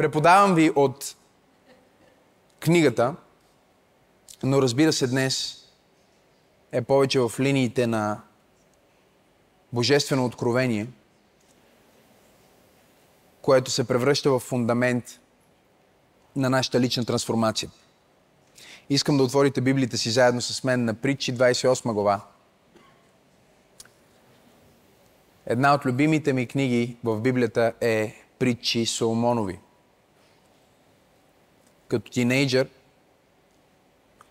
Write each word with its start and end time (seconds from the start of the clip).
Преподавам 0.00 0.54
ви 0.54 0.70
от 0.76 1.16
книгата, 2.60 3.14
но 4.42 4.62
разбира 4.62 4.92
се 4.92 5.06
днес 5.06 5.64
е 6.72 6.82
повече 6.82 7.20
в 7.20 7.32
линиите 7.40 7.86
на 7.86 8.20
божествено 9.72 10.24
откровение, 10.24 10.86
което 13.42 13.70
се 13.70 13.86
превръща 13.86 14.30
в 14.30 14.38
фундамент 14.38 15.20
на 16.36 16.50
нашата 16.50 16.80
лична 16.80 17.04
трансформация. 17.04 17.70
Искам 18.90 19.16
да 19.16 19.22
отворите 19.22 19.60
Библията 19.60 19.98
си 19.98 20.10
заедно 20.10 20.40
с 20.40 20.64
мен 20.64 20.84
на 20.84 20.94
Притчи 20.94 21.34
28 21.34 21.92
глава. 21.92 22.20
Една 25.46 25.74
от 25.74 25.86
любимите 25.86 26.32
ми 26.32 26.46
книги 26.46 26.96
в 27.04 27.20
Библията 27.20 27.72
е 27.80 28.14
Притчи 28.38 28.86
Соломонови. 28.86 29.58
Като 31.90 32.10
тинейджър 32.10 32.68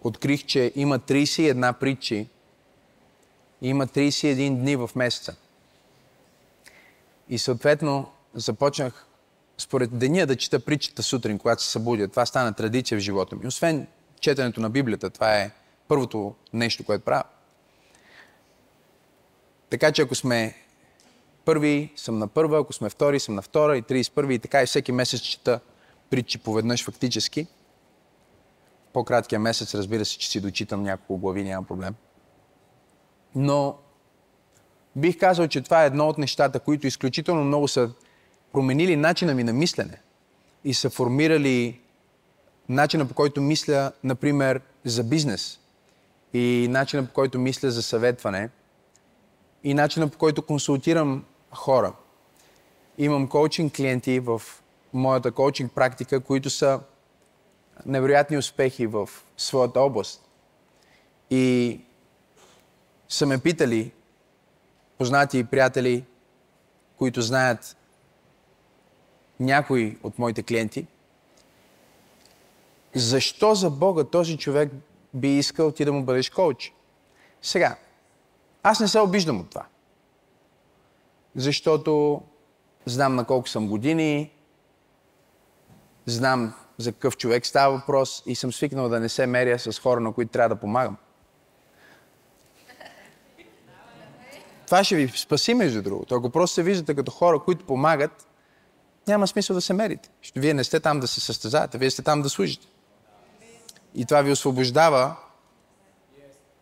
открих, 0.03 0.45
че 0.45 0.71
има 0.75 0.99
31 0.99 1.73
притчи 1.73 2.27
и 3.61 3.69
има 3.69 3.87
31 3.87 4.55
дни 4.55 4.75
в 4.75 4.89
месеца. 4.95 5.35
И 7.29 7.37
съответно 7.37 8.11
започнах 8.33 9.05
според 9.57 9.97
деня 9.97 10.25
да 10.25 10.35
чета 10.35 10.59
притчата 10.59 11.03
сутрин, 11.03 11.39
когато 11.39 11.63
се 11.63 11.71
събудя. 11.71 12.07
Това 12.07 12.25
стана 12.25 12.53
традиция 12.53 12.97
в 12.97 13.01
живота 13.01 13.35
ми. 13.35 13.47
Освен 13.47 13.87
четенето 14.19 14.61
на 14.61 14.69
Библията, 14.69 15.09
това 15.09 15.37
е 15.37 15.51
първото 15.87 16.35
нещо, 16.53 16.83
което 16.83 17.05
правя. 17.05 17.23
Така 19.69 19.91
че 19.91 20.01
ако 20.01 20.15
сме 20.15 20.55
първи, 21.45 21.93
съм 21.95 22.19
на 22.19 22.27
първа, 22.27 22.59
ако 22.59 22.73
сме 22.73 22.89
втори, 22.89 23.19
съм 23.19 23.35
на 23.35 23.41
втора 23.41 23.77
и 23.77 23.83
31 23.83 24.33
и 24.33 24.39
така 24.39 24.63
и 24.63 24.65
всеки 24.65 24.91
месец 24.91 25.21
чета 25.21 25.59
притчи 26.09 26.37
поведнъж 26.37 26.85
фактически. 26.85 27.47
По-краткия 28.93 29.39
месец, 29.39 29.75
разбира 29.75 30.05
се, 30.05 30.17
че 30.17 30.29
си 30.29 30.41
дочитам 30.41 30.83
няколко 30.83 31.17
глави, 31.17 31.43
няма 31.43 31.67
проблем. 31.67 31.95
Но 33.35 33.77
бих 34.95 35.19
казал, 35.19 35.47
че 35.47 35.61
това 35.61 35.83
е 35.83 35.87
едно 35.87 36.07
от 36.07 36.17
нещата, 36.17 36.59
които 36.59 36.87
изключително 36.87 37.43
много 37.43 37.67
са 37.67 37.91
променили 38.51 38.95
начина 38.95 39.33
ми 39.33 39.43
на 39.43 39.53
мислене 39.53 40.01
и 40.63 40.73
са 40.73 40.89
формирали 40.89 41.79
начина 42.69 43.07
по 43.07 43.13
който 43.13 43.41
мисля, 43.41 43.91
например, 44.03 44.61
за 44.85 45.03
бизнес 45.03 45.59
и 46.33 46.67
начина 46.69 47.05
по 47.05 47.13
който 47.13 47.39
мисля 47.39 47.71
за 47.71 47.83
съветване 47.83 48.49
и 49.63 49.73
начина 49.73 50.07
по 50.07 50.17
който 50.17 50.41
консултирам 50.41 51.25
хора. 51.51 51.93
Имам 52.97 53.27
коучинг 53.27 53.75
клиенти 53.75 54.19
в 54.19 54.41
моята 54.93 55.31
коучинг 55.31 55.73
практика, 55.73 56.19
които 56.19 56.49
са 56.49 56.79
невероятни 57.85 58.37
успехи 58.37 58.87
в 58.87 59.09
своята 59.37 59.79
област. 59.79 60.29
И 61.29 61.79
са 63.09 63.25
ме 63.25 63.37
питали 63.37 63.91
познати 64.97 65.39
и 65.39 65.43
приятели, 65.43 66.05
които 66.97 67.21
знаят 67.21 67.77
някои 69.39 69.97
от 70.03 70.19
моите 70.19 70.43
клиенти, 70.43 70.87
защо 72.95 73.55
за 73.55 73.69
Бога 73.69 74.03
този 74.03 74.37
човек 74.37 74.71
би 75.13 75.37
искал 75.37 75.71
ти 75.71 75.85
да 75.85 75.93
му 75.93 76.03
бъдеш 76.03 76.29
коуч? 76.29 76.73
Сега, 77.41 77.77
аз 78.63 78.79
не 78.79 78.87
се 78.87 78.99
обиждам 78.99 79.39
от 79.39 79.49
това. 79.49 79.65
Защото 81.35 82.21
знам 82.85 83.15
на 83.15 83.25
колко 83.25 83.49
съм 83.49 83.67
години, 83.67 84.31
знам 86.09 86.53
за 86.77 86.91
какъв 86.91 87.17
човек 87.17 87.45
става 87.45 87.77
въпрос 87.77 88.23
и 88.25 88.35
съм 88.35 88.53
свикнал 88.53 88.89
да 88.89 88.99
не 88.99 89.09
се 89.09 89.27
меря 89.27 89.59
с 89.59 89.79
хора, 89.79 89.99
на 89.99 90.13
които 90.13 90.31
трябва 90.31 90.55
да 90.55 90.61
помагам. 90.61 90.97
Това 94.65 94.83
ще 94.83 94.95
ви 94.95 95.07
спаси, 95.15 95.53
между 95.53 95.81
другото. 95.81 96.15
Ако 96.15 96.29
просто 96.29 96.53
се 96.53 96.63
виждате 96.63 96.95
като 96.95 97.11
хора, 97.11 97.39
които 97.39 97.65
помагат, 97.65 98.27
няма 99.07 99.27
смисъл 99.27 99.53
да 99.53 99.61
се 99.61 99.73
мерите. 99.73 100.09
Защото 100.21 100.39
вие 100.39 100.53
не 100.53 100.63
сте 100.63 100.79
там 100.79 100.99
да 100.99 101.07
се 101.07 101.19
състезавате, 101.21 101.77
вие 101.77 101.91
сте 101.91 102.01
там 102.01 102.21
да 102.21 102.29
служите. 102.29 102.67
И 103.95 104.05
това 104.05 104.21
ви 104.21 104.31
освобождава 104.31 105.15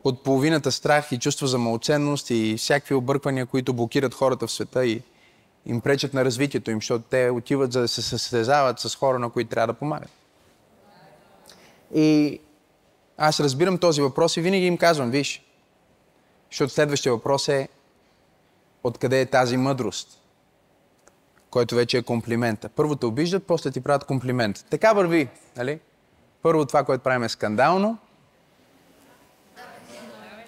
от 0.03 0.23
половината 0.23 0.71
страх 0.71 1.11
и 1.11 1.19
чувство 1.19 1.47
за 1.47 1.57
малоценност 1.57 2.29
и 2.29 2.55
всякакви 2.57 2.95
обърквания, 2.95 3.45
които 3.45 3.73
блокират 3.73 4.13
хората 4.13 4.47
в 4.47 4.51
света 4.51 4.85
и 4.85 5.01
им 5.67 5.81
пречат 5.81 6.13
на 6.13 6.25
развитието 6.25 6.71
им, 6.71 6.77
защото 6.77 7.05
те 7.09 7.29
отиват 7.29 7.73
за 7.73 7.81
да 7.81 7.87
се 7.87 8.01
състезават 8.01 8.79
с 8.79 8.95
хора, 8.95 9.19
на 9.19 9.29
които 9.29 9.49
трябва 9.49 9.73
да 9.73 9.79
помагат. 9.79 10.09
И 11.93 12.39
аз 13.17 13.39
разбирам 13.39 13.77
този 13.77 14.01
въпрос 14.01 14.37
и 14.37 14.41
винаги 14.41 14.65
им 14.65 14.77
казвам, 14.77 15.11
виж, 15.11 15.43
защото 16.51 16.73
следващия 16.73 17.13
въпрос 17.13 17.47
е 17.47 17.67
откъде 18.83 19.21
е 19.21 19.25
тази 19.25 19.57
мъдрост, 19.57 20.21
който 21.49 21.75
вече 21.75 21.97
е 21.97 22.03
комплимента. 22.03 22.69
Първо 22.69 22.95
те 22.95 23.05
обиждат, 23.05 23.47
после 23.47 23.71
ти 23.71 23.81
правят 23.81 24.03
комплимент. 24.03 24.65
Така 24.69 24.93
върви, 24.93 25.29
нали? 25.57 25.79
Първо 26.41 26.65
това, 26.65 26.83
което 26.83 27.03
правим 27.03 27.23
е 27.23 27.29
скандално. 27.29 27.97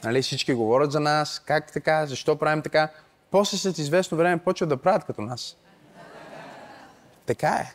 Нали, 0.04 0.22
всички 0.22 0.54
говорят 0.54 0.92
за 0.92 1.00
нас, 1.00 1.40
как 1.46 1.72
така, 1.72 2.06
защо 2.06 2.36
правим 2.36 2.62
така. 2.62 2.90
После 3.32 3.58
след 3.58 3.78
известно 3.78 4.18
време 4.18 4.38
почват 4.38 4.70
да 4.70 4.78
правят 4.78 5.04
като 5.04 5.22
нас. 5.22 5.58
Така 7.26 7.50
е. 7.50 7.74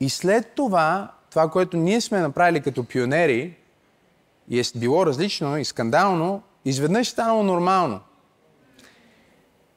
И 0.00 0.10
след 0.10 0.54
това, 0.54 1.12
това, 1.30 1.50
което 1.50 1.76
ние 1.76 2.00
сме 2.00 2.20
направили 2.20 2.60
като 2.60 2.84
пионери, 2.84 3.56
и 4.48 4.60
е 4.60 4.64
било 4.76 5.06
различно 5.06 5.58
и 5.58 5.64
скандално, 5.64 6.42
изведнъж 6.64 7.08
е 7.08 7.10
станало 7.10 7.42
нормално. 7.42 8.00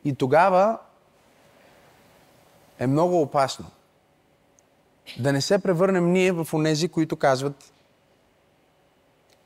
И 0.06 0.16
тогава 0.16 0.78
е 2.79 2.88
много 2.88 3.22
опасно 3.22 3.66
да 5.19 5.34
не 5.34 5.41
се 5.41 5.59
превърнем 5.59 6.12
ние 6.12 6.31
в 6.31 6.47
онези, 6.53 6.88
които 6.88 7.16
казват, 7.16 7.73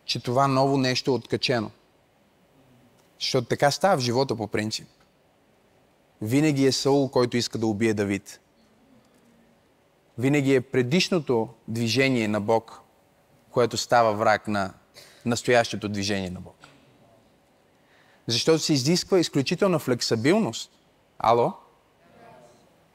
че 0.06 0.24
това 0.24 0.48
ново 0.48 0.78
нещо 0.78 1.12
е 1.12 1.14
откачено. 1.14 1.72
Защото 3.20 3.48
така 3.48 3.72
става 3.72 3.98
в 3.98 4.00
живота 4.00 4.36
по 4.36 4.48
принцип. 4.48 4.88
Винаги 6.22 6.66
е 6.66 6.72
Саул, 6.72 7.10
който 7.10 7.38
иска 7.38 7.58
да 7.58 7.68
убие 7.68 7.94
Давид. 7.94 8.40
Винаги 10.18 10.56
е 10.56 10.62
предишното 10.62 11.50
движение 11.68 12.28
на 12.28 12.42
Бог, 12.42 12.82
което 13.52 13.78
става 13.78 14.14
враг 14.14 14.48
на 14.48 14.74
настоящото 15.26 15.90
движение 15.90 16.30
на 16.30 16.42
Бог. 16.42 16.56
Защото 18.28 18.60
се 18.60 18.74
изисква 18.74 19.20
изключителна 19.20 19.80
флексабилност. 19.80 20.72
Ало? 21.20 21.54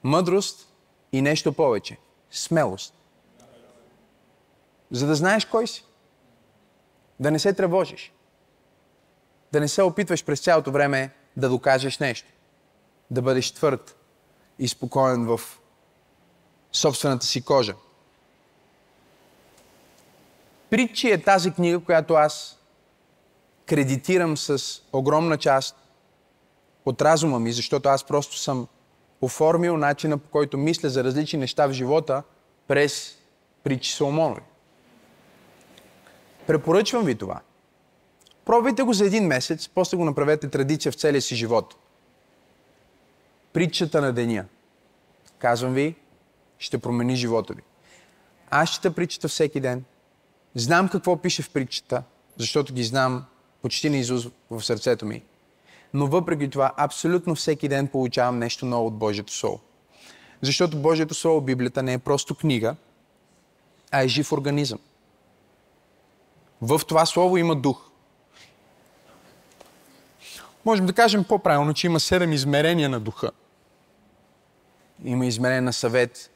Мъдрост 0.02 0.68
и 1.12 1.22
нещо 1.22 1.52
повече. 1.52 1.96
Смелост. 2.30 2.94
За 4.90 5.06
да 5.06 5.14
знаеш 5.14 5.44
кой 5.44 5.66
си. 5.66 5.84
Да 7.20 7.30
не 7.30 7.38
се 7.38 7.52
тревожиш. 7.52 8.12
Да 9.52 9.60
не 9.60 9.68
се 9.68 9.82
опитваш 9.82 10.24
през 10.24 10.40
цялото 10.40 10.72
време 10.72 11.10
да 11.36 11.48
докажеш 11.48 11.98
нещо. 11.98 12.28
Да 13.12 13.22
бъдеш 13.22 13.52
твърд 13.52 13.96
и 14.58 14.68
спокоен 14.68 15.26
в 15.26 15.40
собствената 16.72 17.26
си 17.26 17.42
кожа. 17.44 17.74
Притчи 20.70 21.10
е 21.10 21.22
тази 21.22 21.50
книга, 21.50 21.80
която 21.80 22.14
аз 22.14 22.58
кредитирам 23.66 24.36
с 24.36 24.80
огромна 24.92 25.38
част 25.38 25.76
от 26.84 27.02
разума 27.02 27.38
ми, 27.40 27.52
защото 27.52 27.88
аз 27.88 28.04
просто 28.04 28.38
съм 28.38 28.68
оформил 29.20 29.76
начина 29.76 30.18
по 30.18 30.28
който 30.30 30.58
мисля 30.58 30.88
за 30.88 31.04
различни 31.04 31.38
неща 31.38 31.66
в 31.66 31.72
живота 31.72 32.22
през 32.68 33.18
притчи 33.64 33.92
Соломонови. 33.92 34.40
Препоръчвам 36.46 37.04
ви 37.04 37.14
това. 37.14 37.40
Пробвайте 38.44 38.82
го 38.82 38.92
за 38.92 39.06
един 39.06 39.26
месец, 39.26 39.68
после 39.68 39.96
го 39.96 40.04
направете 40.04 40.48
традиция 40.48 40.92
в 40.92 40.94
целия 40.94 41.22
си 41.22 41.36
живот. 41.36 41.74
Притчата 43.52 44.00
на 44.00 44.12
деня. 44.12 44.44
Казвам 45.38 45.74
ви, 45.74 45.94
ще 46.58 46.78
промени 46.78 47.16
живота 47.16 47.54
ви. 47.54 47.62
Аз 48.50 48.70
чета 48.70 48.94
притчата 48.94 49.28
всеки 49.28 49.60
ден. 49.60 49.84
Знам 50.54 50.88
какво 50.88 51.16
пише 51.16 51.42
в 51.42 51.50
притчата, 51.50 52.02
защото 52.36 52.74
ги 52.74 52.84
знам 52.84 53.24
почти 53.62 53.90
на 53.90 53.96
Изус 53.96 54.28
в 54.50 54.62
сърцето 54.62 55.06
ми. 55.06 55.22
Но 55.94 56.06
въпреки 56.06 56.50
това, 56.50 56.72
абсолютно 56.76 57.34
всеки 57.34 57.68
ден 57.68 57.88
получавам 57.88 58.38
нещо 58.38 58.66
ново 58.66 58.86
от 58.86 58.94
Божието 58.94 59.32
Слово. 59.32 59.60
Защото 60.42 60.76
Божието 60.76 61.14
Слово, 61.14 61.40
Библията, 61.40 61.82
не 61.82 61.92
е 61.92 61.98
просто 61.98 62.34
книга, 62.34 62.76
а 63.90 64.02
е 64.02 64.08
жив 64.08 64.32
организъм. 64.32 64.78
В 66.62 66.80
това 66.88 67.06
Слово 67.06 67.36
има 67.36 67.56
дух. 67.56 67.90
Можем 70.64 70.86
да 70.86 70.92
кажем 70.92 71.24
по-правилно, 71.24 71.74
че 71.74 71.86
има 71.86 72.00
седем 72.00 72.32
измерения 72.32 72.88
на 72.88 73.00
духа. 73.00 73.30
Има 75.04 75.26
измерение 75.26 75.60
на 75.60 75.72
съвет, 75.72 76.30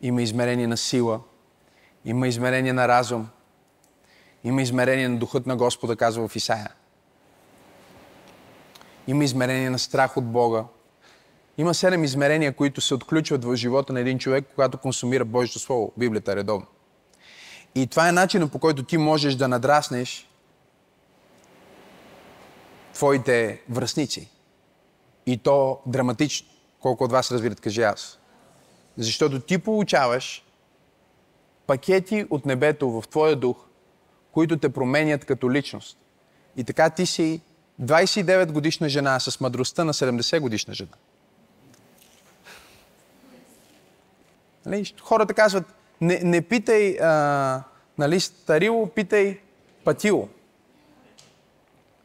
има 0.00 0.22
измерение 0.22 0.66
на 0.66 0.76
сила, 0.76 1.20
има 2.04 2.28
измерение 2.28 2.72
на 2.72 2.88
разум, 2.88 3.28
има 4.44 4.62
измерение 4.62 5.08
на 5.08 5.18
духът 5.18 5.46
на 5.46 5.56
Господа, 5.56 5.96
казва 5.96 6.28
в 6.28 6.36
Исаия. 6.36 6.70
Има 9.06 9.24
измерение 9.24 9.70
на 9.70 9.78
страх 9.78 10.16
от 10.16 10.24
Бога. 10.24 10.64
Има 11.58 11.74
седем 11.74 12.04
измерения, 12.04 12.52
които 12.52 12.80
се 12.80 12.94
отключват 12.94 13.44
в 13.44 13.56
живота 13.56 13.92
на 13.92 14.00
един 14.00 14.18
човек, 14.18 14.44
когато 14.54 14.78
консумира 14.78 15.24
Божието 15.24 15.58
Слово, 15.58 15.92
Библията 15.96 16.36
редовно. 16.36 16.66
И 17.74 17.86
това 17.86 18.08
е 18.08 18.12
начинът 18.12 18.52
по 18.52 18.58
който 18.58 18.82
ти 18.82 18.98
можеш 18.98 19.34
да 19.34 19.48
надраснеш 19.48 20.30
твоите 22.94 23.62
връзници. 23.68 24.28
И 25.26 25.38
то 25.38 25.80
драматично. 25.86 26.48
Колко 26.80 27.04
от 27.04 27.12
вас 27.12 27.32
разбират, 27.32 27.60
кажи 27.60 27.82
аз. 27.82 28.18
Защото 28.96 29.40
ти 29.40 29.58
получаваш 29.58 30.44
пакети 31.66 32.26
от 32.30 32.46
небето 32.46 32.90
в 32.90 33.08
твоя 33.08 33.36
дух, 33.36 33.56
които 34.32 34.58
те 34.58 34.68
променят 34.68 35.24
като 35.24 35.50
личност. 35.50 35.98
И 36.56 36.64
така 36.64 36.90
ти 36.90 37.06
си 37.06 37.40
29 37.82 38.52
годишна 38.52 38.88
жена 38.88 39.20
с 39.20 39.40
мъдростта 39.40 39.84
на 39.84 39.94
70 39.94 40.40
годишна 40.40 40.74
жена. 40.74 40.90
Нали? 44.66 44.94
Хората 45.00 45.34
казват, 45.34 45.64
не, 46.00 46.20
не 46.24 46.42
питай 46.42 46.98
а, 47.00 47.62
нали, 47.98 48.20
старило, 48.20 48.86
питай 48.86 49.40
патило. 49.84 50.28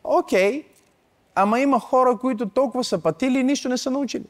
Окей, 0.03 0.61
okay, 0.61 0.65
ама 1.35 1.59
има 1.59 1.79
хора, 1.79 2.17
които 2.17 2.49
толкова 2.49 2.83
са 2.83 2.99
патили 2.99 3.39
и 3.39 3.43
нищо 3.43 3.69
не 3.69 3.77
са 3.77 3.91
научили. 3.91 4.25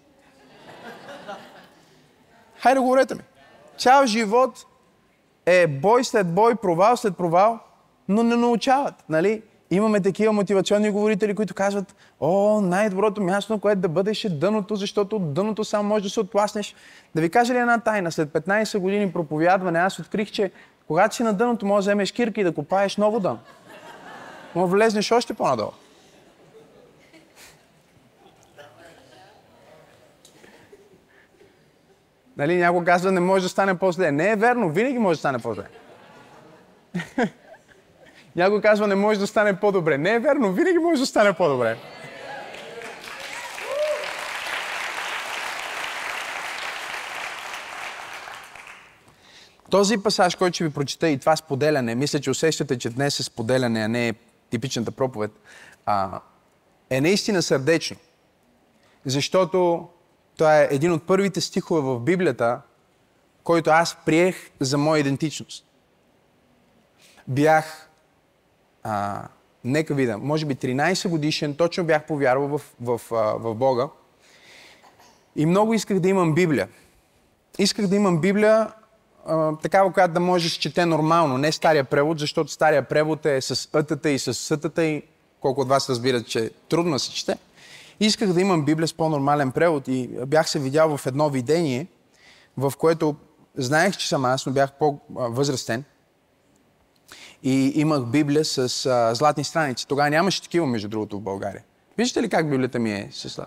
Хайде, 2.66 2.80
говорете 2.80 3.16
ми. 3.16 3.22
Цял 3.78 4.06
живот 4.06 4.66
е 5.46 5.68
бой 5.68 6.04
след 6.04 6.34
бой, 6.34 6.56
провал 6.56 6.98
след 6.98 7.18
провал, 7.18 7.60
но 8.08 8.24
не 8.24 8.36
научават. 8.36 8.94
Нали? 9.10 9.42
Имаме 9.72 10.02
такива 10.02 10.34
мотивационни 10.34 10.90
говорители, 10.90 11.36
които 11.36 11.54
казват, 11.54 11.96
о, 12.20 12.62
най-доброто 12.62 13.22
място, 13.22 13.54
на 13.54 13.60
което 13.60 13.82
да 13.82 13.90
бъдеш 13.90 14.26
е 14.26 14.30
дъното, 14.30 14.76
защото 14.76 15.16
от 15.16 15.34
дъното 15.34 15.64
само 15.64 15.90
можеш 15.90 16.04
да 16.04 16.10
се 16.10 16.20
отпласнеш. 16.20 16.76
Да 17.16 17.22
ви 17.22 17.30
кажа 17.30 17.54
ли 17.54 17.58
една 17.58 17.80
тайна? 17.80 18.12
След 18.12 18.30
15 18.30 18.80
години 18.80 19.12
проповядване 19.12 19.80
аз 19.80 20.00
открих, 20.00 20.32
че 20.32 20.52
когато 20.88 21.16
си 21.16 21.24
на 21.24 21.34
дъното, 21.34 21.66
можеш 21.66 21.86
да 21.86 21.92
вземеш 21.92 22.12
кирка 22.12 22.42
и 22.42 22.44
да 22.44 22.54
копаеш 22.54 22.98
ново 22.98 23.20
дъно. 23.20 23.40
Да 24.56 24.66
влезнеш 24.66 25.12
още 25.12 25.34
по-надолу. 25.34 25.72
Нали, 32.38 32.58
някой 32.58 32.86
казва, 32.86 33.12
не 33.12 33.20
може 33.20 33.44
да 33.44 33.50
стане 33.50 33.78
по-зле. 33.78 34.12
Не 34.12 34.32
е 34.32 34.36
верно, 34.36 34.70
винаги 34.70 34.98
може 34.98 35.18
да 35.18 35.20
стане 35.20 35.40
по-зле. 35.40 35.64
някой 38.36 38.62
казва, 38.62 38.88
не 38.88 38.96
може 38.96 39.20
да 39.20 39.28
стане 39.28 39.60
по-добре. 39.60 39.98
Не 39.98 40.14
е 40.14 40.20
верно, 40.20 40.52
винаги 40.52 40.78
може 40.78 41.02
да 41.02 41.06
стане 41.06 41.34
по-добре. 41.34 41.78
Този 49.70 49.98
пасаж, 49.98 50.36
който 50.36 50.56
ще 50.56 50.64
ви 50.64 50.74
прочета 50.74 51.10
и 51.10 51.18
това 51.18 51.36
споделяне, 51.36 51.96
мисля, 51.96 52.20
че 52.20 52.30
усещате, 52.30 52.78
че 52.78 52.90
днес 52.90 53.20
е 53.20 53.24
споделяне, 53.24 53.82
а 53.82 53.88
не 53.88 54.08
е 54.08 54.14
типичната 54.50 54.92
проповед, 54.92 55.32
а, 55.86 56.22
е 56.90 57.02
наистина 57.02 57.42
сърдечно. 57.42 57.98
Защото 59.06 59.88
това 60.38 60.62
е 60.62 60.68
един 60.72 60.92
от 60.92 61.04
първите 61.04 61.42
стихове 61.42 61.82
в 61.82 62.00
Библията, 62.00 62.62
който 63.44 63.70
аз 63.70 63.98
приех 64.06 64.52
за 64.60 64.78
моя 64.78 65.00
идентичност. 65.00 65.66
Бях, 67.28 67.90
а, 68.84 69.24
нека 69.64 69.94
видя, 69.94 70.18
може 70.18 70.46
би 70.46 70.56
13 70.56 71.10
годишен, 71.10 71.56
точно 71.56 71.84
бях 71.84 72.06
повярвал 72.06 72.48
в, 72.48 72.62
в, 72.82 73.02
в, 73.40 73.56
Бога. 73.56 73.88
И 75.36 75.46
много 75.46 75.74
исках 75.74 76.00
да 76.00 76.10
имам 76.10 76.34
Библия. 76.34 76.68
Исках 77.60 77.88
да 77.88 77.96
имам 77.96 78.22
Библия, 78.22 78.72
а, 79.26 79.56
такава, 79.56 79.94
която 79.94 80.14
да 80.14 80.20
може 80.20 80.50
да 80.50 80.56
чете 80.56 80.86
нормално, 80.86 81.38
не 81.38 81.52
стария 81.52 81.84
превод, 81.84 82.20
защото 82.20 82.52
стария 82.52 82.88
превод 82.88 83.26
е 83.26 83.42
с 83.42 83.70
ътата 83.74 84.10
и 84.10 84.20
с 84.20 84.34
сътата 84.34 84.86
и 84.86 85.04
колко 85.40 85.62
от 85.62 85.68
вас 85.68 85.90
разбират, 85.90 86.28
че 86.28 86.52
трудно 86.70 86.92
да 86.92 87.00
се 87.00 87.12
чете. 87.12 87.38
Исках 88.00 88.34
да 88.34 88.42
имам 88.42 88.66
Библия 88.66 88.88
с 88.88 88.94
по-нормален 88.94 89.52
превод 89.52 89.88
и 89.88 90.10
бях 90.28 90.50
се 90.50 90.60
видял 90.60 90.98
в 90.98 91.06
едно 91.06 91.30
видение, 91.30 91.88
в 92.58 92.74
което 92.78 93.16
знаех, 93.58 93.98
че 93.98 94.08
съм 94.08 94.26
аз, 94.26 94.46
но 94.46 94.52
бях 94.52 94.72
по-възрастен. 94.72 95.84
И 97.44 97.72
имах 97.76 98.06
Библия 98.06 98.46
с 98.46 98.86
а, 98.86 99.16
златни 99.16 99.44
страници. 99.44 99.88
Тогава 99.88 100.10
нямаше 100.10 100.42
такива, 100.42 100.66
между 100.66 100.88
другото, 100.88 101.18
в 101.18 101.22
България. 101.22 101.64
Виждате 101.98 102.24
ли 102.24 102.30
как 102.30 102.50
Библията 102.50 102.80
ми 102.80 102.92
е 102.92 103.10
с? 103.12 103.46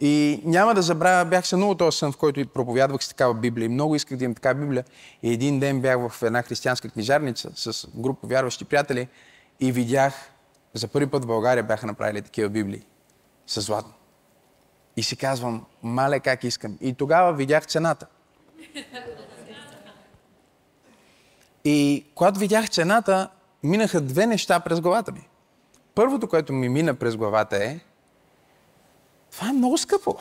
И 0.00 0.40
няма 0.44 0.74
да 0.74 0.82
забравя, 0.82 1.24
бях 1.24 1.46
сънувал 1.46 1.74
този 1.74 1.98
сън, 1.98 2.12
в 2.12 2.16
който 2.16 2.48
проповядвах 2.48 3.04
с 3.04 3.08
такава 3.08 3.34
Библия. 3.34 3.66
И 3.66 3.68
много 3.68 3.96
исках 3.96 4.18
да 4.18 4.24
имам 4.24 4.34
такава 4.34 4.60
Библия. 4.60 4.84
И 5.22 5.32
един 5.32 5.60
ден 5.60 5.80
бях 5.80 6.08
в 6.08 6.22
една 6.22 6.42
християнска 6.42 6.88
книжарница 6.88 7.50
с 7.54 7.86
група 7.94 8.26
вярващи 8.26 8.64
приятели 8.64 9.08
и 9.60 9.72
видях, 9.72 10.30
за 10.74 10.88
първи 10.88 11.06
път 11.06 11.24
в 11.24 11.26
България 11.26 11.64
бяха 11.64 11.86
направили 11.86 12.22
такива 12.22 12.48
Библии 12.48 12.82
с 13.46 13.60
златно. 13.60 13.92
И 14.96 15.02
си 15.02 15.16
казвам, 15.16 15.66
мале 15.82 16.20
как 16.20 16.44
искам. 16.44 16.78
И 16.80 16.94
тогава 16.94 17.32
видях 17.32 17.66
цената. 17.66 18.06
И 21.64 22.06
когато 22.14 22.40
видях 22.40 22.70
цената, 22.70 23.30
минаха 23.62 24.00
две 24.00 24.26
неща 24.26 24.60
през 24.60 24.80
главата 24.80 25.12
ми. 25.12 25.28
Първото, 25.94 26.28
което 26.28 26.52
ми 26.52 26.68
мина 26.68 26.94
през 26.94 27.16
главата 27.16 27.64
е, 27.64 27.80
това 29.32 29.48
е 29.48 29.52
много 29.52 29.78
скъпо. 29.78 30.16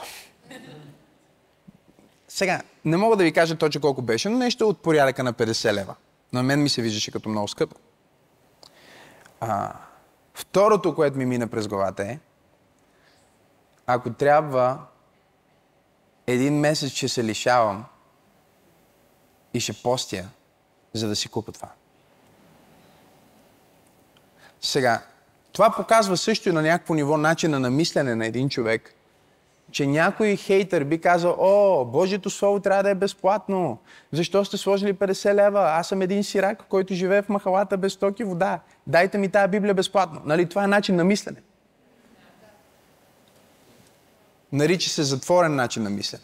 Сега, 2.28 2.62
не 2.86 2.98
мога 2.98 3.16
да 3.16 3.24
ви 3.24 3.32
кажа 3.32 3.56
точно 3.56 3.82
колко 3.82 4.02
беше, 4.02 4.30
но 4.30 4.38
нещо 4.38 4.70
от 4.70 4.82
порядъка 4.82 5.24
на 5.24 5.34
50 5.34 5.74
лева. 5.74 5.96
На 6.34 6.44
мен 6.44 6.64
ми 6.64 6.70
се 6.70 6.82
виждаше 6.82 7.12
като 7.12 7.30
много 7.30 7.48
скъпо. 7.48 7.76
А, 9.40 9.74
второто, 10.34 10.96
което 10.96 11.18
ми 11.18 11.26
мина 11.26 11.48
през 11.48 11.68
главата 11.68 12.04
е, 12.04 12.20
ако 13.88 14.14
трябва 14.14 14.80
един 16.28 16.60
месец 16.60 16.92
ще 16.92 17.08
се 17.08 17.24
лишавам 17.24 17.86
и 19.54 19.60
ще 19.60 19.74
постя, 19.74 20.26
за 20.94 21.08
да 21.08 21.16
си 21.16 21.30
купа 21.30 21.52
това. 21.52 21.70
Сега, 24.62 25.02
това 25.52 25.72
показва 25.72 26.18
също 26.18 26.54
на 26.54 26.62
някакво 26.62 26.94
ниво 26.94 27.18
начина 27.18 27.60
на 27.60 27.70
мислене 27.70 28.16
на 28.16 28.26
един 28.26 28.50
човек, 28.50 28.94
че 29.72 29.88
някой 29.88 30.36
хейтър 30.36 30.84
би 30.84 31.02
казал, 31.02 31.36
о, 31.40 31.86
Божието 31.86 32.30
Слово 32.30 32.60
трябва 32.60 32.84
да 32.84 32.90
е 32.90 32.96
безплатно. 32.96 33.78
Защо 34.12 34.46
сте 34.46 34.58
сложили 34.58 34.94
50 34.94 35.34
лева? 35.34 35.62
Аз 35.62 35.88
съм 35.88 36.02
един 36.02 36.24
сирак, 36.24 36.64
който 36.70 36.94
живее 36.94 37.22
в 37.22 37.30
махалата 37.30 37.78
без 37.78 37.96
токи 37.96 38.24
вода. 38.24 38.60
Дайте 38.88 39.18
ми 39.18 39.30
тази 39.30 39.52
Библия 39.52 39.74
безплатно. 39.74 40.22
Нали? 40.26 40.50
Това 40.50 40.64
е 40.64 40.68
начин 40.68 40.96
на 40.96 41.04
мислене. 41.04 41.38
Нарича 44.56 44.90
се 44.90 45.04
затворен 45.04 45.56
начин 45.56 45.84
на 45.84 45.90
мислене. 45.90 46.24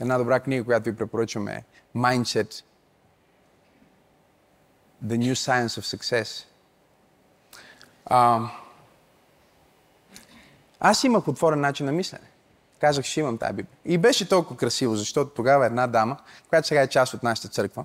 Една 0.00 0.18
добра 0.18 0.40
книга, 0.40 0.64
която 0.64 0.90
ви 0.90 0.96
препоръчваме 0.96 1.52
е 1.52 1.64
Mindset 1.98 2.64
The 5.04 5.18
New 5.18 5.32
Science 5.32 5.66
of 5.66 5.96
Success. 5.96 6.44
А, 8.06 8.50
аз 10.80 11.04
имах 11.04 11.28
отворен 11.28 11.60
начин 11.60 11.86
на 11.86 11.92
мислене. 11.92 12.30
Казах, 12.80 13.04
ще 13.04 13.20
имам 13.20 13.38
тази 13.38 13.52
Библия. 13.52 13.76
И 13.84 13.98
беше 13.98 14.28
толкова 14.28 14.56
красиво, 14.56 14.96
защото 14.96 15.30
тогава 15.30 15.66
една 15.66 15.86
дама, 15.86 16.16
която 16.48 16.68
сега 16.68 16.82
е 16.82 16.88
част 16.88 17.14
от 17.14 17.22
нашата 17.22 17.48
църква, 17.48 17.84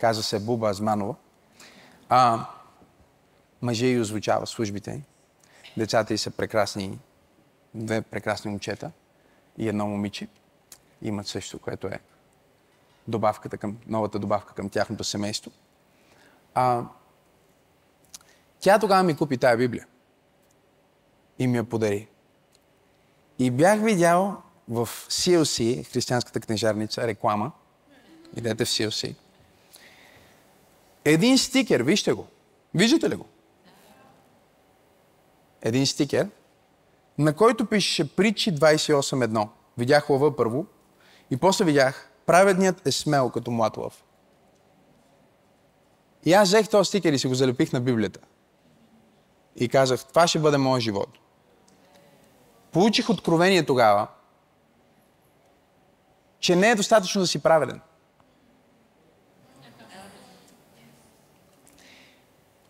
казва 0.00 0.22
се 0.22 0.38
Буба 0.40 0.68
Азманова, 0.68 1.14
а, 2.08 2.46
мъже 3.62 3.86
и 3.86 4.00
озвучава 4.00 4.46
службите. 4.46 5.02
Децата 5.76 6.14
й 6.14 6.18
са 6.18 6.30
прекрасни, 6.30 6.98
две 7.74 8.02
прекрасни 8.02 8.50
момчета 8.50 8.90
и 9.58 9.68
едно 9.68 9.86
момиче. 9.86 10.28
Имат 11.02 11.26
също, 11.26 11.58
което 11.58 11.86
е 11.86 12.00
добавката 13.08 13.58
към, 13.58 13.78
новата 13.86 14.18
добавка 14.18 14.54
към 14.54 14.68
тяхното 14.68 15.04
семейство. 15.04 15.50
А, 16.54 16.84
тя 18.60 18.78
тогава 18.78 19.02
ми 19.02 19.16
купи 19.16 19.38
тая 19.38 19.56
Библия 19.56 19.86
и 21.38 21.46
ми 21.46 21.56
я 21.56 21.64
подари. 21.64 22.08
И 23.38 23.50
бях 23.50 23.80
видял 23.80 24.42
в 24.68 24.88
CLC, 25.08 25.84
християнската 25.92 26.40
книжарница, 26.40 27.06
реклама. 27.06 27.52
Идете 28.36 28.64
в 28.64 28.68
CLC. 28.68 29.14
Един 31.08 31.38
стикер, 31.38 31.80
вижте 31.80 32.12
го. 32.12 32.26
Виждате 32.74 33.10
ли 33.10 33.14
го? 33.14 33.26
един 35.62 35.86
стикер, 35.86 36.28
на 37.18 37.36
който 37.36 37.66
пишеше 37.66 38.16
Притчи 38.16 38.54
28.1. 38.54 39.48
Видях 39.78 40.10
лъва 40.10 40.36
първо 40.36 40.66
и 41.30 41.36
после 41.36 41.64
видях 41.64 42.10
праведният 42.26 42.86
е 42.86 42.92
смел 42.92 43.30
като 43.30 43.50
млад 43.50 43.76
лъв. 43.76 44.04
И 46.24 46.32
аз 46.32 46.48
взех 46.48 46.68
този 46.68 46.88
стикер 46.88 47.12
и 47.12 47.18
си 47.18 47.26
го 47.26 47.34
залепих 47.34 47.72
на 47.72 47.80
Библията. 47.80 48.20
И 49.56 49.68
казах, 49.68 50.04
това 50.04 50.26
ще 50.26 50.38
бъде 50.38 50.58
моят 50.58 50.82
живот. 50.82 51.08
Получих 52.72 53.10
откровение 53.10 53.66
тогава, 53.66 54.06
че 56.40 56.56
не 56.56 56.70
е 56.70 56.74
достатъчно 56.74 57.20
да 57.20 57.26
си 57.26 57.42
праведен. 57.42 57.80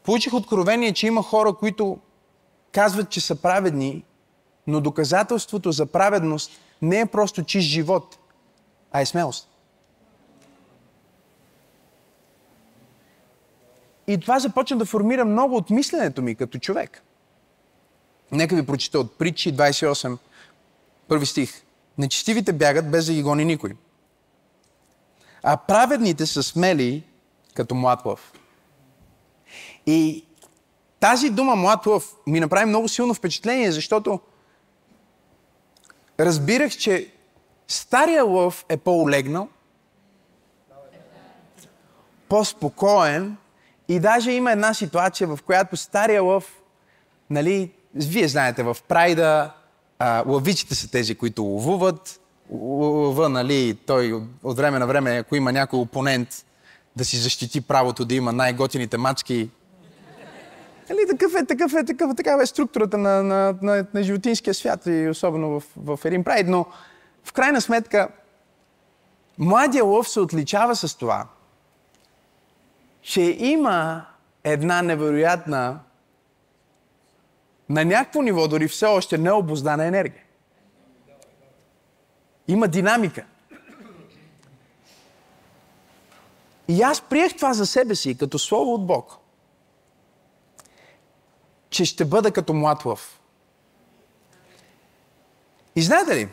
Получих 0.09 0.35
откровение, 0.35 0.93
че 0.93 1.07
има 1.07 1.23
хора, 1.23 1.53
които 1.53 1.99
казват, 2.73 3.11
че 3.11 3.21
са 3.21 3.35
праведни, 3.35 4.05
но 4.67 4.81
доказателството 4.81 5.73
за 5.73 5.87
праведност 5.87 6.51
не 6.83 7.01
е 7.01 7.07
просто 7.07 7.45
чист 7.45 7.69
живот, 7.69 8.19
а 8.93 9.01
е 9.01 9.07
смелост. 9.07 9.49
И 14.07 14.21
това 14.21 14.39
започна 14.39 14.77
да 14.77 14.85
формира 14.85 15.25
много 15.25 15.57
от 15.57 15.71
мисленето 15.71 16.23
ми 16.23 16.35
като 16.35 16.59
човек. 16.59 17.03
Нека 18.33 18.57
ви 18.57 18.67
прочита 18.67 19.01
от 19.01 19.19
Притчи 19.19 19.57
28, 19.57 20.19
първи 21.09 21.27
стих. 21.27 21.63
Нечестивите 21.99 22.53
бягат 22.53 22.91
без 22.91 23.07
да 23.07 23.13
ги 23.13 23.23
гони 23.23 23.45
никой. 23.45 23.77
А 25.43 25.57
праведните 25.57 26.27
са 26.27 26.43
смели 26.43 27.05
като 27.55 27.75
млад 27.75 28.05
лъв. 28.05 28.33
И 29.89 30.25
тази 31.01 31.31
дума 31.31 31.57
млад 31.57 31.87
лъв 31.87 32.15
ми 32.27 32.41
направи 32.41 32.65
много 32.67 32.89
силно 32.89 33.15
впечатление, 33.15 33.73
защото 33.73 34.21
разбирах, 36.21 36.73
че 36.73 37.13
стария 37.69 38.25
лъв 38.25 38.65
е 38.69 38.77
по-олегнал, 38.77 39.49
по-спокоен 42.29 43.37
и 43.89 44.01
даже 44.01 44.33
има 44.33 44.53
една 44.53 44.75
ситуация, 44.75 45.29
в 45.29 45.39
която 45.47 45.77
стария 45.77 46.23
лъв, 46.23 46.63
нали, 47.31 47.73
вие 47.95 48.29
знаете, 48.29 48.63
в 48.63 48.77
прайда 48.89 49.51
лъвичите 50.27 50.75
са 50.75 50.91
тези, 50.91 51.15
които 51.15 51.43
ловуват. 51.43 52.21
Лъва, 52.51 53.29
нали, 53.29 53.79
той 53.87 54.23
от 54.43 54.57
време 54.57 54.79
на 54.79 54.87
време, 54.87 55.11
ако 55.11 55.37
има 55.37 55.53
някой 55.53 55.79
опонент, 55.79 56.29
да 56.97 57.05
си 57.05 57.17
защити 57.17 57.61
правото 57.61 58.05
да 58.05 58.15
има 58.15 58.33
най-готините 58.33 58.99
мачки. 58.99 59.51
Нали, 60.91 61.07
такъв 61.11 61.35
е, 61.35 61.47
такъв 61.47 61.75
е, 61.75 61.85
такъв, 61.85 62.17
такава 62.17 62.43
е 62.43 62.47
структурата 62.47 62.99
на, 62.99 63.23
на, 63.23 63.59
на, 63.63 63.87
на 63.95 64.03
животинския 64.03 64.55
свят 64.55 64.87
и 64.87 65.09
особено 65.09 65.61
в, 65.61 65.65
в 65.77 66.05
един 66.05 66.25
прайд. 66.25 66.47
Но 66.49 66.67
в 67.25 67.33
крайна 67.33 67.61
сметка, 67.61 68.09
младия 69.39 69.85
лъв 69.85 70.09
се 70.09 70.21
отличава 70.21 70.77
с 70.77 70.95
това, 70.95 71.27
че 73.03 73.21
има 73.39 74.07
една 74.45 74.83
невероятна 74.83 75.81
на 77.69 77.85
някакво 77.85 78.23
ниво, 78.23 78.49
дори 78.49 78.69
все 78.69 78.87
още 78.87 79.19
необоздана 79.19 79.87
енергия. 79.87 80.23
Има 82.49 82.69
динамика. 82.69 83.25
И 86.69 86.83
аз 86.83 87.01
приех 87.01 87.37
това 87.37 87.53
за 87.53 87.67
себе 87.67 87.95
си, 87.95 88.19
като 88.19 88.39
слово 88.39 88.75
от 88.75 88.87
Бог, 88.87 89.19
че 91.71 91.85
ще 91.85 92.05
бъда 92.05 92.33
като 92.33 92.53
млад 92.55 92.85
лъв. 92.85 93.21
И 95.77 95.83
знаете 95.83 96.17
ли, 96.17 96.29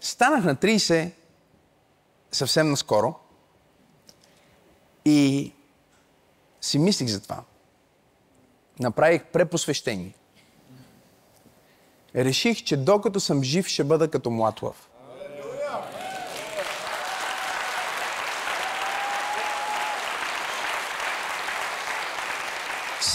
станах 0.00 0.44
на 0.44 0.56
30 0.56 1.10
съвсем 2.32 2.70
наскоро 2.70 3.14
и 5.04 5.52
си 6.60 6.78
мислих 6.78 7.08
за 7.08 7.22
това 7.22 7.42
направих 8.80 9.24
препосвещение. 9.24 10.14
Реших, 12.14 12.64
че 12.64 12.76
докато 12.76 13.20
съм 13.20 13.42
жив, 13.42 13.66
ще 13.66 13.84
бъда 13.84 14.10
като 14.10 14.30
млад 14.30 14.62
лъв. 14.62 14.88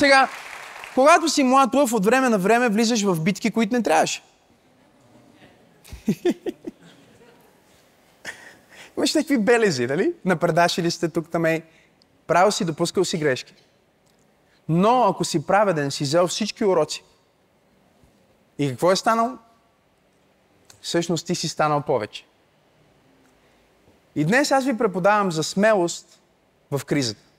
Сега, 0.02 0.30
когато 0.96 1.30
си 1.30 1.44
млад 1.44 1.76
лъв, 1.76 1.94
от 1.94 2.06
време 2.06 2.30
на 2.30 2.38
време 2.38 2.70
влизаш 2.70 3.04
в 3.04 3.24
битки, 3.24 3.52
които 3.52 3.76
не 3.76 3.84
трябваше. 3.84 4.24
Имаш 8.98 9.14
някакви 9.14 9.38
белези, 9.38 9.88
нали? 9.88 10.14
Напредашили 10.26 10.92
сте 10.92 11.10
тук, 11.10 11.30
там 11.30 11.46
е. 11.46 11.62
Правил 12.28 12.52
си, 12.52 12.66
допускал 12.66 13.06
си 13.06 13.18
грешки. 13.18 13.54
Но 14.70 15.04
ако 15.04 15.26
си 15.26 15.46
праведен, 15.46 15.92
си 15.92 16.04
взел 16.04 16.28
всички 16.28 16.66
уроци. 16.66 17.04
И 18.58 18.70
какво 18.70 18.92
е 18.92 18.96
станало? 18.96 19.38
Всъщност 20.82 21.28
ти 21.28 21.36
си 21.36 21.48
станал 21.48 21.82
повече. 21.82 22.26
И 24.16 24.26
днес 24.26 24.52
аз 24.52 24.66
ви 24.66 24.78
преподавам 24.78 25.32
за 25.32 25.44
смелост 25.44 26.22
в 26.72 26.86
кризата. 26.86 27.31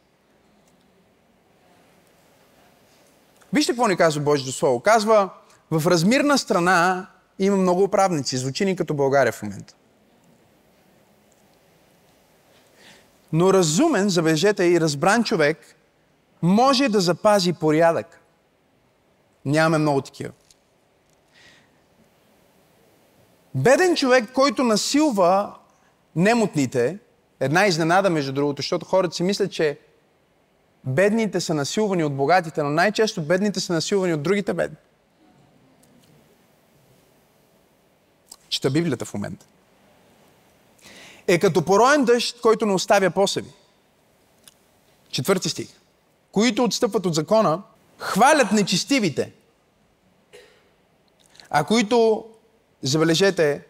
Вижте 3.53 3.73
какво 3.73 3.89
ни 3.89 3.97
казва 3.97 4.23
Божието 4.23 4.53
Слово. 4.53 4.81
Казва, 4.81 5.31
в 5.71 5.87
размирна 5.87 6.39
страна 6.39 7.07
има 7.39 7.57
много 7.57 7.83
управници. 7.83 8.37
Звучи 8.37 8.65
ни 8.65 8.77
като 8.77 8.95
България 8.95 9.33
в 9.33 9.43
момента. 9.43 9.75
Но 13.33 13.55
разумен, 13.55 14.09
забележете, 14.09 14.65
и 14.65 14.81
разбран 14.81 15.25
човек 15.25 15.77
може 16.43 16.89
да 16.89 17.01
запази 17.01 17.53
порядък. 17.53 18.21
Нямаме 19.45 19.79
много 19.79 20.01
такива. 20.01 20.31
Беден 23.55 23.97
човек, 23.97 24.33
който 24.33 24.65
насилва 24.65 25.55
немотните, 26.17 26.99
една 27.41 27.67
изненада 27.67 28.11
между 28.11 28.33
другото, 28.33 28.63
защото 28.63 28.87
хората 28.87 29.15
си 29.15 29.23
мислят, 29.23 29.53
че 29.53 29.79
бедните 30.85 31.41
са 31.41 31.55
насилвани 31.55 32.05
от 32.05 32.17
богатите, 32.17 32.63
но 32.63 32.71
най-често 32.71 33.23
бедните 33.23 33.61
са 33.61 33.73
насилвани 33.73 34.15
от 34.15 34.23
другите 34.23 34.55
бедни. 34.55 34.77
Чета 38.49 38.71
Библията 38.71 39.05
в 39.05 39.15
момента. 39.15 39.47
Е 41.27 41.39
като 41.39 41.65
пороен 41.65 42.05
дъжд, 42.05 42.41
който 42.41 42.67
не 42.67 42.73
оставя 42.73 43.11
по 43.11 43.29
себе. 43.29 43.49
Четвърти 45.11 45.49
стих 45.49 45.83
които 46.33 46.65
отстъпват 46.65 47.07
от 47.07 47.15
закона, 47.15 47.63
хвалят 47.99 48.53
нечестивите, 48.53 49.33
а 51.51 51.65
които, 51.65 52.27
забележете, 52.83 53.67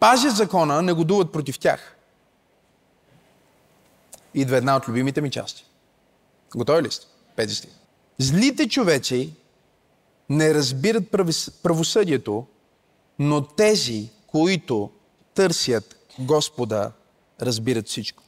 пазят 0.00 0.36
закона, 0.36 0.82
негодуват 0.82 1.32
против 1.32 1.58
тях. 1.58 1.96
Идва 4.34 4.56
една 4.56 4.76
от 4.76 4.88
любимите 4.88 5.20
ми 5.20 5.30
части. 5.30 5.66
Готови 6.56 6.82
ли 6.82 6.90
сте? 6.90 7.06
Пети 7.36 7.54
стих. 7.54 7.70
Злите 8.18 8.68
човеци 8.68 9.34
не 10.28 10.54
разбират 10.54 11.10
правосъдието, 11.62 12.46
но 13.18 13.46
тези, 13.46 14.10
които 14.26 14.90
търсят 15.34 15.96
Господа, 16.18 16.92
разбират 17.42 17.88
всичко. 17.88 18.22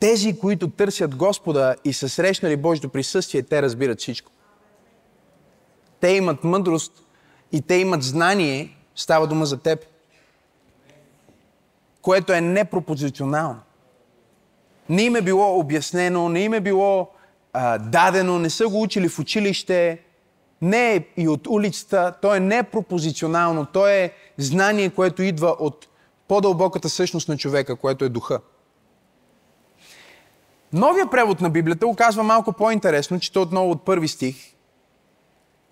Тези, 0.00 0.38
които 0.38 0.70
търсят 0.70 1.16
Господа 1.16 1.76
и 1.84 1.92
са 1.92 2.08
срещнали 2.08 2.56
Божието 2.56 2.88
присъствие, 2.88 3.42
те 3.42 3.62
разбират 3.62 4.00
всичко. 4.00 4.32
Те 6.00 6.08
имат 6.08 6.44
мъдрост 6.44 6.92
и 7.52 7.62
те 7.62 7.74
имат 7.74 8.02
знание, 8.02 8.76
става 8.94 9.26
дума 9.26 9.46
за 9.46 9.56
теб, 9.56 9.86
което 12.04 12.32
е 12.32 12.40
непропозиционално. 12.40 13.60
Не 14.88 15.02
им 15.02 15.16
е 15.16 15.22
било 15.22 15.58
обяснено, 15.58 16.28
не 16.28 16.40
им 16.40 16.54
е 16.54 16.60
било 16.60 17.10
а, 17.52 17.78
дадено, 17.78 18.38
не 18.38 18.50
са 18.50 18.68
го 18.68 18.82
учили 18.82 19.08
в 19.08 19.18
училище, 19.18 20.00
не 20.62 20.94
е 20.94 21.04
и 21.16 21.28
от 21.28 21.46
улицата, 21.46 22.14
то 22.22 22.34
е 22.34 22.40
непропозиционално, 22.40 23.66
то 23.66 23.88
е 23.88 24.12
знание, 24.38 24.90
което 24.90 25.22
идва 25.22 25.56
от 25.58 25.88
по-дълбоката 26.28 26.88
същност 26.88 27.28
на 27.28 27.36
човека, 27.36 27.76
което 27.76 28.04
е 28.04 28.08
духа. 28.08 28.40
Новия 30.72 31.10
превод 31.10 31.40
на 31.40 31.50
Библията 31.50 31.86
го 31.86 31.96
казва 31.96 32.22
малко 32.22 32.52
по-интересно, 32.52 33.20
чета 33.20 33.40
отново 33.40 33.70
от 33.70 33.84
първи 33.84 34.08
стих. 34.08 34.36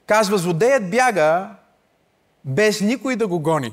Казва, 0.06 0.38
злодеят 0.38 0.90
бяга 0.90 1.50
без 2.44 2.80
никой 2.80 3.16
да 3.16 3.26
го 3.26 3.38
гони. 3.38 3.72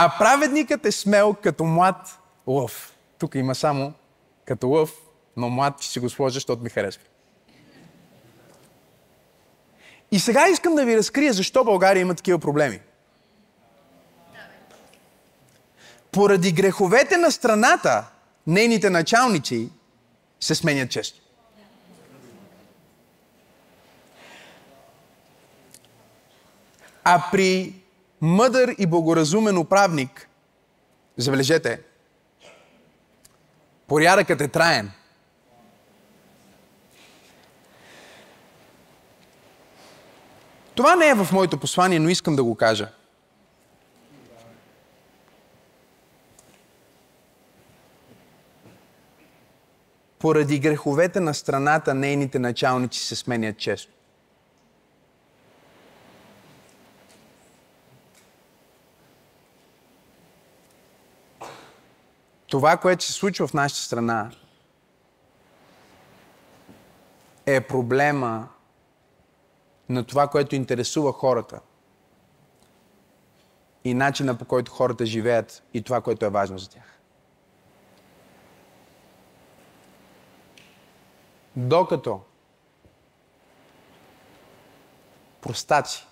А 0.00 0.18
праведникът 0.18 0.86
е 0.86 0.92
смел 0.92 1.34
като 1.42 1.64
млад 1.64 2.18
лъв. 2.46 2.92
Тук 3.18 3.34
има 3.34 3.54
само 3.54 3.92
като 4.44 4.68
лъв 4.68 4.92
но 5.38 5.48
млад 5.48 5.82
ще 5.82 5.92
си 5.92 5.98
го 5.98 6.10
сложа, 6.10 6.34
защото 6.34 6.62
ми 6.62 6.70
харесва. 6.70 7.02
И 10.12 10.18
сега 10.18 10.48
искам 10.48 10.74
да 10.74 10.84
ви 10.84 10.96
разкрия 10.96 11.32
защо 11.32 11.64
България 11.64 12.00
има 12.00 12.14
такива 12.14 12.38
проблеми. 12.38 12.80
Поради 16.12 16.52
греховете 16.52 17.16
на 17.16 17.32
страната, 17.32 18.04
нейните 18.46 18.90
началници 18.90 19.70
се 20.40 20.54
сменят 20.54 20.90
често. 20.90 21.20
А 27.04 27.30
при 27.32 27.82
мъдър 28.20 28.74
и 28.78 28.86
благоразумен 28.86 29.58
управник, 29.58 30.28
забележете, 31.16 31.80
порядъкът 33.86 34.40
е 34.40 34.48
траен. 34.48 34.92
Това 40.74 40.96
не 40.96 41.08
е 41.08 41.14
в 41.14 41.32
моето 41.32 41.58
послание, 41.58 41.98
но 41.98 42.08
искам 42.08 42.36
да 42.36 42.44
го 42.44 42.54
кажа. 42.54 42.88
Поради 50.18 50.58
греховете 50.58 51.20
на 51.20 51.34
страната, 51.34 51.94
нейните 51.94 52.38
началници 52.38 53.00
се 53.00 53.16
сменят 53.16 53.58
често. 53.58 53.97
Това, 62.48 62.76
което 62.76 63.04
се 63.04 63.12
случва 63.12 63.46
в 63.46 63.54
нашата 63.54 63.80
страна, 63.80 64.30
е 67.46 67.60
проблема 67.60 68.48
на 69.88 70.04
това, 70.04 70.28
което 70.28 70.54
интересува 70.54 71.12
хората. 71.12 71.60
И 73.84 73.94
начина 73.94 74.38
по 74.38 74.44
който 74.44 74.72
хората 74.72 75.06
живеят 75.06 75.62
и 75.74 75.82
това, 75.82 76.00
което 76.00 76.26
е 76.26 76.30
важно 76.30 76.58
за 76.58 76.70
тях. 76.70 76.98
Докато 81.56 82.20
простаци 85.40 86.07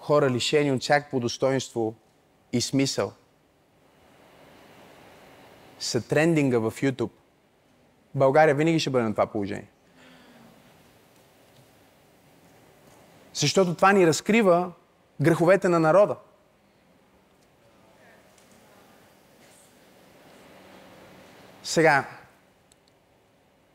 хора 0.00 0.30
лишени 0.30 0.72
от 0.72 0.82
всякакво 0.82 1.20
достоинство 1.20 1.94
и 2.52 2.60
смисъл 2.60 3.12
са 5.78 6.08
трендинга 6.08 6.58
в 6.58 6.70
YouTube, 6.70 7.10
България 8.14 8.54
винаги 8.54 8.80
ще 8.80 8.90
бъде 8.90 9.04
на 9.04 9.12
това 9.12 9.26
положение. 9.26 9.70
Защото 13.32 13.74
това 13.74 13.92
ни 13.92 14.06
разкрива 14.06 14.72
греховете 15.20 15.68
на 15.68 15.80
народа. 15.80 16.16
Сега, 21.62 22.19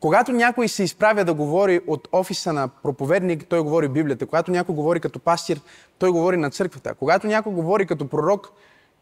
когато 0.06 0.32
някой 0.32 0.68
се 0.68 0.82
изправя 0.82 1.24
да 1.24 1.34
говори 1.34 1.80
от 1.86 2.08
офиса 2.12 2.52
на 2.52 2.68
проповедник, 2.68 3.46
той 3.48 3.60
говори 3.60 3.88
Библията. 3.88 4.26
Когато 4.26 4.50
някой 4.50 4.74
говори 4.74 5.00
като 5.00 5.18
пастир, 5.18 5.60
той 5.98 6.10
говори 6.10 6.36
на 6.36 6.50
църквата. 6.50 6.94
Когато 6.94 7.26
някой 7.26 7.52
говори 7.52 7.86
като 7.86 8.08
пророк, 8.08 8.52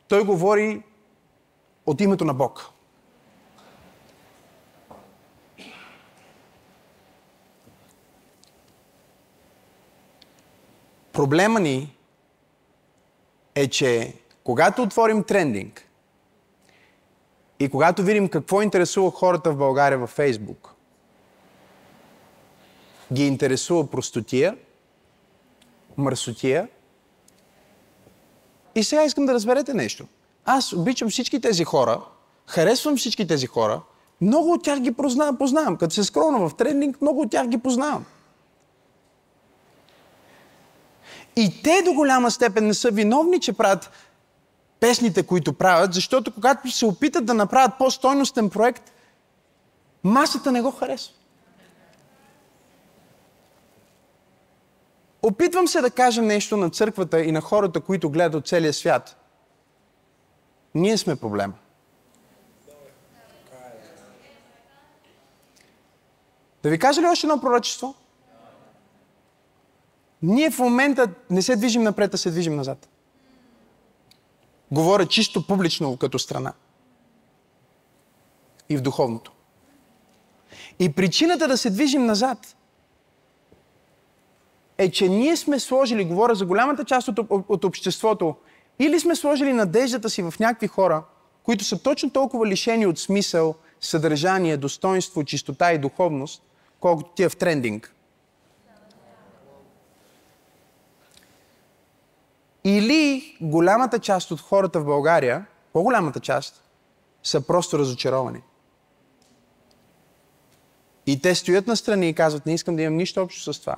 той 0.08 0.24
говори 0.24 0.82
от 1.86 2.00
името 2.00 2.24
на 2.24 2.34
Бог. 2.34 2.70
Проблема 11.12 11.60
ни 11.60 11.96
е, 13.54 13.68
че 13.68 14.14
когато 14.44 14.82
отворим 14.82 15.24
трендинг 15.24 15.88
и 17.58 17.68
когато 17.68 18.02
видим 18.02 18.28
какво 18.28 18.62
интересува 18.62 19.10
хората 19.10 19.50
в 19.50 19.56
България 19.56 19.98
във 19.98 20.10
Фейсбук, 20.10 20.73
ги 23.14 23.26
интересува 23.26 23.86
простотия, 23.86 24.56
мърсотия. 25.96 26.68
И 28.74 28.84
сега 28.84 29.04
искам 29.04 29.26
да 29.26 29.34
разберете 29.34 29.74
нещо. 29.74 30.06
Аз 30.44 30.72
обичам 30.72 31.10
всички 31.10 31.40
тези 31.40 31.64
хора, 31.64 32.00
харесвам 32.46 32.96
всички 32.96 33.26
тези 33.26 33.46
хора, 33.46 33.80
много 34.20 34.52
от 34.52 34.64
тях 34.64 34.80
ги 34.80 34.92
познавам. 34.92 35.38
познавам. 35.38 35.76
Като 35.76 35.94
се 35.94 36.04
скрона 36.04 36.48
в 36.48 36.56
тренинг, 36.56 37.00
много 37.00 37.20
от 37.20 37.30
тях 37.30 37.48
ги 37.48 37.58
познавам. 37.58 38.04
И 41.36 41.62
те 41.62 41.82
до 41.84 41.92
голяма 41.92 42.30
степен 42.30 42.66
не 42.66 42.74
са 42.74 42.90
виновни, 42.90 43.40
че 43.40 43.52
правят 43.52 43.90
песните, 44.80 45.22
които 45.22 45.52
правят, 45.52 45.94
защото 45.94 46.32
когато 46.32 46.70
се 46.70 46.86
опитат 46.86 47.26
да 47.26 47.34
направят 47.34 47.78
по-стойностен 47.78 48.50
проект, 48.50 48.92
масата 50.04 50.52
не 50.52 50.62
го 50.62 50.70
харесва. 50.70 51.14
Опитвам 55.24 55.68
се 55.68 55.80
да 55.80 55.90
кажа 55.90 56.22
нещо 56.22 56.56
на 56.56 56.70
църквата 56.70 57.20
и 57.20 57.32
на 57.32 57.40
хората, 57.40 57.80
които 57.80 58.10
гледат 58.10 58.34
от 58.34 58.48
целия 58.48 58.72
свят. 58.72 59.16
Ние 60.74 60.98
сме 60.98 61.16
проблема. 61.16 61.52
Да 66.62 66.70
ви 66.70 66.78
кажа 66.78 67.00
ли 67.00 67.06
още 67.06 67.26
едно 67.26 67.40
пророчество? 67.40 67.94
Ние 70.22 70.50
в 70.50 70.58
момента 70.58 71.08
не 71.30 71.42
се 71.42 71.56
движим 71.56 71.82
напред, 71.82 72.14
а 72.14 72.18
се 72.18 72.30
движим 72.30 72.56
назад. 72.56 72.88
Говоря 74.70 75.06
чисто 75.06 75.46
публично 75.46 75.96
като 75.96 76.18
страна. 76.18 76.52
И 78.68 78.76
в 78.76 78.82
духовното. 78.82 79.32
И 80.78 80.92
причината 80.92 81.48
да 81.48 81.58
се 81.58 81.70
движим 81.70 82.06
назад 82.06 82.56
е, 84.78 84.90
че 84.90 85.08
ние 85.08 85.36
сме 85.36 85.60
сложили, 85.60 86.04
говоря 86.04 86.34
за 86.34 86.46
голямата 86.46 86.84
част 86.84 87.08
от, 87.08 87.18
от 87.30 87.64
обществото, 87.64 88.36
или 88.78 89.00
сме 89.00 89.16
сложили 89.16 89.52
надеждата 89.52 90.10
си 90.10 90.22
в 90.22 90.34
някакви 90.40 90.66
хора, 90.66 91.02
които 91.42 91.64
са 91.64 91.82
точно 91.82 92.10
толкова 92.10 92.46
лишени 92.46 92.86
от 92.86 92.98
смисъл, 92.98 93.54
съдържание, 93.80 94.56
достоинство, 94.56 95.24
чистота 95.24 95.72
и 95.72 95.78
духовност, 95.78 96.42
колкото 96.80 97.10
тия 97.14 97.30
в 97.30 97.36
трендинг. 97.36 97.94
Или 102.64 103.36
голямата 103.40 103.98
част 103.98 104.30
от 104.30 104.40
хората 104.40 104.80
в 104.80 104.84
България, 104.84 105.46
по-голямата 105.72 106.20
част, 106.20 106.62
са 107.22 107.46
просто 107.46 107.78
разочаровани. 107.78 108.40
И 111.06 111.22
те 111.22 111.34
стоят 111.34 111.66
на 111.66 111.76
страни 111.76 112.08
и 112.08 112.14
казват, 112.14 112.46
не 112.46 112.54
искам 112.54 112.76
да 112.76 112.82
имам 112.82 112.96
нищо 112.96 113.22
общо 113.22 113.52
с 113.52 113.60
това. 113.60 113.76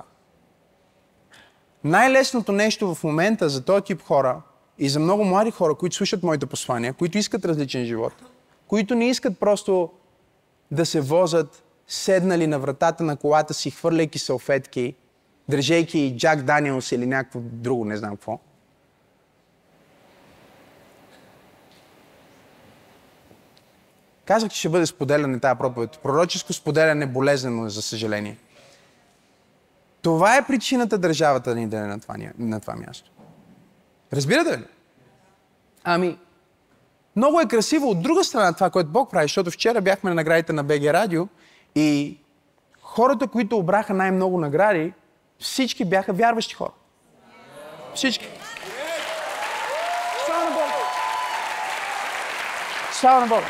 Най-лесното 1.83 2.51
нещо 2.51 2.95
в 2.95 3.03
момента 3.03 3.49
за 3.49 3.65
този 3.65 3.83
тип 3.83 4.01
хора 4.01 4.41
и 4.77 4.89
за 4.89 4.99
много 4.99 5.23
млади 5.23 5.51
хора, 5.51 5.75
които 5.75 5.95
слушат 5.95 6.23
моите 6.23 6.45
послания, 6.45 6.93
които 6.93 7.17
искат 7.17 7.45
различен 7.45 7.85
живот, 7.85 8.13
които 8.67 8.95
не 8.95 9.09
искат 9.09 9.39
просто 9.39 9.91
да 10.71 10.85
се 10.85 11.01
возят 11.01 11.63
седнали 11.87 12.47
на 12.47 12.59
вратата 12.59 13.03
на 13.03 13.17
колата 13.17 13.53
си, 13.53 13.71
хвърляйки 13.71 14.19
салфетки, 14.19 14.95
държейки 15.49 16.15
Джак 16.17 16.41
Даниелс 16.41 16.91
или 16.91 17.05
някакво 17.05 17.39
друго, 17.43 17.85
не 17.85 17.97
знам 17.97 18.15
какво. 18.15 18.39
Казах, 24.25 24.49
че 24.49 24.59
ще 24.59 24.69
бъде 24.69 24.85
споделяне 24.85 25.39
тази 25.39 25.57
проповед. 25.57 25.99
Пророческо 26.03 26.53
споделяне 26.53 27.05
болезнено 27.05 27.65
е, 27.65 27.69
за 27.69 27.81
съжаление. 27.81 28.37
Това 30.07 30.37
е 30.37 30.47
причината 30.47 30.97
държавата 30.97 31.55
ни 31.55 31.67
да 31.67 31.77
е 31.77 31.81
на 31.81 31.99
това, 31.99 32.15
на 32.37 32.59
това 32.59 32.75
място. 32.75 33.11
Разбирате 34.13 34.59
ли? 34.59 34.63
Ами, 35.83 36.17
много 37.15 37.39
е 37.39 37.45
красиво 37.45 37.89
от 37.89 38.01
друга 38.01 38.23
страна 38.23 38.53
това, 38.53 38.69
което 38.69 38.89
Бог 38.89 39.11
прави, 39.11 39.23
защото 39.23 39.51
вчера 39.51 39.81
бяхме 39.81 40.09
на 40.09 40.15
наградите 40.15 40.53
на 40.53 40.63
БГ 40.63 40.83
Радио 40.83 41.27
и 41.75 42.17
хората, 42.81 43.27
които 43.27 43.57
обраха 43.57 43.93
най-много 43.93 44.39
награди, 44.39 44.93
всички 45.39 45.85
бяха 45.85 46.13
вярващи 46.13 46.53
хора. 46.53 46.71
Всички. 47.95 48.27
Слава 50.25 50.45
на 50.45 50.51
Бога! 50.51 50.73
Слава 52.91 53.21
на 53.21 53.27
Бога! 53.27 53.47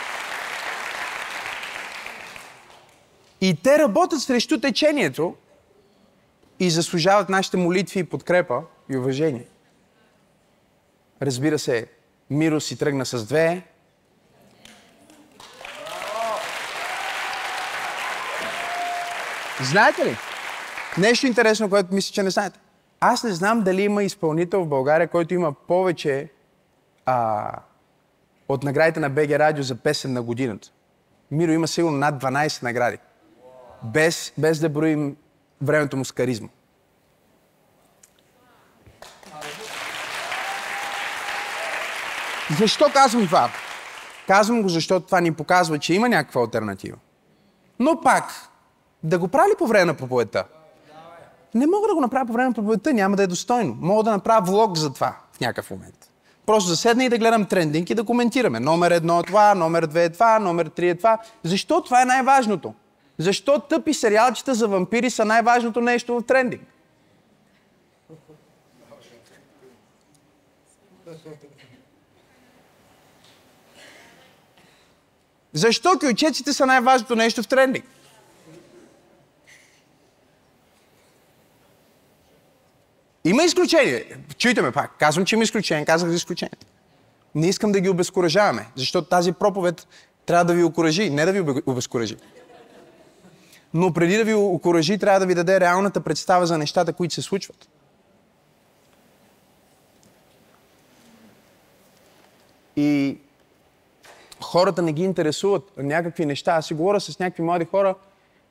И 3.41 3.55
те 3.63 3.79
работят 3.79 4.21
срещу 4.21 4.59
течението 4.59 5.35
и 6.59 6.69
заслужават 6.69 7.29
нашите 7.29 7.57
молитви 7.57 7.99
и 7.99 8.03
подкрепа 8.03 8.61
и 8.89 8.97
уважение. 8.97 9.47
Разбира 11.21 11.59
се, 11.59 11.87
Миро 12.29 12.61
си 12.61 12.77
тръгна 12.77 13.05
с 13.05 13.25
две. 13.25 13.63
Знаете 19.61 20.05
ли? 20.05 20.17
Нещо 20.97 21.27
интересно, 21.27 21.69
което 21.69 21.93
мисля, 21.93 22.13
че 22.13 22.23
не 22.23 22.29
знаете. 22.29 22.59
Аз 22.99 23.23
не 23.23 23.31
знам 23.31 23.61
дали 23.61 23.81
има 23.81 24.03
изпълнител 24.03 24.63
в 24.63 24.67
България, 24.67 25.07
който 25.07 25.33
има 25.33 25.53
повече 25.53 26.29
а, 27.05 27.51
от 28.49 28.63
наградите 28.63 28.99
на 28.99 29.09
БГ 29.09 29.29
Радио 29.29 29.63
за 29.63 29.75
песен 29.75 30.13
на 30.13 30.21
годината. 30.21 30.71
Миро 31.31 31.51
има 31.51 31.67
сигурно 31.67 31.97
над 31.97 32.23
12 32.23 32.63
награди. 32.63 32.97
Без, 33.83 34.33
без 34.37 34.59
да 34.59 34.69
броим 34.69 35.15
времето 35.61 35.97
му 35.97 36.05
с 36.05 36.11
каризма. 36.11 36.47
Защо 42.59 42.85
казвам 42.93 43.25
това? 43.25 43.49
Казвам 44.27 44.61
го, 44.61 44.69
защото 44.69 45.05
това 45.05 45.21
ни 45.21 45.33
показва, 45.33 45.79
че 45.79 45.93
има 45.93 46.09
някаква 46.09 46.41
альтернатива. 46.41 46.97
Но 47.79 48.01
пак, 48.01 48.49
да 49.03 49.19
го 49.19 49.27
прави 49.27 49.51
по 49.57 49.67
време 49.67 49.85
на 49.85 49.93
проповедта? 49.93 50.43
Не 51.55 51.67
мога 51.67 51.87
да 51.87 51.95
го 51.95 52.01
направя 52.01 52.25
по 52.25 52.33
време 52.33 52.47
на 52.47 52.53
проповедта, 52.53 52.93
няма 52.93 53.15
да 53.15 53.23
е 53.23 53.27
достойно. 53.27 53.77
Мога 53.81 54.03
да 54.03 54.11
направя 54.11 54.45
влог 54.45 54.77
за 54.77 54.93
това 54.93 55.15
в 55.33 55.39
някакъв 55.39 55.71
момент. 55.71 56.11
Просто 56.45 56.69
заседна 56.69 57.03
и 57.05 57.09
да 57.09 57.17
гледам 57.17 57.45
трендинг 57.45 57.89
и 57.89 57.95
да 57.95 58.03
коментираме. 58.03 58.59
Номер 58.59 58.91
едно 58.91 59.19
е 59.19 59.23
това, 59.23 59.55
номер 59.55 59.85
две 59.85 60.03
е 60.03 60.09
това, 60.09 60.39
номер 60.39 60.65
три 60.65 60.89
е 60.89 60.95
това. 60.95 61.17
Защо 61.43 61.81
това 61.81 62.01
е 62.01 62.05
най-важното? 62.05 62.73
Защо 63.17 63.59
тъпи 63.59 63.93
сериалчета 63.93 64.55
за 64.55 64.67
вампири 64.67 65.09
са 65.09 65.25
най-важното 65.25 65.81
нещо 65.81 66.19
в 66.19 66.25
трендинг? 66.25 66.61
Защо 75.53 75.99
кючеците 75.99 76.53
са 76.53 76.65
най-важното 76.65 77.15
нещо 77.15 77.43
в 77.43 77.47
трендинг? 77.47 77.85
Има 83.23 83.43
изключение. 83.43 84.05
Чуйте 84.37 84.61
ме 84.61 84.71
пак. 84.71 84.91
Казвам, 84.99 85.25
че 85.25 85.35
има 85.35 85.43
изключение. 85.43 85.85
Казах 85.85 86.09
за 86.09 86.15
изключение. 86.15 86.57
Не 87.35 87.47
искам 87.47 87.71
да 87.71 87.79
ги 87.79 87.89
обезкуражаваме, 87.89 88.67
защото 88.75 89.09
тази 89.09 89.31
проповед 89.31 89.87
трябва 90.25 90.45
да 90.45 90.53
ви 90.53 90.63
окоръжи, 90.63 91.09
не 91.09 91.25
да 91.25 91.31
ви 91.31 91.61
обезкуражи. 91.65 92.17
Но 93.73 93.93
преди 93.93 94.17
да 94.17 94.23
ви 94.23 94.33
окоръжи, 94.33 94.97
трябва 94.97 95.19
да 95.19 95.25
ви 95.25 95.35
даде 95.35 95.59
реалната 95.59 96.01
представа 96.01 96.45
за 96.45 96.57
нещата, 96.57 96.93
които 96.93 97.13
се 97.13 97.21
случват. 97.21 97.69
И 102.75 103.17
хората 104.43 104.81
не 104.81 104.93
ги 104.93 105.03
интересуват 105.03 105.71
някакви 105.77 106.25
неща. 106.25 106.51
Аз 106.51 106.65
си 106.65 106.73
говоря 106.73 106.99
с 106.99 107.19
някакви 107.19 107.43
млади 107.43 107.65
хора 107.65 107.95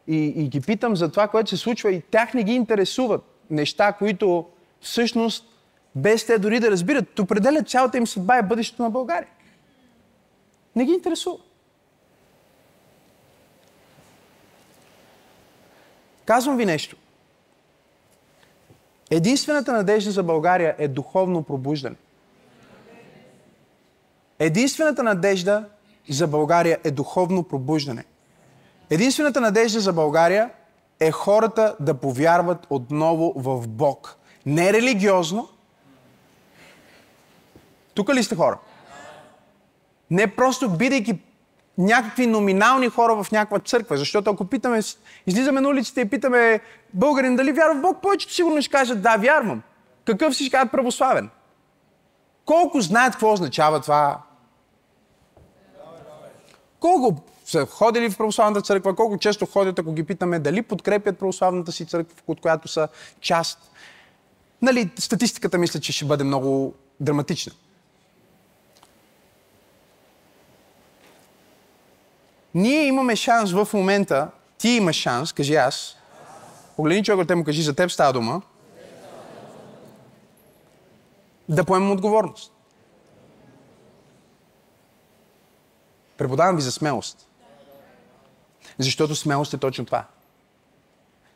и, 0.06 0.16
и 0.16 0.48
ги 0.48 0.60
питам 0.60 0.96
за 0.96 1.10
това, 1.10 1.28
което 1.28 1.50
се 1.50 1.56
случва 1.56 1.92
и 1.92 2.02
тях 2.10 2.34
не 2.34 2.44
ги 2.44 2.52
интересуват 2.52 3.22
неща, 3.50 3.92
които 3.92 4.46
всъщност 4.80 5.44
без 5.94 6.26
те 6.26 6.38
дори 6.38 6.60
да 6.60 6.70
разбират, 6.70 7.18
определят 7.18 7.68
цялата 7.68 7.98
им 7.98 8.06
съдба 8.06 8.38
и 8.38 8.42
бъдещето 8.42 8.82
на 8.82 8.90
България. 8.90 9.28
Не 10.76 10.84
ги 10.84 10.92
интересува. 10.92 11.36
Казвам 16.26 16.56
ви 16.56 16.66
нещо. 16.66 16.96
Единствената 19.10 19.72
надежда 19.72 20.10
за 20.10 20.22
България 20.22 20.74
е 20.78 20.88
духовно 20.88 21.42
пробуждане. 21.42 21.96
Единствената 24.38 25.02
надежда 25.02 25.64
за 26.10 26.26
България 26.26 26.78
е 26.84 26.90
духовно 26.90 27.42
пробуждане. 27.42 28.04
Единствената 28.90 29.40
надежда 29.40 29.80
за 29.80 29.92
България 29.92 30.50
е 31.00 31.10
хората 31.10 31.76
да 31.80 31.94
повярват 31.94 32.66
отново 32.70 33.32
в 33.36 33.68
Бог. 33.68 34.16
Не 34.46 34.72
религиозно. 34.72 35.48
Тук 37.94 38.14
ли 38.14 38.22
сте 38.22 38.36
хора? 38.36 38.58
Не 40.10 40.36
просто 40.36 40.70
бидейки 40.70 41.20
някакви 41.78 42.26
номинални 42.26 42.88
хора 42.88 43.22
в 43.22 43.32
някаква 43.32 43.58
църква. 43.58 43.96
Защото 43.96 44.30
ако 44.30 44.44
питаме, 44.44 44.80
излизаме 45.26 45.60
на 45.60 45.68
улиците 45.68 46.00
и 46.00 46.08
питаме 46.08 46.60
българин 46.94 47.36
дали 47.36 47.52
вярва 47.52 47.74
в 47.74 47.80
Бог, 47.80 48.02
повечето 48.02 48.34
сигурно 48.34 48.62
ще 48.62 48.70
кажат 48.70 49.02
да, 49.02 49.16
вярвам. 49.16 49.62
Какъв 50.04 50.36
си 50.36 50.44
ще 50.44 50.56
кажат 50.56 50.72
православен? 50.72 51.30
Колко 52.44 52.80
знаят 52.80 53.12
какво 53.12 53.32
означава 53.32 53.80
това? 53.80 54.22
Колко 56.80 57.22
са 57.44 57.66
ходили 57.66 58.10
в 58.10 58.16
православната 58.16 58.62
църква, 58.62 58.96
колко 58.96 59.18
често 59.18 59.46
ходят, 59.46 59.78
ако 59.78 59.92
ги 59.92 60.02
питаме 60.02 60.38
дали 60.38 60.62
подкрепят 60.62 61.18
православната 61.18 61.72
си 61.72 61.86
църква, 61.86 62.14
от 62.26 62.40
която 62.40 62.68
са 62.68 62.88
част. 63.20 63.70
Нали, 64.62 64.90
статистиката 64.98 65.58
мисля, 65.58 65.80
че 65.80 65.92
ще 65.92 66.04
бъде 66.04 66.24
много 66.24 66.74
драматична. 67.00 67.52
Ние 72.56 72.86
имаме 72.86 73.16
шанс 73.16 73.52
в 73.52 73.68
момента, 73.74 74.28
ти 74.58 74.68
имаш 74.68 74.96
шанс, 74.96 75.32
кажи 75.32 75.54
аз, 75.54 75.96
погледни 76.76 77.04
човека, 77.04 77.26
те 77.26 77.34
му 77.34 77.44
кажи, 77.44 77.62
за 77.62 77.74
теб 77.74 77.90
става 77.90 78.12
дума, 78.12 78.42
да 81.48 81.64
поемем 81.64 81.90
отговорност. 81.90 82.52
Преподавам 86.16 86.56
ви 86.56 86.62
за 86.62 86.72
смелост. 86.72 87.28
Защото 88.78 89.14
смелост 89.14 89.54
е 89.54 89.58
точно 89.58 89.84
това. 89.84 90.04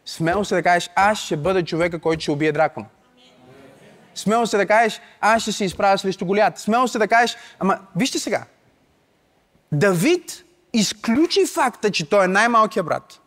Смелост 0.04 0.52
е 0.52 0.54
да 0.54 0.62
кажеш, 0.62 0.90
аз 0.94 1.18
ще 1.18 1.37
бъда 1.37 1.64
човека, 1.64 2.00
който 2.00 2.22
ще 2.22 2.30
убие 2.30 2.52
дракона. 2.52 2.87
Смелост 4.14 4.54
е 4.54 4.56
да 4.56 4.66
кажеш, 4.66 5.00
аз 5.20 5.42
ще 5.42 5.52
се 5.52 5.64
изправя 5.64 5.98
срещу 5.98 6.26
голят. 6.26 6.59
Смелост 6.59 6.94
е 6.94 6.98
да 6.98 7.09
кажеш, 7.09 7.37
ама 7.59 7.78
вижте 7.96 8.18
сега. 8.18 8.44
Давид 9.72 10.44
изключи 10.72 11.46
факта, 11.46 11.90
че 11.90 12.09
той 12.09 12.24
е 12.24 12.28
най-малкият 12.28 12.87
брат. 12.87 13.20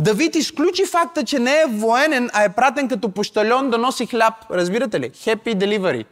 Давид 0.00 0.34
изключи 0.34 0.86
факта, 0.86 1.24
че 1.24 1.38
не 1.38 1.60
е 1.60 1.66
военен, 1.66 2.30
а 2.32 2.44
е 2.44 2.54
пратен 2.54 2.88
като 2.88 3.10
пощальон 3.10 3.70
да 3.70 3.78
носи 3.78 4.06
хляб. 4.06 4.34
Разбирате 4.50 5.00
ли? 5.00 5.10
Happy 5.10 5.54
delivery. 5.54 6.06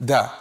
Да. 0.00 0.40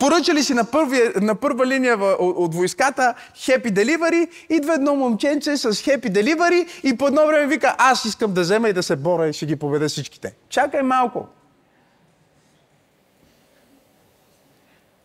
Поръчали 0.00 0.42
си 0.42 0.54
на, 0.54 0.64
първи, 0.64 1.12
на 1.20 1.34
първа 1.34 1.66
линия 1.66 1.96
в, 1.96 2.16
от, 2.18 2.36
от 2.36 2.54
войската 2.54 3.14
Happy 3.36 3.72
Delivery, 3.72 4.30
идва 4.48 4.74
едно 4.74 4.94
момченце 4.94 5.56
с 5.56 5.72
Happy 5.72 6.10
Delivery 6.10 6.68
и 6.82 6.96
по 6.96 7.06
едно 7.06 7.26
време 7.26 7.46
вика, 7.46 7.74
аз 7.78 8.04
искам 8.04 8.34
да 8.34 8.40
взема 8.40 8.68
и 8.68 8.72
да 8.72 8.82
се 8.82 8.96
боря 8.96 9.28
и 9.28 9.32
ще 9.32 9.46
ги 9.46 9.56
победа 9.56 9.88
всичките. 9.88 10.34
Чакай 10.48 10.82
малко. 10.82 11.26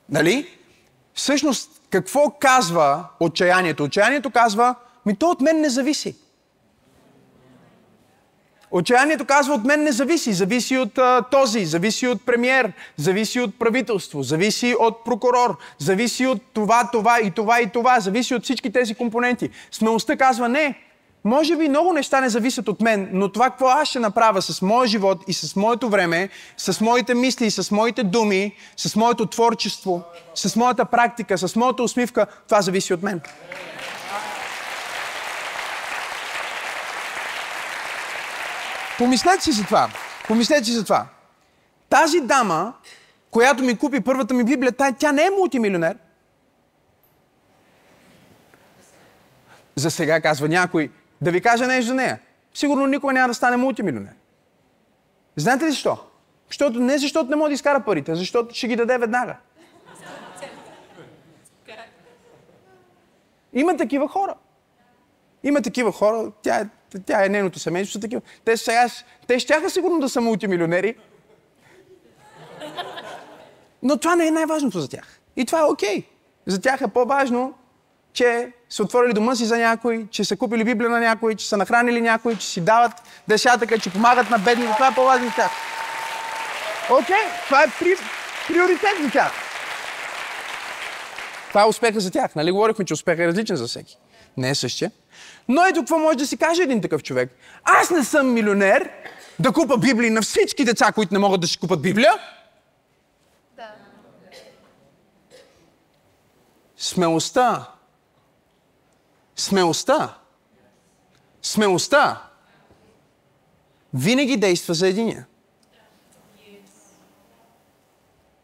Нали? 0.09 0.47
Всъщност, 1.13 1.81
какво 1.89 2.29
казва 2.29 3.05
отчаянието? 3.19 3.83
Отчаянието 3.83 4.29
казва, 4.29 4.75
ми 5.05 5.15
то 5.15 5.29
от 5.29 5.41
мен 5.41 5.61
не 5.61 5.69
зависи. 5.69 6.15
Отчаянието 8.77 9.25
казва, 9.25 9.53
от 9.53 9.63
мен 9.63 9.83
не 9.83 9.91
зависи. 9.91 10.33
Зависи 10.33 10.77
от 10.77 10.97
а, 10.97 11.21
този, 11.31 11.65
зависи 11.65 12.07
от 12.07 12.25
премьер, 12.25 12.73
зависи 12.97 13.39
от 13.39 13.59
правителство, 13.59 14.23
зависи 14.23 14.75
от 14.79 15.03
прокурор, 15.05 15.57
зависи 15.77 16.25
от 16.25 16.41
това, 16.53 16.89
това 16.91 17.19
и 17.19 17.31
това 17.31 17.61
и 17.61 17.69
това, 17.69 17.99
зависи 17.99 18.35
от 18.35 18.43
всички 18.43 18.71
тези 18.71 18.95
компоненти. 18.95 19.49
Смелостта 19.71 20.17
казва, 20.17 20.49
не, 20.49 20.75
може 21.23 21.55
би 21.55 21.69
много 21.69 21.93
неща 21.93 22.21
не 22.21 22.29
зависят 22.29 22.67
от 22.67 22.81
мен, 22.81 23.09
но 23.13 23.31
това, 23.31 23.49
какво 23.49 23.67
аз 23.67 23.87
ще 23.87 23.99
направя 23.99 24.41
с 24.41 24.61
моя 24.61 24.87
живот 24.87 25.23
и 25.27 25.33
с 25.33 25.55
моето 25.55 25.89
време, 25.89 26.29
с 26.57 26.81
моите 26.81 27.13
мисли, 27.13 27.51
с 27.51 27.71
моите 27.71 28.03
думи, 28.03 28.55
с 28.77 28.95
моето 28.95 29.25
творчество, 29.25 30.03
с 30.35 30.55
моята 30.55 30.85
практика, 30.85 31.37
с 31.37 31.55
моята 31.55 31.83
усмивка, 31.83 32.27
това 32.47 32.61
зависи 32.61 32.93
от 32.93 33.03
мен. 33.03 33.21
Помислете 38.97 39.43
си 39.43 39.51
за 39.51 39.63
това. 39.63 39.89
Помислете 40.27 40.63
си 40.63 40.71
за 40.71 40.83
това. 40.83 41.07
Тази 41.89 42.21
дама, 42.21 42.73
която 43.31 43.63
ми 43.63 43.77
купи 43.77 44.01
първата 44.01 44.33
ми 44.33 44.43
Библия, 44.43 44.73
тя 44.99 45.11
не 45.11 45.25
е 45.25 45.29
мултимилионер. 45.29 45.97
За 49.75 49.91
сега 49.91 50.21
казва 50.21 50.47
някой, 50.47 50.91
да 51.21 51.31
ви 51.31 51.41
кажа 51.41 51.67
нещо 51.67 51.87
за 51.87 51.93
нея. 51.93 52.19
Сигурно 52.53 52.87
никога 52.87 53.13
няма 53.13 53.27
да 53.27 53.33
стане 53.33 53.57
мултимилионер. 53.57 54.13
Знаете 55.35 55.65
ли 55.65 55.71
защо? 55.71 55.97
Защото, 56.47 56.79
не 56.79 56.97
защото 56.97 57.29
не 57.29 57.35
може 57.35 57.49
да 57.49 57.53
изкара 57.53 57.83
парите, 57.83 58.11
а 58.11 58.15
защото 58.15 58.55
ще 58.55 58.67
ги 58.67 58.75
даде 58.75 58.97
веднага. 58.97 59.35
Има 63.53 63.77
такива 63.77 64.07
хора. 64.07 64.35
Има 65.43 65.61
такива 65.61 65.91
хора, 65.91 66.31
тя 66.41 66.55
е 66.55 66.67
тя 66.99 67.25
е 67.25 67.29
нейното 67.29 67.59
семейство, 67.59 67.99
такива. 67.99 68.21
Те 68.45 68.57
сега, 68.57 68.87
те 69.27 69.39
щяха 69.39 69.69
сигурно 69.69 69.99
да 69.99 70.09
са 70.09 70.21
мултимилионери. 70.21 70.95
Но 73.83 73.97
това 73.97 74.15
не 74.15 74.27
е 74.27 74.31
най-важното 74.31 74.79
за 74.79 74.89
тях. 74.89 75.19
И 75.35 75.45
това 75.45 75.59
е 75.59 75.63
окей. 75.63 75.97
Okay. 75.97 76.05
За 76.45 76.61
тях 76.61 76.81
е 76.81 76.87
по-важно, 76.87 77.53
че 78.13 78.51
са 78.69 78.83
отворили 78.83 79.13
дома 79.13 79.35
си 79.35 79.45
за 79.45 79.57
някой, 79.57 80.07
че 80.11 80.23
са 80.23 80.37
купили 80.37 80.63
Библия 80.63 80.89
на 80.89 80.99
някой, 80.99 81.35
че 81.35 81.47
са 81.47 81.57
нахранили 81.57 82.01
някой, 82.01 82.35
че 82.35 82.47
си 82.47 82.61
дават 82.61 82.91
десятъка, 83.27 83.79
че 83.79 83.89
помагат 83.89 84.29
на 84.29 84.39
бедни. 84.39 84.65
Това 84.65 84.87
е 84.87 84.95
по-важно 84.95 85.27
за 85.27 85.35
тях. 85.35 85.51
Окей, 86.89 87.15
okay, 87.15 87.45
това 87.45 87.63
е 87.63 87.67
при... 87.79 87.95
приоритет 88.47 89.03
за 89.03 89.11
тях. 89.11 89.31
Това 91.47 91.63
е 91.63 91.65
успеха 91.65 91.99
за 91.99 92.11
тях. 92.11 92.35
Нали 92.35 92.51
говорихме, 92.51 92.85
че 92.85 92.93
успехът 92.93 93.19
е 93.19 93.27
различен 93.27 93.55
за 93.55 93.67
всеки. 93.67 93.97
Не 94.37 94.49
е 94.49 94.55
същия. 94.55 94.91
Но 95.47 95.65
ето 95.65 95.79
какво 95.79 95.97
може 95.97 96.17
да 96.17 96.27
си 96.27 96.37
каже 96.37 96.63
един 96.63 96.81
такъв 96.81 97.03
човек. 97.03 97.31
Аз 97.63 97.89
не 97.89 98.03
съм 98.03 98.33
милионер 98.33 98.89
да 99.39 99.51
купа 99.51 99.77
Библии 99.77 100.09
на 100.09 100.21
всички 100.21 100.65
деца, 100.65 100.91
които 100.91 101.13
не 101.13 101.19
могат 101.19 101.41
да 101.41 101.47
си 101.47 101.57
купат 101.57 101.81
Библия. 101.81 102.13
Да. 103.57 103.71
Смелостта. 106.77 107.69
Смелостта. 109.35 110.17
Смелостта. 111.41 112.21
Винаги 113.93 114.37
действа 114.37 114.73
за 114.73 114.87
единия. 114.87 115.25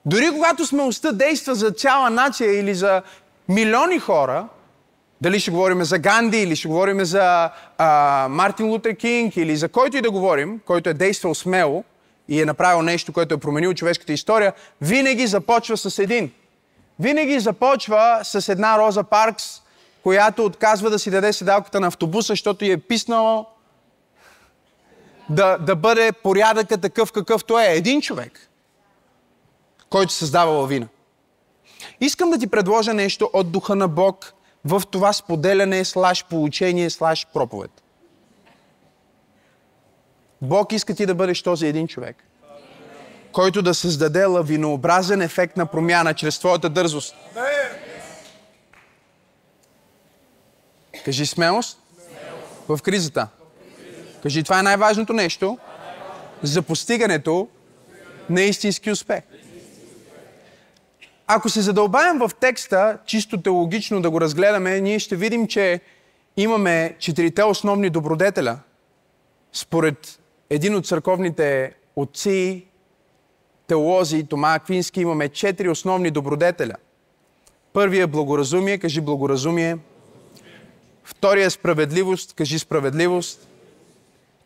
Дори 0.06 0.32
когато 0.32 0.66
смелостта 0.66 1.12
действа 1.12 1.56
за 1.56 1.72
цяла 1.72 2.10
нация 2.10 2.60
или 2.60 2.76
за 2.76 3.02
милиони 3.50 4.00
хора, 4.00 4.48
дали 5.22 5.40
ще 5.40 5.52
говорим 5.52 5.84
за 5.84 6.00
Ганди, 6.00 6.42
или 6.42 6.56
ще 6.56 6.68
говорим 6.68 7.06
за 7.06 7.50
а, 7.78 8.28
Мартин 8.30 8.66
Лутер 8.66 8.96
Кинг, 8.96 9.38
или 9.38 9.56
за 9.56 9.70
който 9.70 9.98
и 9.98 10.02
да 10.02 10.12
говорим, 10.12 10.60
който 10.66 10.90
е 10.90 10.94
действал 10.94 11.36
смело 11.36 11.84
и 12.28 12.42
е 12.42 12.46
направил 12.46 12.82
нещо, 12.82 13.14
което 13.14 13.34
е 13.34 13.38
променил 13.38 13.74
човешката 13.74 14.14
история, 14.14 14.54
винаги 14.82 15.28
започва 15.28 15.78
с 15.78 16.00
един. 16.00 16.32
Винаги 17.00 17.40
започва 17.40 18.20
с 18.24 18.50
една 18.50 18.78
Роза 18.78 19.04
Паркс, 19.04 19.62
която 20.04 20.46
отказва 20.46 20.90
да 20.90 21.00
си 21.00 21.12
даде 21.12 21.34
седалката 21.34 21.80
на 21.80 21.88
автобуса, 21.88 22.32
защото 22.32 22.66
й 22.66 22.72
е 22.72 22.78
писнало 22.78 23.46
да, 25.30 25.58
да 25.58 25.76
бъде 25.76 26.12
порядъка 26.12 26.78
такъв 26.78 27.12
какъвто 27.12 27.60
е. 27.60 27.66
Един 27.66 28.02
човек, 28.02 28.50
който 29.90 30.14
създава 30.14 30.52
лавина. 30.52 30.88
Искам 32.02 32.30
да 32.30 32.38
ти 32.38 32.48
предложа 32.48 32.94
нещо 32.94 33.30
от 33.34 33.52
духа 33.52 33.76
на 33.76 33.88
Бог– 33.88 34.34
в 34.66 34.82
това 34.92 35.14
споделяне, 35.14 35.86
слаш 35.86 36.26
получение, 36.26 36.90
слаш 36.90 37.28
проповед. 37.34 37.72
Бог 40.42 40.72
иска 40.72 40.96
ти 40.96 41.06
да 41.06 41.16
бъдеш 41.16 41.42
този 41.42 41.68
един 41.68 41.88
човек, 41.88 42.24
който 43.32 43.62
да 43.62 43.74
създаде 43.74 44.26
лавинообразен 44.26 45.22
ефект 45.22 45.58
на 45.58 45.66
промяна 45.66 46.14
чрез 46.14 46.40
твоята 46.40 46.70
дързост. 46.70 47.16
Кажи 51.06 51.26
смелост 51.26 51.80
в 52.68 52.80
кризата. 52.84 53.28
Кажи, 54.24 54.44
това 54.44 54.60
е 54.60 54.64
най-важното 54.64 55.14
нещо 55.14 55.58
за 56.44 56.62
постигането 56.62 57.48
на 58.30 58.42
истински 58.42 58.92
успех. 58.92 59.22
Ако 61.34 61.50
се 61.50 61.62
задълбаем 61.62 62.18
в 62.20 62.32
текста, 62.40 62.98
чисто 63.06 63.42
теологично 63.42 64.02
да 64.02 64.10
го 64.10 64.22
разгледаме, 64.22 64.82
ние 64.82 65.00
ще 65.00 65.16
видим, 65.16 65.48
че 65.48 65.80
имаме 66.38 66.96
четирите 67.00 67.44
основни 67.44 67.90
добродетеля. 67.90 68.60
Според 69.54 70.20
един 70.50 70.76
от 70.76 70.88
църковните 70.88 71.74
отци, 71.96 72.66
теолози, 73.68 74.24
Тома 74.24 74.54
Аквински, 74.54 75.02
имаме 75.02 75.30
четири 75.30 75.70
основни 75.70 76.12
добродетеля. 76.12 76.76
Първият 77.74 78.10
е 78.10 78.12
благоразумие, 78.12 78.78
кажи 78.78 79.02
благоразумие. 79.02 79.78
Втория 81.04 81.46
е 81.46 81.50
справедливост, 81.50 82.34
кажи 82.34 82.60
справедливост. 82.60 83.48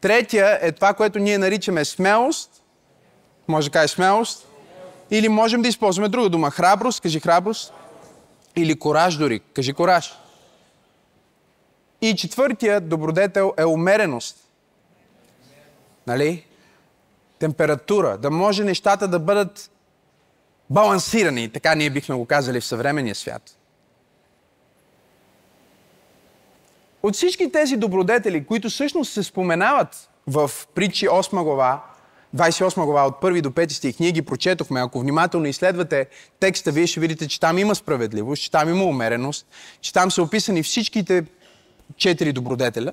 Третия 0.02 0.60
е 0.62 0.72
това, 0.72 0.94
което 0.94 1.20
ние 1.20 1.38
наричаме 1.38 1.86
смелост. 1.86 2.64
Може 3.48 3.68
да 3.68 3.72
кажеш 3.72 3.92
смелост. 3.92 4.48
Или 5.12 5.30
можем 5.30 5.62
да 5.62 5.68
използваме 5.68 6.10
друга 6.10 6.30
дума. 6.30 6.52
Храброст, 6.52 7.02
кажи 7.02 7.20
храброст. 7.20 7.74
Или 8.56 8.80
кораж 8.80 9.18
дори, 9.18 9.40
кажи 9.40 9.74
кораж. 9.74 10.14
И 12.02 12.16
четвъртият 12.16 12.90
добродетел 12.90 13.54
е 13.58 13.66
умереност. 13.66 14.38
Нали? 16.08 16.46
Температура. 17.40 18.18
Да 18.18 18.32
може 18.32 18.64
нещата 18.64 19.08
да 19.08 19.20
бъдат 19.20 19.72
балансирани. 20.70 21.50
Така 21.50 21.76
ние 21.76 21.90
бихме 21.90 22.16
го 22.16 22.26
казали 22.26 22.62
в 22.62 22.66
съвременния 22.66 23.16
свят. 23.16 23.58
От 27.04 27.14
всички 27.14 27.52
тези 27.52 27.78
добродетели, 27.78 28.46
които 28.46 28.70
всъщност 28.70 29.14
се 29.14 29.24
споменават 29.24 30.10
в 30.28 30.52
притчи 30.76 31.08
8 31.08 31.44
глава, 31.44 31.84
28 32.36 32.86
глава 32.86 33.08
от 33.08 33.22
1 33.22 33.42
до 33.42 33.50
5 33.50 33.72
стих, 33.72 34.00
ние 34.00 34.12
ги 34.12 34.22
прочетохме. 34.22 34.82
Ако 34.82 35.00
внимателно 35.00 35.46
изследвате 35.46 36.08
текста, 36.40 36.72
вие 36.72 36.88
ще 36.88 37.00
видите, 37.00 37.28
че 37.28 37.40
там 37.40 37.58
има 37.58 37.76
справедливост, 37.76 38.42
че 38.42 38.52
там 38.52 38.70
има 38.70 38.84
умереност, 38.84 39.48
че 39.82 39.94
там 39.94 40.12
са 40.12 40.24
описани 40.24 40.64
всичките 40.64 41.26
четири 41.98 42.34
добродетеля. 42.34 42.92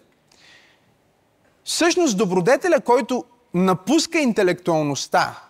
Всъщност 1.64 2.18
добродетеля, 2.18 2.80
който 2.80 3.24
напуска 3.54 4.18
интелектуалността 4.18 5.42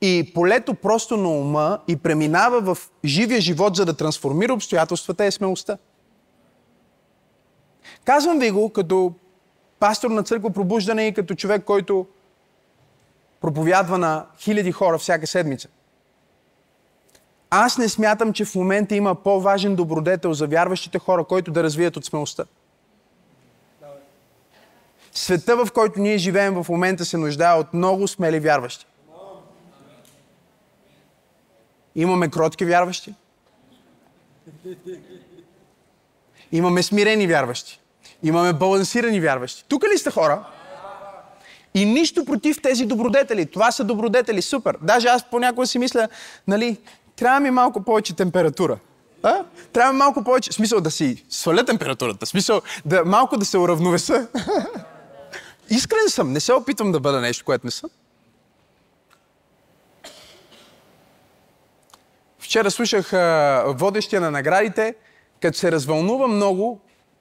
и 0.00 0.30
полето 0.34 0.74
просто 0.74 1.16
на 1.16 1.28
ума 1.28 1.78
и 1.88 1.96
преминава 1.96 2.74
в 2.74 2.90
живия 3.04 3.40
живот, 3.40 3.76
за 3.76 3.84
да 3.84 3.96
трансформира 3.96 4.54
обстоятелствата, 4.54 5.24
е 5.24 5.30
смелостта. 5.30 5.78
Казвам 8.04 8.38
ви 8.38 8.50
го 8.50 8.70
като 8.70 9.12
пастор 9.80 10.10
на 10.10 10.22
църква 10.22 10.50
пробуждане 10.50 11.06
и 11.06 11.14
като 11.14 11.34
човек, 11.34 11.64
който 11.64 12.06
проповядва 13.40 13.98
на 13.98 14.26
хиляди 14.38 14.72
хора 14.72 14.98
всяка 14.98 15.26
седмица. 15.26 15.68
Аз 17.50 17.78
не 17.78 17.88
смятам, 17.88 18.32
че 18.32 18.44
в 18.44 18.54
момента 18.54 18.94
има 18.94 19.14
по-важен 19.14 19.76
добродетел 19.76 20.32
за 20.32 20.46
вярващите 20.46 20.98
хора, 20.98 21.24
който 21.24 21.50
да 21.50 21.62
развият 21.62 21.96
от 21.96 22.04
смелостта. 22.04 22.44
Света, 25.12 25.56
в 25.56 25.72
който 25.72 26.00
ние 26.00 26.18
живеем 26.18 26.62
в 26.62 26.68
момента, 26.68 27.04
се 27.04 27.16
нуждае 27.16 27.54
от 27.54 27.74
много 27.74 28.08
смели 28.08 28.40
вярващи. 28.40 28.86
Имаме 31.94 32.30
кротки 32.30 32.64
вярващи. 32.64 33.14
Имаме 36.52 36.82
смирени 36.82 37.26
вярващи. 37.26 37.80
Имаме 38.22 38.52
балансирани 38.52 39.20
вярващи. 39.20 39.64
Тук 39.68 39.84
ли 39.94 39.98
сте 39.98 40.10
хора? 40.10 40.44
И 41.74 41.84
нищо 41.84 42.24
против 42.24 42.62
тези 42.62 42.86
добродетели. 42.86 43.46
Това 43.46 43.72
са 43.72 43.84
добродетели, 43.84 44.42
супер. 44.42 44.76
Даже 44.82 45.08
аз 45.08 45.30
понякога 45.30 45.66
си 45.66 45.78
мисля, 45.78 46.08
нали, 46.46 46.76
трябва 47.16 47.40
ми 47.40 47.50
малко 47.50 47.82
повече 47.82 48.16
температура. 48.16 48.78
А? 49.22 49.44
Трябва 49.72 49.92
малко 49.92 50.24
повече, 50.24 50.52
смисъл 50.52 50.80
да 50.80 50.90
си 50.90 51.24
сваля 51.28 51.64
температурата, 51.64 52.26
смисъл 52.26 52.60
да 52.84 53.04
малко 53.04 53.36
да 53.36 53.44
се 53.44 53.58
уравновеса. 53.58 54.28
Искрен 55.70 56.08
съм, 56.08 56.32
не 56.32 56.40
се 56.40 56.52
опитвам 56.52 56.92
да 56.92 57.00
бъда 57.00 57.20
нещо, 57.20 57.44
което 57.44 57.66
не 57.66 57.70
съм. 57.70 57.90
Вчера 62.38 62.70
слушах 62.70 63.10
водещия 63.66 64.20
на 64.20 64.30
наградите, 64.30 64.94
като 65.42 65.58
се 65.58 65.72
развълнува 65.72 66.28
много 66.28 66.80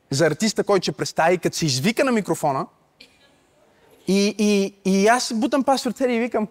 за 0.09 0.25
артиста, 0.25 0.63
който 0.63 0.83
ще 0.83 0.91
представи, 0.91 1.37
като 1.37 1.57
се 1.57 1.65
извика 1.65 2.03
на 2.03 2.11
микрофона– 2.11 2.65
и, 4.11 4.35
и, 4.37 4.73
и 4.85 5.07
аз 5.07 5.33
бутам 5.33 5.63
пастор 5.63 5.91
Тери 5.91 6.15
и 6.15 6.19
викам, 6.19 6.47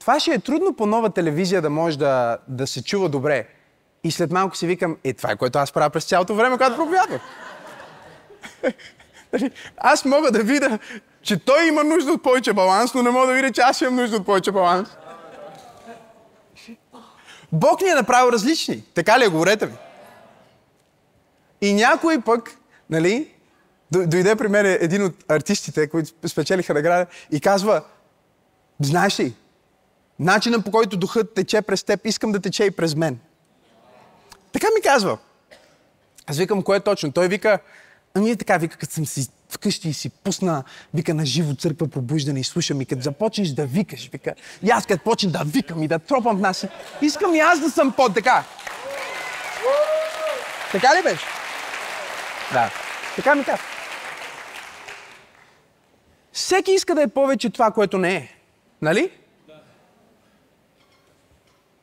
това 0.00 0.20
ще 0.20 0.30
е 0.30 0.38
трудно 0.38 0.74
по 0.74 0.86
нова 0.86 1.10
телевизия 1.10 1.62
да 1.62 1.70
може 1.70 1.98
да, 1.98 2.38
да 2.48 2.66
се 2.66 2.84
чува 2.84 3.08
добре. 3.08 3.46
И 4.04 4.10
след 4.10 4.30
малко 4.30 4.56
си 4.56 4.66
викам, 4.66 4.96
е, 5.04 5.12
това 5.12 5.30
е 5.30 5.36
което 5.36 5.58
аз 5.58 5.72
правя 5.72 5.90
през 5.90 6.04
цялото 6.04 6.34
време, 6.34 6.56
когато 6.56 6.76
проповядвам. 6.76 7.20
Нали, 9.32 9.50
аз 9.76 10.04
мога 10.04 10.30
да 10.30 10.42
видя, 10.42 10.78
че 11.22 11.44
той 11.44 11.66
има 11.66 11.84
нужда 11.84 12.12
от 12.12 12.22
повече 12.22 12.52
баланс, 12.52 12.94
но 12.94 13.02
не 13.02 13.10
мога 13.10 13.26
да 13.26 13.34
видя, 13.34 13.52
че 13.52 13.60
аз 13.60 13.80
имам 13.80 13.96
нужда 13.96 14.16
от 14.16 14.26
повече 14.26 14.52
баланс. 14.52 14.88
Бог 17.52 17.80
ни 17.82 17.88
е 17.88 17.94
направил 17.94 18.32
различни. 18.32 18.84
Така 18.94 19.18
ли 19.18 19.24
е? 19.24 19.28
Говорете 19.28 19.66
ми. 19.66 19.72
И 21.60 21.74
някой 21.74 22.20
пък, 22.20 22.56
нали, 22.90 23.33
Дойде 23.94 24.36
при 24.36 24.48
мен 24.48 24.66
един 24.66 25.04
от 25.04 25.24
артистите, 25.28 25.88
които 25.88 26.28
спечелиха 26.28 26.74
награда 26.74 27.06
и 27.30 27.40
казва, 27.40 27.82
знаеш 28.80 29.20
ли, 29.20 29.34
начинът 30.18 30.64
по 30.64 30.70
който 30.70 30.96
духът 30.96 31.34
тече 31.34 31.62
през 31.62 31.84
теб, 31.84 32.00
искам 32.04 32.32
да 32.32 32.40
тече 32.40 32.64
и 32.64 32.70
през 32.70 32.94
мен. 32.94 33.18
Така 34.52 34.66
ми 34.74 34.82
казва. 34.82 35.18
Аз 36.26 36.38
викам, 36.38 36.62
кое 36.62 36.76
е 36.76 36.80
точно? 36.80 37.12
Той 37.12 37.28
вика, 37.28 37.58
Ами 38.16 38.30
е 38.30 38.36
така, 38.36 38.56
вика, 38.56 38.76
като 38.76 38.92
съм 38.92 39.06
си 39.06 39.28
вкъщи 39.50 39.88
и 39.88 39.92
си 39.92 40.10
пусна, 40.10 40.64
вика, 40.94 41.14
на 41.14 41.26
живо 41.26 41.54
църква 41.54 41.88
пробуждане 41.88 42.40
и 42.40 42.44
слушам 42.44 42.80
и 42.80 42.86
като 42.86 43.02
започнеш 43.02 43.48
да 43.48 43.66
викаш, 43.66 44.10
вика, 44.12 44.34
и 44.62 44.70
аз 44.70 44.86
като 44.86 45.04
почна 45.04 45.30
да 45.30 45.44
викам 45.44 45.82
и 45.82 45.88
да 45.88 45.98
тропам 45.98 46.36
в 46.36 46.40
нас, 46.40 46.66
искам 47.02 47.34
и 47.34 47.40
аз 47.40 47.60
да 47.60 47.70
съм 47.70 47.92
под 47.92 48.14
така. 48.14 48.44
Така 50.72 50.88
ли 50.98 51.02
беше? 51.02 51.24
Да. 52.52 52.70
Така 53.16 53.34
ми 53.34 53.44
казва. 53.44 53.73
Всеки 56.34 56.72
иска 56.72 56.94
да 56.94 57.02
е 57.02 57.08
повече 57.08 57.50
това, 57.50 57.70
което 57.70 57.98
не 57.98 58.14
е. 58.14 58.28
Нали? 58.82 59.10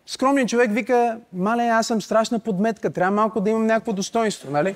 Скромният 0.06 0.50
човек 0.50 0.72
вика, 0.72 1.18
мале, 1.34 1.64
аз 1.64 1.88
съм 1.88 2.02
страшна 2.02 2.40
подметка, 2.40 2.94
трябва 2.94 3.16
малко 3.16 3.42
да 3.42 3.50
имам 3.50 3.66
някакво 3.66 3.94
достоинство, 3.94 4.52
нали? 4.52 4.76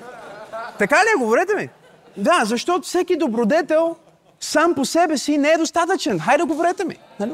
Така 0.78 0.96
ли 0.96 1.08
е? 1.16 1.18
Говорете 1.18 1.54
ми. 1.54 1.68
Да, 2.16 2.44
защото 2.44 2.86
всеки 2.86 3.16
добродетел 3.16 3.96
сам 4.40 4.74
по 4.74 4.84
себе 4.84 5.18
си 5.18 5.38
не 5.38 5.48
е 5.48 5.58
достатъчен. 5.58 6.20
Хайде, 6.20 6.44
говорете 6.44 6.84
ми. 6.84 6.96
Нали? 7.20 7.32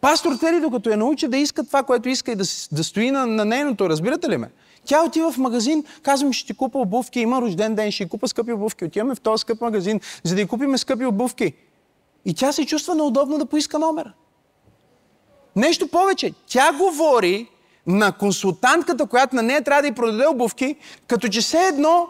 Пастор 0.00 0.36
Тери, 0.40 0.60
докато 0.60 0.90
я 0.90 0.96
научи 0.96 1.28
да 1.28 1.36
иска 1.36 1.64
това, 1.64 1.82
което 1.82 2.08
иска 2.08 2.32
и 2.32 2.36
да, 2.36 2.44
да 2.72 2.84
стои 2.84 3.10
на, 3.10 3.26
на 3.26 3.44
нейното, 3.44 3.88
разбирате 3.88 4.28
ли 4.28 4.36
ме? 4.36 4.50
Тя 4.88 5.04
отива 5.04 5.32
в 5.32 5.38
магазин, 5.38 5.84
казвам, 6.02 6.32
ще 6.32 6.46
ти 6.46 6.56
купа 6.56 6.78
обувки, 6.78 7.20
има 7.20 7.40
рожден 7.40 7.74
ден, 7.74 7.92
ще 7.92 8.08
купа 8.08 8.28
скъпи 8.28 8.52
обувки. 8.52 8.84
Отиваме 8.84 9.14
в 9.14 9.20
този 9.20 9.40
скъп 9.40 9.60
магазин, 9.60 10.00
за 10.22 10.34
да 10.34 10.40
й 10.40 10.46
купиме 10.46 10.78
скъпи 10.78 11.04
обувки. 11.04 11.52
И 12.24 12.34
тя 12.34 12.52
се 12.52 12.66
чувства 12.66 12.94
неудобно 12.94 13.38
да 13.38 13.46
поиска 13.46 13.78
номера. 13.78 14.12
Нещо 15.56 15.88
повече. 15.88 16.32
Тя 16.46 16.72
говори 16.72 17.48
на 17.86 18.12
консултантката, 18.12 19.06
която 19.06 19.36
на 19.36 19.42
нея 19.42 19.64
трябва 19.64 19.82
да 19.82 19.88
й 19.88 19.92
продаде 19.92 20.26
обувки, 20.26 20.76
като 21.06 21.28
че 21.28 21.40
все 21.40 21.58
едно 21.58 22.08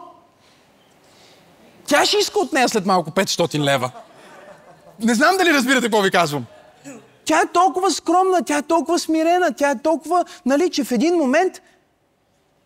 тя 1.87 2.05
ще 2.05 2.17
иска 2.17 2.39
от 2.39 2.53
нея 2.53 2.69
след 2.69 2.85
малко 2.85 3.11
500 3.11 3.59
лева. 3.59 3.91
Не 4.99 5.15
знам 5.15 5.37
дали 5.37 5.53
разбирате 5.53 5.85
какво 5.85 6.01
ви 6.01 6.11
казвам. 6.11 6.45
Тя 7.25 7.39
е 7.39 7.51
толкова 7.53 7.91
скромна, 7.91 8.43
тя 8.45 8.57
е 8.57 8.61
толкова 8.61 8.99
смирена, 8.99 9.53
тя 9.53 9.69
е 9.69 9.81
толкова, 9.81 10.25
нали, 10.45 10.69
че 10.69 10.83
в 10.83 10.91
един 10.91 11.15
момент 11.15 11.61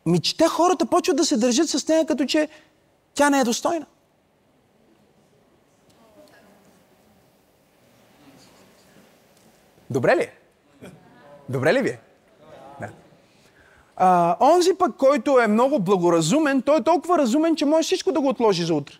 ми 0.06 0.22
че 0.22 0.38
те 0.38 0.48
хората 0.48 0.86
почват 0.86 1.18
да 1.18 1.26
се 1.26 1.38
държат 1.38 1.70
с 1.70 1.88
нея, 1.88 2.06
като 2.06 2.26
че 2.26 2.50
тя 3.14 3.30
не 3.30 3.40
е 3.40 3.44
достойна. 3.44 3.86
Добре 9.90 10.16
ли 10.16 10.22
е? 10.22 10.34
Добре 11.50 11.74
ли 11.74 11.82
ви 11.82 11.90
е? 11.90 12.00
Да. 12.80 12.90
А, 13.96 14.38
онзи 14.40 14.74
пък, 14.74 14.96
който 14.98 15.40
е 15.40 15.48
много 15.48 15.80
благоразумен, 15.80 16.62
той 16.62 16.78
е 16.78 16.84
толкова 16.84 17.18
разумен, 17.18 17.56
че 17.56 17.66
може 17.66 17.86
всичко 17.86 18.12
да 18.12 18.22
го 18.22 18.28
отложи 18.28 18.64
за 18.64 18.74
утре. 18.74 18.96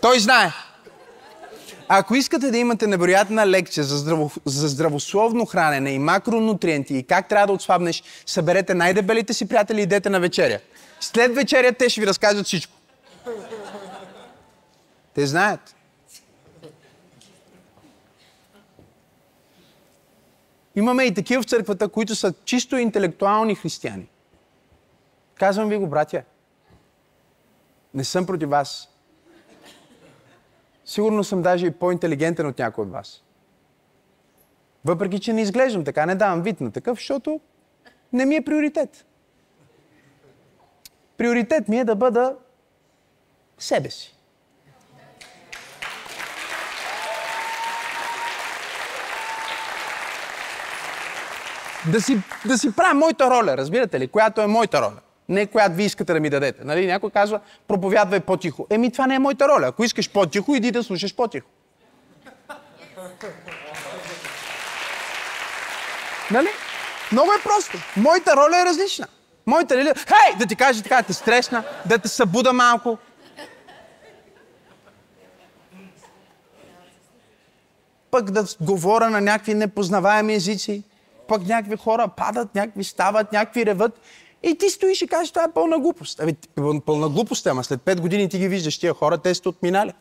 Той 0.00 0.18
знае. 0.18 0.50
Ако 1.92 2.14
искате 2.14 2.50
да 2.50 2.58
имате 2.58 2.86
невероятна 2.86 3.46
лекция 3.46 3.84
за, 3.84 3.98
здраво, 3.98 4.30
за 4.44 4.68
здравословно 4.68 5.46
хранене 5.46 5.90
и 5.90 5.98
макронутриенти 5.98 6.96
и 6.96 7.02
как 7.02 7.28
трябва 7.28 7.46
да 7.46 7.52
отслабнеш, 7.52 8.02
съберете 8.26 8.74
най-дебелите 8.74 9.34
си 9.34 9.48
приятели 9.48 9.80
и 9.80 9.82
идете 9.82 10.10
на 10.10 10.20
вечеря. 10.20 10.60
След 11.00 11.34
вечеря 11.34 11.72
те 11.72 11.88
ще 11.88 12.00
ви 12.00 12.06
разкажат 12.06 12.46
всичко. 12.46 12.72
Те 15.14 15.26
знаят. 15.26 15.74
Имаме 20.76 21.04
и 21.04 21.14
такива 21.14 21.42
в 21.42 21.46
църквата, 21.46 21.88
които 21.88 22.14
са 22.14 22.34
чисто 22.44 22.76
интелектуални 22.76 23.54
християни. 23.54 24.06
Казвам 25.34 25.68
ви 25.68 25.76
го, 25.76 25.86
братя. 25.86 26.22
Не 27.94 28.04
съм 28.04 28.26
против 28.26 28.48
вас. 28.48 28.89
Сигурно 30.90 31.24
съм 31.24 31.42
даже 31.42 31.66
и 31.66 31.70
по-интелигентен 31.70 32.46
от 32.46 32.58
някой 32.58 32.84
от 32.84 32.90
вас. 32.90 33.22
Въпреки, 34.84 35.20
че 35.20 35.32
не 35.32 35.42
изглеждам 35.42 35.84
така, 35.84 36.06
не 36.06 36.14
давам 36.14 36.42
вид 36.42 36.60
на 36.60 36.72
такъв, 36.72 36.98
защото 36.98 37.40
не 38.12 38.24
ми 38.24 38.36
е 38.36 38.44
приоритет. 38.44 39.06
Приоритет 41.16 41.68
ми 41.68 41.78
е 41.78 41.84
да 41.84 41.94
бъда 41.94 42.36
себе 43.58 43.90
си. 43.90 44.16
Да 51.92 52.00
си, 52.00 52.22
да 52.46 52.58
си 52.58 52.76
правя 52.76 52.94
моята 52.94 53.30
роля, 53.30 53.56
разбирате 53.56 54.00
ли? 54.00 54.08
Която 54.08 54.40
е 54.40 54.46
моята 54.46 54.80
роля. 54.82 55.00
Не 55.30 55.46
която 55.46 55.74
ви 55.74 55.84
искате 55.84 56.12
да 56.12 56.20
ми 56.20 56.30
дадете. 56.30 56.64
Нали? 56.64 56.86
Някой 56.86 57.10
казва, 57.10 57.40
проповядвай 57.68 58.20
по-тихо. 58.20 58.66
Еми, 58.70 58.92
това 58.92 59.06
не 59.06 59.14
е 59.14 59.18
моята 59.18 59.48
роля. 59.48 59.66
Ако 59.66 59.84
искаш 59.84 60.10
по-тихо, 60.10 60.54
иди 60.54 60.70
да 60.70 60.82
слушаш 60.82 61.14
по-тихо. 61.14 61.46
Нали? 66.30 66.48
Много 67.12 67.32
е 67.32 67.42
просто. 67.42 67.78
Моята 67.96 68.36
роля 68.36 68.60
е 68.60 68.64
различна. 68.64 69.06
Моята 69.46 69.76
роля 69.76 69.90
е, 69.90 69.94
хей, 69.94 70.38
да 70.38 70.46
ти 70.46 70.56
кажа 70.56 70.82
така, 70.82 70.96
да 70.96 71.02
те 71.02 71.12
стресна, 71.12 71.64
да 71.86 71.98
те 71.98 72.08
събуда 72.08 72.52
малко. 72.52 72.98
Пък 78.10 78.30
да 78.30 78.44
говоря 78.60 79.10
на 79.10 79.20
някакви 79.20 79.54
непознаваеми 79.54 80.34
езици. 80.34 80.82
Пък 81.28 81.46
някакви 81.46 81.76
хора 81.76 82.08
падат, 82.08 82.54
някакви 82.54 82.84
стават, 82.84 83.32
някакви 83.32 83.66
реват. 83.66 84.00
И 84.42 84.54
ти 84.54 84.70
стоиш 84.70 85.02
и 85.02 85.06
кажеш, 85.06 85.30
това 85.30 85.44
е 85.44 85.52
пълна 85.54 85.78
глупост. 85.78 86.20
Ами, 86.20 86.34
пълна 86.86 87.08
глупост, 87.08 87.46
ама 87.46 87.64
след 87.64 87.80
5 87.80 88.00
години 88.00 88.28
ти 88.28 88.38
ги 88.38 88.48
виждаш, 88.48 88.78
тия 88.78 88.94
хора, 88.94 89.18
те 89.18 89.34
сте 89.34 89.48
отминали. 89.48 89.92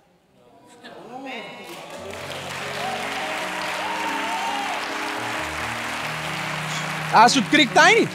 Аз 7.13 7.38
открих 7.38 7.73
тайни. 7.73 8.08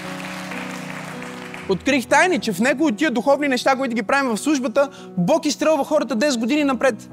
Открих 1.68 2.06
тайни, 2.06 2.38
че 2.38 2.52
в 2.52 2.60
него 2.60 2.87
от 2.87 2.96
тия 2.96 3.10
духовни 3.10 3.48
неща, 3.48 3.76
които 3.76 3.94
ги 3.94 4.02
правим 4.02 4.30
в 4.30 4.40
службата, 4.40 4.90
Бог 5.18 5.46
изстрелва 5.46 5.84
хората 5.84 6.16
10 6.16 6.38
години 6.38 6.64
напред. 6.64 7.10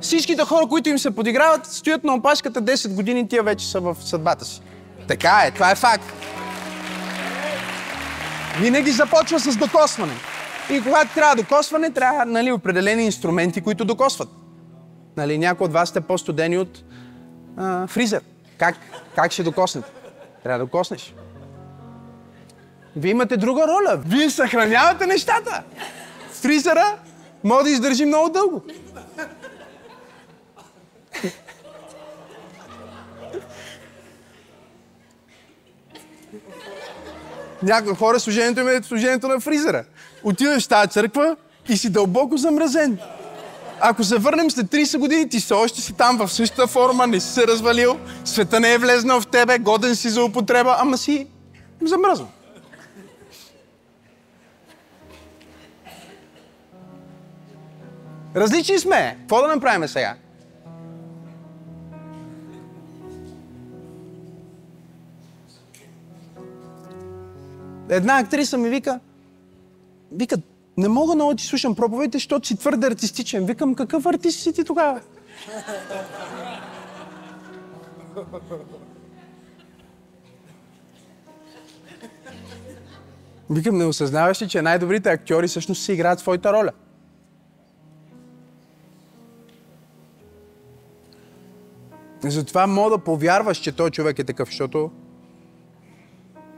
Всичките 0.00 0.44
хора, 0.44 0.66
които 0.66 0.88
им 0.88 0.98
се 0.98 1.10
подиграват, 1.10 1.66
стоят 1.66 2.04
на 2.04 2.14
опашката 2.14 2.62
10 2.62 2.94
години, 2.94 3.28
тия 3.28 3.42
вече 3.42 3.70
са 3.70 3.80
в 3.80 3.96
съдбата 4.00 4.44
си. 4.44 4.62
Така 5.08 5.42
е, 5.46 5.50
това 5.50 5.70
е 5.70 5.74
факт. 5.74 6.12
Винаги 8.58 8.90
започва 8.90 9.38
с 9.40 9.56
докосване. 9.56 10.12
И 10.70 10.82
когато 10.82 11.14
трябва 11.14 11.36
докосване, 11.36 11.90
трябва 11.90 12.24
нали, 12.24 12.52
определени 12.52 13.04
инструменти, 13.04 13.60
които 13.60 13.84
докосват. 13.84 14.28
Нали, 15.16 15.38
някои 15.38 15.64
от 15.64 15.72
вас 15.72 15.88
сте 15.88 16.00
по-студени 16.00 16.58
от 16.58 16.84
а, 17.56 17.86
фризер. 17.86 18.22
Как, 18.58 18.76
как 19.14 19.32
ще 19.32 19.42
докоснете? 19.42 19.88
Трябва 20.42 20.58
да 20.58 20.64
докоснеш. 20.64 21.14
Вие 22.96 23.10
имате 23.10 23.36
друга 23.36 23.62
роля. 23.68 24.00
Вие 24.06 24.30
съхранявате 24.30 25.06
нещата. 25.06 25.62
Фризера 26.32 26.96
може 27.44 27.64
да 27.64 27.70
издържи 27.70 28.04
много 28.04 28.30
дълго. 28.30 28.62
Някои 37.62 37.94
хора 37.94 38.20
служението 38.20 38.60
им 38.60 38.68
е 38.68 38.82
служението 38.82 39.28
на 39.28 39.40
фризера. 39.40 39.84
Отиваш 40.24 40.64
в 40.64 40.68
тази 40.68 40.90
църква 40.90 41.36
и 41.68 41.76
си 41.76 41.90
дълбоко 41.90 42.36
замразен. 42.36 42.98
Ако 43.80 44.04
се 44.04 44.18
върнем 44.18 44.50
след 44.50 44.66
30 44.66 44.98
години, 44.98 45.28
ти 45.28 45.40
все 45.40 45.54
още 45.54 45.80
си 45.80 45.92
там 45.92 46.18
в 46.18 46.32
същата 46.32 46.66
форма, 46.66 47.06
не 47.06 47.20
си 47.20 47.32
се 47.32 47.46
развалил, 47.46 47.98
света 48.24 48.60
не 48.60 48.72
е 48.72 48.78
влезнал 48.78 49.20
в 49.20 49.26
тебе, 49.26 49.58
годен 49.58 49.96
си 49.96 50.08
за 50.08 50.24
употреба, 50.24 50.76
ама 50.78 50.98
си 50.98 51.26
замръзнал. 51.82 52.28
Различни 58.36 58.78
сме. 58.78 59.16
Какво 59.20 59.42
да 59.42 59.48
направим 59.48 59.88
сега? 59.88 60.16
Една 67.90 68.18
актриса 68.18 68.58
ми 68.58 68.68
вика, 68.68 69.00
вика, 70.12 70.36
не 70.76 70.88
мога 70.88 71.14
много 71.14 71.30
да 71.30 71.36
ти 71.36 71.46
слушам 71.46 71.74
проповедите, 71.74 72.16
защото 72.18 72.48
си 72.48 72.56
твърде 72.56 72.86
артистичен. 72.86 73.46
Викам, 73.46 73.74
какъв 73.74 74.06
артист 74.06 74.40
си 74.40 74.52
ти 74.52 74.64
тогава? 74.64 75.00
Викам, 83.50 83.78
не 83.78 83.84
осъзнаваш 83.84 84.42
ли, 84.42 84.48
че 84.48 84.62
най-добрите 84.62 85.10
актьори 85.10 85.48
всъщност 85.48 85.82
си 85.82 85.92
играят 85.92 86.20
своята 86.20 86.52
роля? 86.52 86.70
Затова 92.22 92.66
мога 92.66 92.90
да 92.90 92.98
повярваш, 92.98 93.58
че 93.58 93.72
той 93.72 93.90
човек 93.90 94.18
е 94.18 94.24
такъв, 94.24 94.48
защото... 94.48 94.90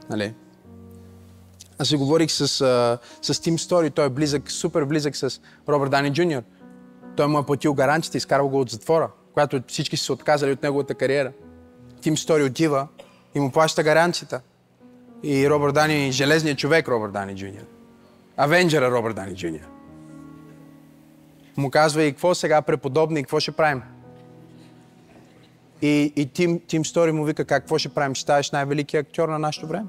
Нали? 0.09 0.33
Аз 1.79 1.87
си 1.87 1.95
говорих 1.95 2.31
с, 2.31 2.61
а, 2.61 2.97
с 3.21 3.39
Тим 3.39 3.59
Стори, 3.59 3.89
той 3.89 4.05
е 4.05 4.09
близък, 4.09 4.51
супер 4.51 4.85
близък 4.85 5.15
с 5.15 5.41
Робърт 5.69 5.91
Дани 5.91 6.13
Джуниор. 6.13 6.41
Той 7.15 7.27
му 7.27 7.39
е 7.39 7.45
платил 7.45 7.73
гаранцията, 7.73 8.17
изкарал 8.17 8.49
го 8.49 8.59
от 8.59 8.69
затвора, 8.69 9.09
когато 9.33 9.61
всички 9.67 9.97
са 9.97 10.05
се 10.05 10.11
отказали 10.11 10.51
от 10.51 10.63
неговата 10.63 10.95
кариера. 10.95 11.31
Тим 12.01 12.17
Стори 12.17 12.43
отива 12.43 12.87
и 13.35 13.39
му 13.39 13.51
плаща 13.51 13.83
гаранцията. 13.83 14.41
И 15.23 15.49
Робърт 15.49 15.73
Дани, 15.73 16.11
железният 16.11 16.59
човек 16.59 16.87
Робърт 16.87 17.13
Дани 17.13 17.35
Джуниор. 17.35 17.65
Авенджера 18.37 18.91
Робърт 18.91 19.15
Дани 19.15 19.35
Джуниор. 19.35 19.67
Му 21.57 21.71
казва 21.71 22.03
и 22.03 22.11
какво 22.11 22.35
сега 22.35 22.61
преподобни, 22.61 23.23
какво 23.23 23.39
ще 23.39 23.51
правим? 23.51 23.81
И, 25.81 26.13
и 26.15 26.25
Тим, 26.25 26.61
Тим 26.67 26.85
Стори 26.85 27.11
му 27.11 27.25
вика, 27.25 27.45
какво 27.45 27.77
ще 27.77 27.89
правим? 27.89 28.15
Ще 28.15 28.21
ставаш 28.21 28.51
най-великият 28.51 29.07
актьор 29.07 29.29
на 29.29 29.39
нашето 29.39 29.67
време? 29.67 29.85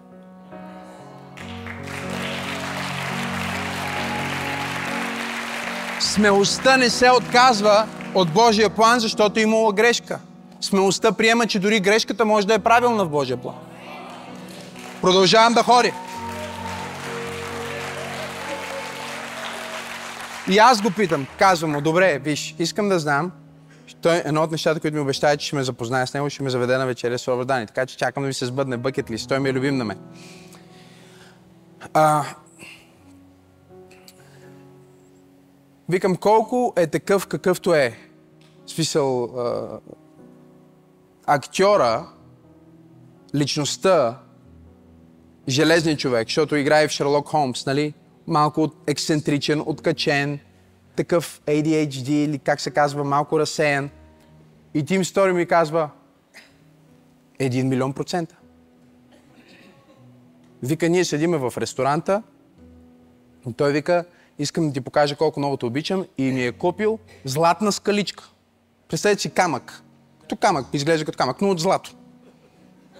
Смелостта 6.05 6.77
не 6.77 6.91
се 6.91 7.11
отказва 7.11 7.87
от 8.15 8.33
Божия 8.33 8.71
план, 8.71 9.01
защото 9.01 9.41
имала 9.41 9.73
грешка. 9.73 10.19
Смелостта 10.61 11.13
приема, 11.13 11.47
че 11.47 11.59
дори 11.59 11.81
грешката 11.81 12.25
може 12.25 12.47
да 12.47 12.55
е 12.55 12.59
правилна 12.59 13.05
в 13.05 13.09
Божия 13.09 13.37
план. 13.37 13.55
Продължавам 15.01 15.55
да 15.55 15.63
ходя. 15.63 15.93
И 20.49 20.59
аз 20.59 20.83
го 20.83 20.91
питам, 20.91 21.27
казвам 21.39 21.71
му, 21.71 21.81
добре, 21.81 22.19
виж, 22.19 22.55
искам 22.59 22.89
да 22.89 22.99
знам, 22.99 23.33
той, 24.03 24.23
едно 24.25 24.43
от 24.43 24.51
нещата, 24.51 24.81
които 24.81 24.95
ми 24.95 25.01
обещава, 25.01 25.37
че 25.37 25.47
ще 25.47 25.57
ме 25.57 25.65
запознае 25.65 26.07
с 26.07 26.15
него, 26.15 26.31
ще 26.31 26.43
ме 26.43 26.51
заведе 26.51 26.79
на 26.79 26.87
вечеря 26.87 27.19
с 27.19 27.29
Робърт. 27.29 27.49
Така 27.49 27.87
че 27.87 27.97
чакам 27.97 28.23
да 28.23 28.27
ми 28.27 28.35
се 28.35 28.47
сбъдне 28.47 28.77
бъкет 28.77 29.11
лист. 29.11 29.29
Той 29.29 29.41
ми 29.41 29.49
е 29.49 29.53
любим 29.53 29.77
на 29.77 29.85
мен. 29.85 29.99
Викам, 35.89 36.17
колко 36.17 36.73
е 36.77 36.87
такъв 36.87 37.27
какъвто 37.27 37.75
е. 37.75 37.99
В 38.67 38.71
смисъл, 38.71 39.25
а, 39.25 39.81
актьора, 41.27 42.07
личността, 43.35 44.19
железният 45.49 46.01
човек, 46.01 46.29
защото 46.29 46.57
играе 46.57 46.89
в 46.89 46.91
Шерлок 46.91 47.29
Холмс, 47.29 47.67
нали? 47.67 47.95
Малко 48.27 48.71
ексцентричен, 48.87 49.63
откачен, 49.67 50.39
такъв 50.97 51.43
ADHD 51.47 52.09
или 52.09 52.39
как 52.39 52.61
се 52.61 52.71
казва, 52.71 53.05
малко 53.05 53.39
разсеян. 53.39 53.91
И 54.75 54.85
Тим 54.85 55.05
Стори 55.05 55.33
ми 55.33 55.47
казва, 55.47 55.91
един 57.39 57.69
милион 57.69 57.93
процента. 57.93 58.37
Вика, 60.63 60.89
ние 60.89 61.05
седиме 61.05 61.39
в 61.39 61.53
ресторанта 61.59 62.23
и 63.49 63.53
той 63.53 63.73
вика, 63.73 64.05
искам 64.39 64.67
да 64.67 64.73
ти 64.73 64.81
покажа 64.81 65.17
колко 65.17 65.41
много 65.41 65.57
те 65.57 65.67
обичам 65.67 66.07
и 66.19 66.23
ми 66.23 66.47
е 66.47 66.53
купил 66.53 66.99
златна 67.25 67.73
скаличка. 67.73 68.25
Представете 68.89 69.23
си 69.23 69.31
камък. 69.31 69.83
Като 70.21 70.37
камък, 70.37 70.67
изглежда 70.73 71.05
като 71.05 71.19
камък, 71.19 71.41
но 71.41 71.51
от 71.51 71.61
злато. 71.61 71.95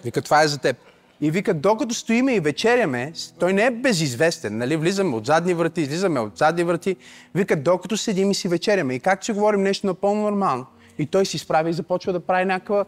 Вика, 0.05 0.23
това 0.23 0.43
е 0.43 0.49
за 0.49 0.59
теб. 0.59 0.77
И 1.21 1.31
вика, 1.31 1.55
докато 1.55 1.95
стоиме 1.95 2.35
и 2.35 2.41
вечеряме, 2.41 3.13
той 3.39 3.53
не 3.53 3.65
е 3.65 3.71
безизвестен, 3.71 4.59
нали? 4.59 4.77
Влизаме 4.77 5.17
от 5.17 5.27
задни 5.27 5.55
врати, 5.55 5.81
излизаме 5.81 6.21
от 6.21 6.39
задни 6.39 6.65
врати. 6.65 6.97
Вика, 7.35 7.57
докато 7.57 7.97
седим 7.97 8.31
и 8.31 8.35
си 8.35 8.49
вечеряме. 8.49 8.95
И 8.95 9.01
как 9.01 9.23
ще 9.23 9.33
говорим 9.33 9.63
нещо 9.63 9.87
напълно 9.87 10.23
нормално. 10.23 10.67
И 10.99 11.07
той 11.07 11.27
си 11.27 11.39
справи 11.39 11.71
и 11.71 11.73
започва 11.73 12.13
да 12.13 12.21
прави 12.21 12.45
някаква... 12.45 12.85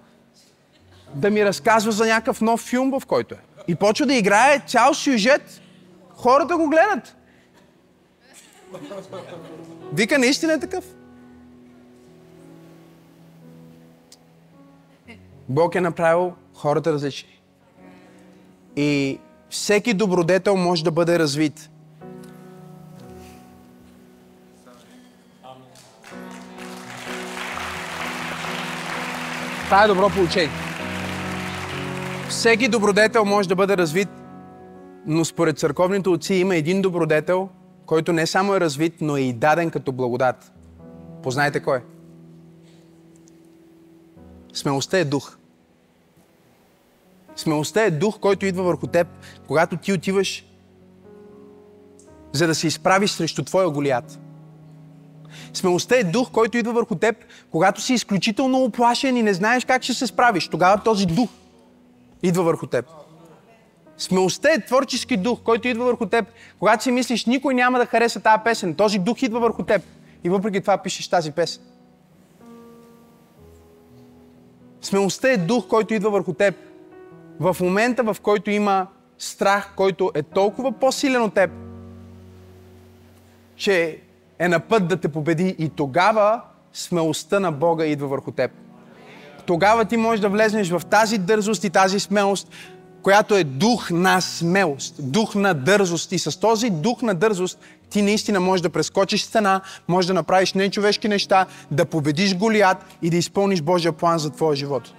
Да 1.14 1.30
ми 1.30 1.44
разказва 1.44 1.92
за 1.92 2.06
някакъв 2.06 2.40
нов 2.40 2.60
филм, 2.60 3.00
в 3.00 3.06
който 3.06 3.34
е. 3.34 3.38
И 3.68 3.74
почва 3.74 4.06
да 4.06 4.14
играе 4.14 4.62
цял 4.66 4.94
сюжет. 4.94 5.60
Хората 6.14 6.56
го 6.56 6.68
гледат. 6.68 7.16
Вика, 9.92 10.18
наистина 10.18 10.52
е 10.52 10.60
такъв. 10.60 10.84
Бог 15.48 15.74
е 15.74 15.80
направил 15.80 16.32
хората 16.54 16.92
различни. 16.92 17.40
И 18.76 19.18
всеки 19.50 19.94
добродетел 19.94 20.56
може 20.56 20.84
да 20.84 20.90
бъде 20.90 21.18
развит. 21.18 21.70
Това 29.64 29.84
е 29.84 29.88
добро 29.88 30.10
получение. 30.10 30.50
Всеки 32.28 32.68
добродетел 32.68 33.24
може 33.24 33.48
да 33.48 33.54
бъде 33.54 33.76
развит, 33.76 34.08
но 35.06 35.24
според 35.24 35.58
църковните 35.58 36.08
отци 36.08 36.34
има 36.34 36.56
един 36.56 36.82
добродетел, 36.82 37.48
който 37.86 38.12
не 38.12 38.26
само 38.26 38.54
е 38.54 38.60
развит, 38.60 38.94
но 39.00 39.16
е 39.16 39.20
и 39.20 39.32
даден 39.32 39.70
като 39.70 39.92
благодат. 39.92 40.52
Познайте 41.22 41.60
кой 41.60 41.76
е? 41.76 41.82
Смелостта 44.52 44.98
е 44.98 45.04
дух. 45.04 45.36
Смелостта 47.36 47.82
е 47.82 47.90
дух, 47.90 48.18
който 48.20 48.46
идва 48.46 48.62
върху 48.62 48.86
теб, 48.86 49.06
когато 49.46 49.76
ти 49.76 49.92
отиваш, 49.92 50.46
за 52.32 52.46
да 52.46 52.54
се 52.54 52.66
изправиш 52.66 53.10
срещу 53.10 53.42
твоя 53.42 53.70
голият. 53.70 54.20
Смелостта 55.54 55.96
е 55.96 56.04
дух, 56.04 56.30
който 56.30 56.58
идва 56.58 56.72
върху 56.72 56.94
теб, 56.94 57.16
когато 57.50 57.80
си 57.80 57.94
изключително 57.94 58.64
оплашен 58.64 59.16
и 59.16 59.22
не 59.22 59.34
знаеш 59.34 59.64
как 59.64 59.82
ще 59.82 59.94
се 59.94 60.06
справиш. 60.06 60.48
Тогава 60.48 60.82
този 60.82 61.06
дух 61.06 61.30
идва 62.22 62.42
върху 62.42 62.66
теб. 62.66 63.05
Смелостта 63.98 64.52
е 64.52 64.60
творчески 64.60 65.16
дух, 65.16 65.40
който 65.42 65.68
идва 65.68 65.84
върху 65.84 66.06
теб, 66.06 66.26
когато 66.58 66.82
си 66.82 66.90
мислиш, 66.90 67.26
никой 67.26 67.54
няма 67.54 67.78
да 67.78 67.86
хареса 67.86 68.20
тази 68.20 68.42
песен. 68.44 68.74
Този 68.74 68.98
дух 68.98 69.22
идва 69.22 69.40
върху 69.40 69.62
теб. 69.62 69.82
И 70.24 70.28
въпреки 70.28 70.60
това 70.60 70.78
пишеш 70.78 71.08
тази 71.08 71.32
песен. 71.32 71.62
Смелостта 74.82 75.30
е 75.30 75.36
дух, 75.36 75.68
който 75.68 75.94
идва 75.94 76.10
върху 76.10 76.32
теб, 76.32 76.54
в 77.40 77.56
момента, 77.60 78.02
в 78.02 78.16
който 78.22 78.50
има 78.50 78.86
страх, 79.18 79.72
който 79.76 80.10
е 80.14 80.22
толкова 80.22 80.72
по-силен 80.72 81.22
от 81.22 81.34
теб, 81.34 81.50
че 83.56 83.98
е 84.38 84.48
на 84.48 84.60
път 84.60 84.88
да 84.88 84.96
те 84.96 85.08
победи 85.08 85.56
и 85.58 85.68
тогава 85.68 86.40
смелостта 86.72 87.40
на 87.40 87.52
Бога 87.52 87.84
идва 87.84 88.08
върху 88.08 88.32
теб. 88.32 88.50
Тогава 89.46 89.84
ти 89.84 89.96
можеш 89.96 90.20
да 90.20 90.28
влезнеш 90.28 90.70
в 90.70 90.82
тази 90.90 91.18
дързост 91.18 91.64
и 91.64 91.70
тази 91.70 92.00
смелост, 92.00 92.48
която 93.02 93.34
е 93.34 93.44
дух 93.44 93.90
на 93.90 94.20
смелост, 94.20 94.94
дух 94.98 95.34
на 95.34 95.54
дързост. 95.54 96.12
И 96.12 96.18
с 96.18 96.40
този 96.40 96.70
дух 96.70 97.02
на 97.02 97.14
дързост 97.14 97.58
ти 97.90 98.02
наистина 98.02 98.40
можеш 98.40 98.62
да 98.62 98.70
прескочиш 98.70 99.22
стена, 99.22 99.60
можеш 99.88 100.06
да 100.06 100.14
направиш 100.14 100.52
нечовешки 100.52 101.08
неща, 101.08 101.46
да 101.70 101.84
победиш 101.84 102.34
Голият 102.34 102.78
и 103.02 103.10
да 103.10 103.16
изпълниш 103.16 103.62
Божия 103.62 103.92
план 103.92 104.18
за 104.18 104.30
твоя 104.30 104.56
живот. 104.56 104.92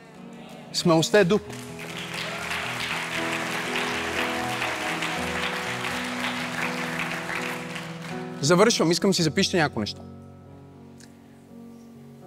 Смелостта 0.73 1.19
е 1.19 1.23
дух. 1.23 1.41
Завършвам, 8.41 8.91
искам 8.91 9.13
си 9.13 9.23
запишете 9.23 9.57
някои 9.57 9.79
неща. 9.79 10.01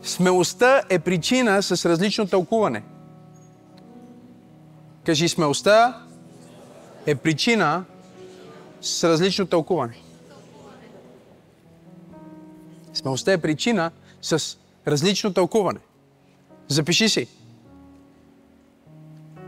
Смелостта 0.03 0.83
е 0.89 0.99
причина 0.99 1.62
с 1.62 1.89
различно 1.89 2.27
тълкуване. 2.27 2.83
Кажи, 5.05 5.28
смелостта 5.28 6.03
е 7.07 7.14
причина 7.14 7.84
с 8.80 9.09
различно 9.09 9.46
тълкуване. 9.46 9.94
Смелостта 12.94 13.32
е 13.32 13.38
причина 13.38 13.90
с 14.22 14.59
различно 14.86 15.32
тълкуване. 15.32 15.80
Запиши 16.68 17.09
си. 17.09 17.28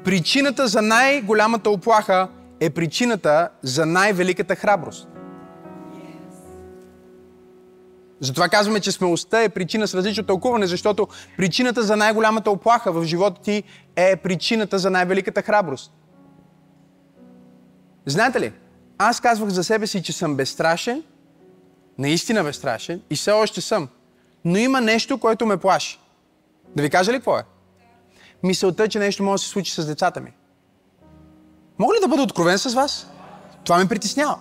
Причината 0.04 0.68
за 0.68 0.82
най-голямата 0.82 1.70
оплаха 1.70 2.28
е 2.60 2.70
причината 2.70 3.48
за 3.62 3.86
най-великата 3.86 4.56
храброст. 4.56 5.08
Затова 8.22 8.48
казваме, 8.48 8.80
че 8.80 8.92
смелостта 8.92 9.42
е 9.42 9.48
причина 9.48 9.88
с 9.88 9.94
различно 9.94 10.24
тълкуване, 10.24 10.66
защото 10.66 11.08
причината 11.36 11.82
за 11.82 11.96
най-голямата 11.96 12.50
оплаха 12.50 12.92
в 12.92 13.04
живота 13.04 13.42
ти 13.42 13.62
е 13.96 14.16
причината 14.16 14.78
за 14.78 14.90
най-великата 14.90 15.42
храброст. 15.42 15.92
Знаете 18.06 18.40
ли, 18.40 18.52
аз 18.98 19.20
казвах 19.20 19.48
за 19.48 19.64
себе 19.64 19.86
си, 19.86 20.02
че 20.02 20.12
съм 20.12 20.36
безстрашен, 20.36 21.02
наистина 21.98 22.44
безстрашен 22.44 23.02
и 23.10 23.16
все 23.16 23.30
още 23.30 23.60
съм. 23.60 23.88
Но 24.44 24.58
има 24.58 24.80
нещо, 24.80 25.18
което 25.18 25.46
ме 25.46 25.56
плаши. 25.56 25.98
Да 26.76 26.82
ви 26.82 26.90
кажа 26.90 27.12
ли 27.12 27.16
какво 27.16 27.38
е? 27.38 27.42
Мисълта, 28.42 28.88
че 28.88 28.98
нещо 28.98 29.22
може 29.22 29.40
да 29.40 29.44
се 29.44 29.50
случи 29.50 29.72
с 29.72 29.86
децата 29.86 30.20
ми. 30.20 30.32
Мога 31.78 31.94
ли 31.94 32.00
да 32.00 32.08
бъда 32.08 32.22
откровен 32.22 32.58
с 32.58 32.74
вас? 32.74 33.10
Това 33.64 33.78
ме 33.78 33.88
притеснява. 33.88 34.38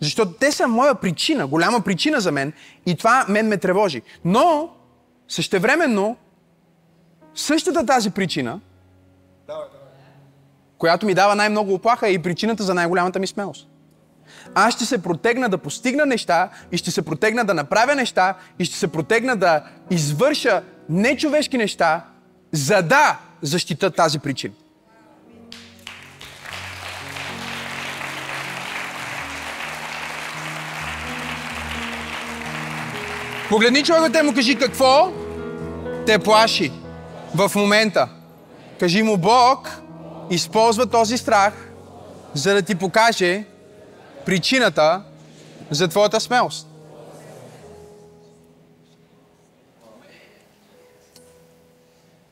Защото 0.00 0.32
те 0.32 0.52
са 0.52 0.68
моя 0.68 0.94
причина, 0.94 1.46
голяма 1.46 1.80
причина 1.80 2.20
за 2.20 2.32
мен 2.32 2.52
и 2.86 2.96
това 2.96 3.26
мен 3.28 3.48
ме 3.48 3.56
тревожи. 3.56 4.02
Но, 4.24 4.70
същевременно, 5.28 6.16
Същата 7.34 7.86
тази 7.86 8.10
причина, 8.10 8.60
която 10.78 11.06
ми 11.06 11.14
дава 11.14 11.34
най-много 11.34 11.74
оплаха 11.74 12.08
е 12.08 12.12
и 12.12 12.18
причината 12.18 12.62
за 12.62 12.74
най-голямата 12.74 13.18
ми 13.18 13.26
смелост. 13.26 13.68
Аз 14.54 14.74
ще 14.74 14.84
се 14.84 15.02
протегна 15.02 15.48
да 15.48 15.58
постигна 15.58 16.06
неща 16.06 16.50
и 16.72 16.76
ще 16.76 16.90
се 16.90 17.02
протегна 17.02 17.44
да 17.44 17.54
направя 17.54 17.94
неща 17.94 18.34
и 18.58 18.64
ще 18.64 18.76
се 18.76 18.88
протегна 18.88 19.36
да 19.36 19.64
извърша 19.90 20.62
нечовешки 20.88 21.58
неща, 21.58 22.04
за 22.52 22.82
да 22.82 23.18
защита 23.42 23.90
тази 23.90 24.18
причина. 24.18 24.54
Погледни 33.54 33.84
човекът 33.84 34.16
и 34.16 34.22
му 34.22 34.34
кажи 34.34 34.58
какво 34.58 35.12
те 36.06 36.18
плаши 36.18 36.72
в 37.34 37.52
момента. 37.54 38.08
Кажи 38.80 39.02
му 39.02 39.16
Бог 39.16 39.70
използва 40.30 40.86
този 40.86 41.18
страх, 41.18 41.72
за 42.34 42.54
да 42.54 42.62
ти 42.62 42.74
покаже 42.74 43.44
причината 44.26 45.02
за 45.70 45.88
твоята 45.88 46.20
смелост. 46.20 46.68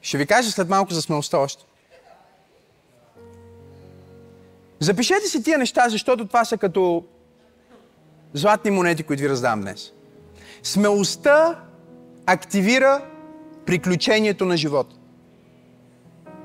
Ще 0.00 0.18
ви 0.18 0.26
кажа 0.26 0.50
след 0.50 0.68
малко 0.68 0.94
за 0.94 1.02
смелостта 1.02 1.38
още. 1.38 1.64
Запишете 4.80 5.26
си 5.26 5.42
тия 5.42 5.58
неща, 5.58 5.88
защото 5.88 6.26
това 6.26 6.44
са 6.44 6.56
като 6.56 7.04
златни 8.34 8.70
монети, 8.70 9.02
които 9.02 9.22
ви 9.22 9.28
раздавам 9.28 9.60
днес. 9.60 9.92
Смелостта 10.62 11.58
активира 12.26 13.00
приключението 13.66 14.44
на 14.44 14.56
живота. 14.56 14.96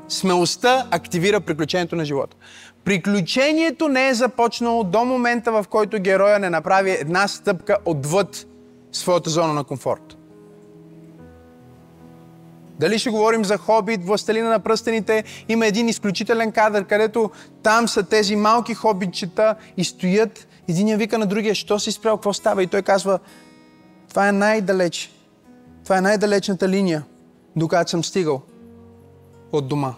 Смелостта 0.08 0.88
активира 0.92 1.42
приключението 1.42 1.96
на 1.96 2.06
живота. 2.06 2.38
Приключението 2.84 3.88
не 3.88 4.08
е 4.08 4.14
започнало 4.14 4.84
до 4.84 5.06
момента, 5.06 5.52
в 5.52 5.66
който 5.70 6.00
героя 6.00 6.40
не 6.40 6.50
направи 6.50 6.92
една 6.92 7.28
стъпка 7.28 7.78
отвъд 7.86 8.48
своята 8.92 9.30
зона 9.30 9.54
на 9.54 9.64
комфорт. 9.64 10.18
Дали 12.80 13.00
ще 13.00 13.10
говорим 13.10 13.46
за 13.46 13.58
Хобит, 13.58 14.06
Властелина 14.06 14.50
на 14.50 14.60
пръстените, 14.60 15.24
има 15.50 15.66
един 15.66 15.90
изключителен 15.90 16.52
кадър, 16.52 16.86
където 16.86 17.32
там 17.64 17.88
са 17.88 18.04
тези 18.04 18.36
малки 18.36 18.74
хобитчета 18.74 19.56
и 19.78 19.84
стоят. 19.84 20.48
Един 20.68 20.98
вика 20.98 21.18
на 21.18 21.26
другия, 21.26 21.56
що 21.56 21.80
си 21.80 21.92
спрял, 21.92 22.18
какво 22.18 22.34
става? 22.34 22.64
И 22.64 22.68
той 22.68 22.82
казва, 22.82 23.20
това 24.10 24.30
е 24.30 24.32
най-далеч. 24.32 25.12
Това 25.84 25.98
е 25.98 26.02
най-далечната 26.02 26.70
линия, 26.70 27.04
докато 27.56 27.92
съм 27.92 28.04
стигал 28.04 28.42
от 29.52 29.68
дома. 29.68 29.94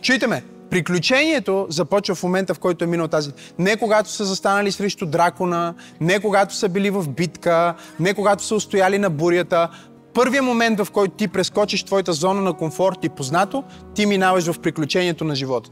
Чуйте 0.00 0.26
ме, 0.26 0.44
приключението 0.70 1.66
започва 1.68 2.14
в 2.14 2.22
момента, 2.22 2.54
в 2.54 2.58
който 2.58 2.84
е 2.84 2.86
минал 2.86 3.08
тази. 3.08 3.30
Не 3.58 3.76
когато 3.76 4.10
са 4.10 4.24
застанали 4.24 4.72
срещу 4.72 5.06
дракона, 5.06 5.74
не 6.00 6.20
когато 6.20 6.54
са 6.54 6.68
били 6.68 6.90
в 6.90 7.08
битка, 7.08 7.74
не 8.00 8.14
когато 8.14 8.44
са 8.44 8.54
устояли 8.54 8.98
на 8.98 9.10
бурята. 9.10 9.68
Първият 10.14 10.44
момент, 10.44 10.80
в 10.80 10.90
който 10.90 11.14
ти 11.14 11.28
прескочиш 11.28 11.82
твоята 11.82 12.12
зона 12.12 12.40
на 12.40 12.52
комфорт 12.52 13.04
и 13.04 13.08
познато, 13.08 13.64
ти 13.94 14.06
минаваш 14.06 14.52
в 14.52 14.60
приключението 14.60 15.24
на 15.24 15.34
живота. 15.34 15.70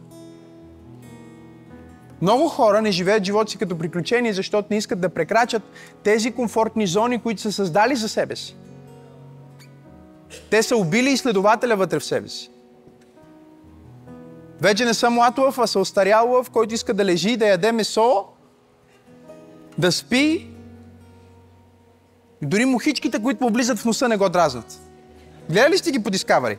Много 2.23 2.49
хора 2.49 2.83
не 2.83 2.93
живеят 2.93 3.25
живота 3.25 3.51
си 3.51 3.59
като 3.59 3.79
приключение, 3.79 4.33
защото 4.33 4.68
не 4.71 4.77
искат 4.77 5.01
да 5.01 5.09
прекрачат 5.09 5.62
тези 6.03 6.33
комфортни 6.33 6.87
зони, 6.87 7.23
които 7.23 7.41
са 7.41 7.53
създали 7.53 7.97
за 7.97 8.09
себе 8.09 8.37
си. 8.37 8.57
Те 10.51 10.62
са 10.62 10.77
убили 10.77 11.11
изследователя 11.11 11.77
вътре 11.77 11.99
в 11.99 12.05
себе 12.05 12.29
си. 12.29 12.51
Вече 14.61 14.85
не 14.85 14.95
съм 14.95 15.14
млад 15.14 15.39
лъв, 15.39 15.59
а 15.59 15.66
са 15.66 15.81
остарял 15.81 16.33
лъв, 16.33 16.51
който 16.51 16.75
иска 16.75 16.95
да 16.95 17.05
лежи, 17.05 17.37
да 17.37 17.49
яде 17.49 17.73
месо, 17.73 18.25
да 19.79 19.93
спи. 19.93 20.51
Дори 22.43 22.64
мухичките, 22.64 23.23
които 23.23 23.45
му 23.45 23.51
влизат 23.51 23.79
в 23.79 23.85
носа, 23.85 24.09
не 24.09 24.16
го 24.16 24.29
дразнат. 24.29 24.81
Гледали 25.51 25.79
сте 25.79 25.91
ги 25.91 26.03
по 26.03 26.11
Discovery? 26.11 26.59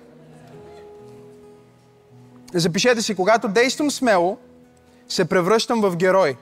Запишете 2.53 3.01
си, 3.01 3.15
когато 3.15 3.47
действам 3.47 3.91
смело, 3.91 4.37
се 5.11 5.25
превръщам 5.25 5.81
в 5.81 5.95
герой. 5.95 6.35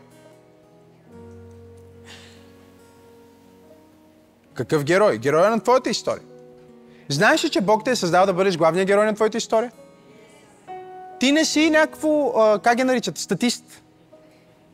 Какъв 4.53 4.83
герой? 4.83 5.17
Героя 5.17 5.49
на 5.49 5.59
твоята 5.59 5.89
история. 5.89 6.23
Знаеш 7.09 7.43
ли, 7.43 7.49
че 7.49 7.61
Бог 7.61 7.83
те 7.83 7.91
е 7.91 7.95
създал 7.95 8.25
да 8.25 8.33
бъдеш 8.33 8.57
главният 8.57 8.87
герой 8.87 9.05
на 9.05 9.15
твоята 9.15 9.37
история? 9.37 9.71
Ти 11.19 11.31
не 11.31 11.45
си 11.45 11.69
някакво, 11.69 12.33
как 12.63 12.77
ги 12.77 12.83
наричат, 12.83 13.17
статист. 13.17 13.63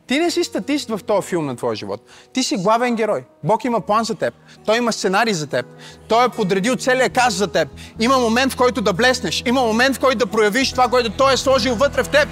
Ти 0.06 0.18
не 0.18 0.30
си 0.30 0.44
статист 0.44 0.88
в 0.88 1.00
този 1.06 1.28
филм 1.28 1.46
на 1.46 1.56
твоя 1.56 1.76
живот. 1.76 2.10
Ти 2.32 2.42
си 2.42 2.56
главен 2.56 2.94
герой. 2.94 3.24
Бог 3.44 3.64
има 3.64 3.80
план 3.80 4.04
за 4.04 4.14
теб. 4.14 4.34
Той 4.66 4.76
има 4.76 4.92
сценарий 4.92 5.34
за 5.34 5.46
теб. 5.46 5.66
Той 6.08 6.24
е 6.24 6.28
подредил 6.28 6.76
целият 6.76 7.12
каз 7.12 7.34
за 7.34 7.46
теб. 7.46 7.68
Има 8.00 8.18
момент, 8.18 8.52
в 8.52 8.56
който 8.56 8.80
да 8.80 8.92
блеснеш. 8.92 9.42
Има 9.46 9.62
момент, 9.62 9.96
в 9.96 10.00
който 10.00 10.18
да 10.18 10.26
проявиш 10.26 10.70
това, 10.70 10.88
което 10.88 11.10
Той 11.10 11.32
е 11.32 11.36
сложил 11.36 11.74
вътре 11.74 12.02
в 12.02 12.08
теб. 12.08 12.28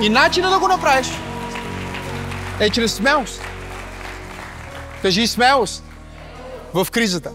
И 0.00 0.08
начинът 0.08 0.50
да 0.50 0.58
го 0.58 0.68
направиш 0.68 1.08
е 2.60 2.70
чрез 2.70 2.94
смелост. 2.94 3.42
Кажи 5.02 5.26
смелост 5.26 5.84
в 6.74 6.86
кризата. 6.90 7.30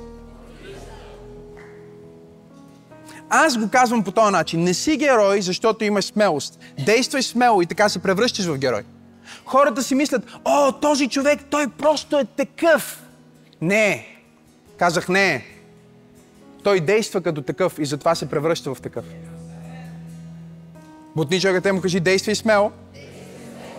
Аз 3.29 3.57
го 3.57 3.69
казвам 3.69 4.03
по 4.03 4.11
този 4.11 4.31
начин. 4.31 4.63
Не 4.63 4.73
си 4.73 4.97
герой, 4.97 5.41
защото 5.41 5.83
имаш 5.83 6.05
смелост. 6.05 6.59
Действай 6.85 7.23
смело 7.23 7.61
и 7.61 7.65
така 7.65 7.89
се 7.89 7.99
превръщаш 7.99 8.45
в 8.45 8.57
герой. 8.57 8.81
Хората 9.45 9.83
си 9.83 9.95
мислят, 9.95 10.23
о, 10.45 10.71
този 10.71 11.07
човек, 11.09 11.39
той 11.49 11.67
просто 11.67 12.19
е 12.19 12.25
такъв. 12.25 13.03
Не. 13.61 14.07
Казах 14.77 15.09
не. 15.09 15.45
Той 16.63 16.79
действа 16.79 17.21
като 17.21 17.41
такъв 17.41 17.79
и 17.79 17.85
затова 17.85 18.15
се 18.15 18.29
превръща 18.29 18.75
в 18.75 18.81
такъв. 18.81 19.05
Бутни 21.19 21.41
човекът 21.41 21.73
му 21.73 21.81
кажи, 21.81 21.99
действай 21.99 22.35
смело 22.35 22.71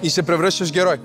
и 0.03 0.11
се 0.11 0.23
превръщаш 0.23 0.69
в 0.69 0.73
герой. 0.73 1.01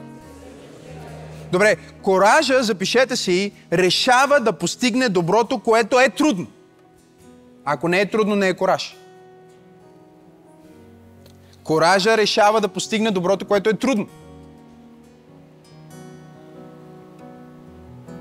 Добре, 1.51 1.75
коража, 2.01 2.63
запишете 2.63 3.15
си, 3.15 3.51
решава 3.73 4.39
да 4.39 4.53
постигне 4.53 5.09
доброто, 5.09 5.59
което 5.59 5.99
е 5.99 6.09
трудно. 6.09 6.47
Ако 7.65 7.87
не 7.87 8.01
е 8.01 8.09
трудно, 8.09 8.35
не 8.35 8.47
е 8.47 8.53
кораж. 8.53 8.97
Коража 11.63 12.17
решава 12.17 12.61
да 12.61 12.67
постигне 12.67 13.11
доброто, 13.11 13.47
което 13.47 13.69
е 13.69 13.73
трудно. 13.73 14.07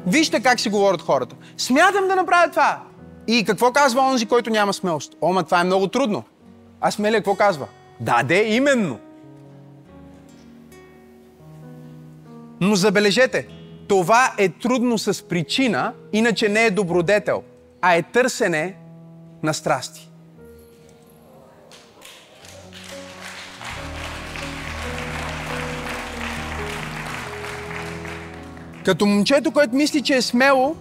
Вижте 0.06 0.42
как 0.42 0.60
си 0.60 0.68
говорят 0.68 1.02
хората. 1.02 1.36
Смятам 1.56 2.08
да 2.08 2.16
направя 2.16 2.50
това. 2.50 2.82
И 3.26 3.44
какво 3.44 3.72
казва 3.72 4.00
онзи, 4.02 4.26
който 4.26 4.50
няма 4.50 4.72
смелост? 4.72 5.16
Ома, 5.22 5.42
това 5.42 5.60
е 5.60 5.64
много 5.64 5.88
трудно. 5.88 6.22
А 6.80 6.90
смелия 6.90 7.18
какво 7.18 7.34
казва? 7.34 7.66
Да, 8.00 8.22
де, 8.22 8.42
именно. 8.42 8.98
Но 12.60 12.74
забележете, 12.74 13.48
това 13.88 14.34
е 14.38 14.48
трудно 14.48 14.98
с 14.98 15.28
причина, 15.28 15.92
иначе 16.12 16.48
не 16.48 16.64
е 16.64 16.70
добродетел, 16.70 17.42
а 17.80 17.94
е 17.94 18.02
търсене 18.02 18.76
на 19.42 19.54
страсти. 19.54 20.10
Като 28.84 29.06
момчето, 29.06 29.52
което 29.52 29.74
мисли, 29.74 30.02
че 30.02 30.14
е 30.14 30.22
смело, 30.22 30.76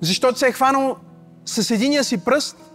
защото 0.00 0.38
се 0.38 0.46
е 0.46 0.52
хванал 0.52 0.96
с 1.44 1.70
единия 1.70 2.04
си 2.04 2.24
пръст 2.24 2.69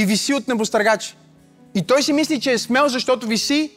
и 0.00 0.04
виси 0.04 0.34
от 0.34 0.48
небостъргачи. 0.48 1.16
И 1.74 1.82
той 1.82 2.02
си 2.02 2.12
мисли, 2.12 2.40
че 2.40 2.52
е 2.52 2.58
смел, 2.58 2.88
защото 2.88 3.26
виси 3.26 3.70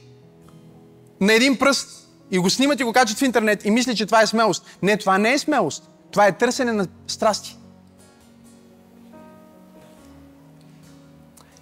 на 1.22 1.34
един 1.34 1.60
пръст 1.60 2.08
и 2.32 2.38
го 2.38 2.50
снимат 2.50 2.80
и 2.80 2.84
го 2.84 2.94
качат 2.94 3.18
в 3.18 3.22
интернет 3.22 3.66
и 3.66 3.72
мисли, 3.72 3.96
че 3.96 4.06
това 4.06 4.22
е 4.22 4.28
смелост. 4.28 4.66
Не, 4.82 4.98
това 4.98 5.18
не 5.18 5.34
е 5.34 5.40
смелост. 5.40 5.90
Това 6.12 6.28
е 6.28 6.38
търсене 6.38 6.72
на 6.72 6.88
страсти. 7.08 7.58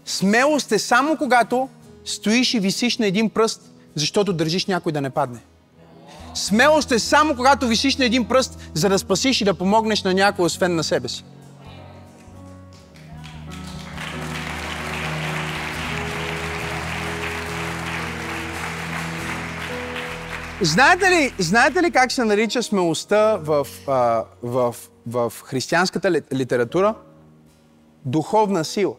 Смелост 0.05 0.71
е 0.71 0.79
само 0.79 1.17
когато 1.17 1.69
стоиш 2.05 2.53
и 2.53 2.59
висиш 2.59 2.97
на 2.97 3.07
един 3.07 3.29
пръст, 3.29 3.61
защото 3.95 4.33
държиш 4.33 4.65
някой 4.65 4.91
да 4.91 5.01
не 5.01 5.09
падне. 5.09 5.39
Смелост 6.33 6.91
е 6.91 6.99
само 6.99 7.35
когато 7.35 7.67
висиш 7.67 7.97
на 7.97 8.05
един 8.05 8.25
пръст, 8.25 8.57
за 8.73 8.89
да 8.89 8.99
спасиш 8.99 9.41
и 9.41 9.45
да 9.45 9.53
помогнеш 9.53 10.03
на 10.03 10.13
някой, 10.13 10.45
освен 10.45 10.75
на 10.75 10.83
себе 10.83 11.09
си. 11.09 11.23
Знаете 20.63 21.11
ли, 21.11 21.33
знаете 21.39 21.83
ли 21.83 21.91
как 21.91 22.11
се 22.11 22.23
нарича 22.23 22.63
смелостта 22.63 23.37
в, 23.37 23.67
а, 23.87 24.23
в, 24.43 24.75
в 25.07 25.33
християнската 25.43 26.11
ли- 26.11 26.21
литература? 26.33 26.95
Духовна 28.05 28.65
сила. 28.65 28.93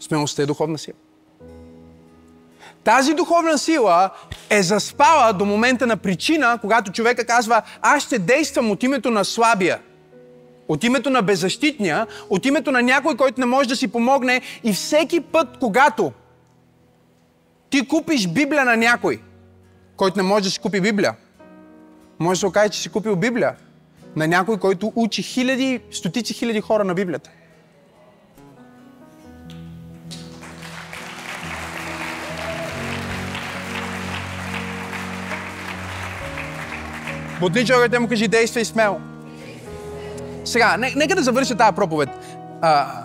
Смелостта 0.00 0.42
е 0.42 0.46
духовна 0.46 0.78
сила. 0.78 0.94
Тази 2.84 3.14
духовна 3.14 3.58
сила 3.58 4.10
е 4.50 4.62
заспала 4.62 5.32
до 5.32 5.44
момента 5.44 5.86
на 5.86 5.96
причина, 5.96 6.58
когато 6.60 6.92
човека 6.92 7.24
казва, 7.24 7.62
аз 7.82 8.02
ще 8.02 8.18
действам 8.18 8.70
от 8.70 8.82
името 8.82 9.10
на 9.10 9.24
слабия, 9.24 9.80
от 10.68 10.84
името 10.84 11.10
на 11.10 11.22
беззащитния, 11.22 12.06
от 12.30 12.46
името 12.46 12.70
на 12.70 12.82
някой, 12.82 13.16
който 13.16 13.40
не 13.40 13.46
може 13.46 13.68
да 13.68 13.76
си 13.76 13.88
помогне 13.88 14.40
и 14.64 14.72
всеки 14.72 15.20
път, 15.20 15.48
когато 15.60 16.12
ти 17.72 17.88
купиш 17.88 18.28
Библия 18.28 18.64
на 18.64 18.76
някой, 18.76 19.20
който 19.96 20.16
не 20.16 20.22
може 20.22 20.44
да 20.44 20.50
си 20.50 20.60
купи 20.60 20.80
Библия, 20.80 21.14
може 22.18 22.38
да 22.38 22.40
се 22.40 22.46
окаже, 22.46 22.68
че 22.68 22.80
си 22.80 22.88
купил 22.88 23.16
Библия 23.16 23.54
на 24.16 24.28
някой, 24.28 24.58
който 24.58 24.92
учи 24.96 25.22
хиляди, 25.22 25.80
стотици 25.90 26.34
хиляди 26.34 26.60
хора 26.60 26.84
на 26.84 26.94
Библията. 26.94 27.30
Бутни 37.40 37.66
човекът 37.66 38.00
му 38.00 38.08
кажи, 38.08 38.28
действай 38.28 38.64
смело. 38.64 39.00
Сега, 40.44 40.76
не, 40.76 40.92
нека 40.96 41.14
да 41.14 41.22
завърша 41.22 41.56
тази 41.56 41.74
проповед. 41.74 42.08
А, 42.60 43.02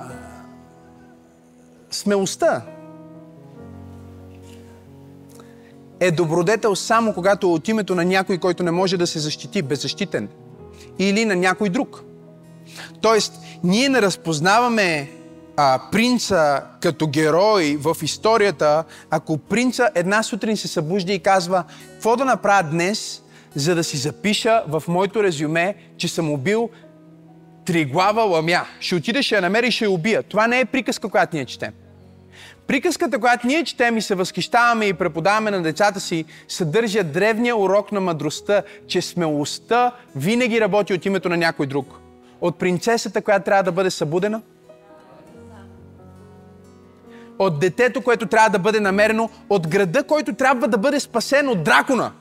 смелостта 1.91 2.61
е 5.99 6.11
добродетел 6.11 6.75
само 6.75 7.13
когато 7.13 7.53
от 7.53 7.67
името 7.67 7.95
на 7.95 8.05
някой, 8.05 8.37
който 8.37 8.63
не 8.63 8.71
може 8.71 8.97
да 8.97 9.07
се 9.07 9.19
защити, 9.19 9.61
беззащитен. 9.61 10.29
Или 10.99 11.25
на 11.25 11.35
някой 11.35 11.69
друг. 11.69 12.03
Тоест, 13.01 13.33
ние 13.63 13.89
не 13.89 14.01
разпознаваме 14.01 15.11
а, 15.57 15.81
принца 15.91 16.63
като 16.81 17.07
герой 17.07 17.77
в 17.81 17.97
историята, 18.01 18.83
ако 19.09 19.37
принца 19.37 19.89
една 19.95 20.23
сутрин 20.23 20.57
се 20.57 20.67
събужда 20.67 21.13
и 21.13 21.19
казва, 21.19 21.63
какво 21.93 22.15
да 22.15 22.25
направя 22.25 22.69
днес, 22.69 23.23
за 23.55 23.75
да 23.75 23.83
си 23.83 23.97
запиша 23.97 24.63
в 24.67 24.83
моето 24.87 25.23
резюме, 25.23 25.75
че 25.97 26.07
съм 26.07 26.31
убил 26.31 26.69
триглава 27.65 28.21
ламя. 28.21 28.65
Ще 28.79 28.95
отида, 28.95 29.23
ще 29.23 29.35
я 29.35 29.41
намери 29.41 29.67
и 29.67 29.71
ще 29.71 29.85
я 29.85 29.91
убия. 29.91 30.23
Това 30.23 30.47
не 30.47 30.59
е 30.59 30.65
приказка, 30.65 31.09
която 31.09 31.35
ние 31.35 31.45
четем. 31.45 31.71
Приказката, 32.67 33.19
която 33.19 33.47
ние 33.47 33.63
четем 33.63 33.97
и 33.97 34.01
се 34.01 34.15
възхищаваме 34.15 34.85
и 34.85 34.93
преподаваме 34.93 35.51
на 35.51 35.61
децата 35.61 35.99
си, 35.99 36.25
съдържа 36.47 37.03
древния 37.03 37.57
урок 37.57 37.91
на 37.91 38.01
мъдростта, 38.01 38.63
че 38.87 39.01
смелостта 39.01 39.91
винаги 40.15 40.61
работи 40.61 40.93
от 40.93 41.05
името 41.05 41.29
на 41.29 41.37
някой 41.37 41.65
друг. 41.67 41.99
От 42.41 42.59
принцесата, 42.59 43.21
която 43.21 43.45
трябва 43.45 43.63
да 43.63 43.71
бъде 43.71 43.89
събудена, 43.89 44.41
от 47.39 47.59
детето, 47.59 48.01
което 48.01 48.25
трябва 48.25 48.49
да 48.49 48.59
бъде 48.59 48.79
намерено, 48.79 49.29
от 49.49 49.67
града, 49.67 50.03
който 50.03 50.33
трябва 50.33 50.67
да 50.67 50.77
бъде 50.77 50.99
спасен 50.99 51.49
от 51.49 51.63
дракона. 51.63 52.11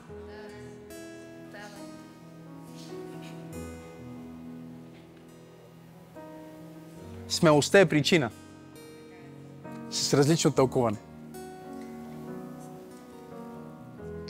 Смелостта 7.29 7.79
е 7.79 7.85
причина 7.85 8.29
с 9.91 10.13
различно 10.13 10.51
тълкуване. 10.51 10.97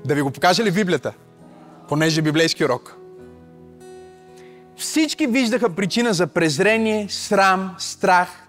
Да 0.05 0.15
ви 0.15 0.21
го 0.21 0.31
покажа 0.31 0.63
ли 0.63 0.71
Библията? 0.71 1.13
Понеже 1.89 2.19
е 2.19 2.23
библейски 2.23 2.65
урок. 2.65 2.97
Всички 4.77 5.27
виждаха 5.27 5.69
причина 5.69 6.13
за 6.13 6.27
презрение, 6.27 7.07
срам, 7.09 7.75
страх, 7.77 8.47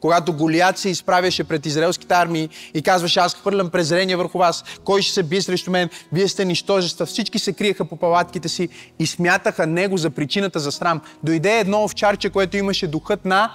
когато 0.00 0.32
Голият 0.32 0.78
се 0.78 0.88
изправяше 0.88 1.44
пред 1.44 1.66
израелските 1.66 2.14
армии 2.14 2.48
и 2.74 2.82
казваше, 2.82 3.20
аз 3.20 3.34
хвърлям 3.34 3.70
презрение 3.70 4.16
върху 4.16 4.38
вас, 4.38 4.64
кой 4.84 5.02
ще 5.02 5.12
се 5.12 5.22
бие 5.22 5.42
срещу 5.42 5.70
мен, 5.70 5.90
вие 6.12 6.28
сте 6.28 6.44
нищожества. 6.44 7.06
Всички 7.06 7.38
се 7.38 7.52
криеха 7.52 7.84
по 7.84 7.96
палатките 7.96 8.48
си 8.48 8.68
и 8.98 9.06
смятаха 9.06 9.66
него 9.66 9.96
за 9.96 10.10
причината 10.10 10.60
за 10.60 10.72
срам. 10.72 11.00
Дойде 11.22 11.58
едно 11.58 11.84
овчарче, 11.84 12.30
което 12.30 12.56
имаше 12.56 12.86
духът 12.86 13.24
на, 13.24 13.50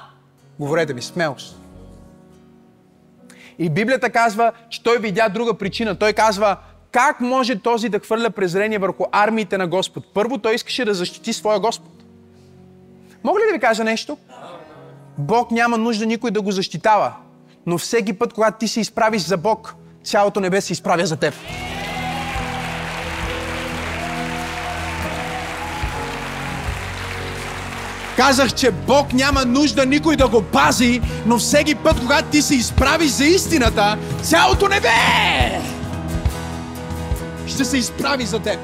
говорете 0.60 0.94
ми, 0.94 1.02
смелост. 1.02 1.65
И 3.60 3.70
Библията 3.70 4.10
казва, 4.10 4.52
че 4.70 4.84
той 4.84 4.98
видя 5.00 5.30
друга 5.30 5.54
причина. 5.54 5.96
Той 5.96 6.14
казва, 6.14 6.58
как 6.92 7.22
може 7.22 7.60
този 7.60 7.90
да 7.90 8.00
хвърля 8.00 8.30
презрение 8.30 8.78
върху 8.78 9.04
армиите 9.12 9.58
на 9.58 9.68
Господ? 9.68 10.04
Първо, 10.14 10.38
той 10.38 10.56
искаше 10.56 10.86
да 10.86 10.94
защити 10.94 11.34
своя 11.34 11.60
Господ. 11.60 11.92
Мога 13.24 13.40
ли 13.40 13.44
да 13.48 13.54
ви 13.54 13.60
кажа 13.60 13.84
нещо? 13.84 14.18
Бог 15.18 15.52
няма 15.52 15.78
нужда 15.78 16.06
никой 16.06 16.32
да 16.32 16.42
го 16.42 16.52
защитава. 16.52 17.16
Но 17.66 17.78
всеки 17.78 18.14
път, 18.14 18.34
когато 18.34 18.58
ти 18.58 18.68
се 18.68 18.80
изправиш 18.80 19.22
за 19.22 19.38
Бог, 19.38 19.76
цялото 20.04 20.40
небе 20.40 20.62
се 20.62 20.74
изправя 20.74 21.06
за 21.06 21.16
теб. 21.16 21.34
Казах, 28.18 28.54
че 28.54 28.72
Бог 28.72 29.14
няма 29.14 29.46
нужда 29.46 29.86
никой 29.86 30.16
да 30.16 30.28
го 30.28 30.42
пази, 30.42 31.02
но 31.26 31.38
всеки 31.38 31.76
път, 31.76 32.00
когато 32.00 32.30
ти 32.30 32.42
се 32.42 32.56
изправиш 32.56 33.10
за 33.10 33.26
истината, 33.26 33.98
цялото 34.22 34.68
небе 34.68 34.90
ще 37.48 37.66
се 37.66 37.78
изправи 37.78 38.26
за 38.26 38.40
теб. 38.40 38.60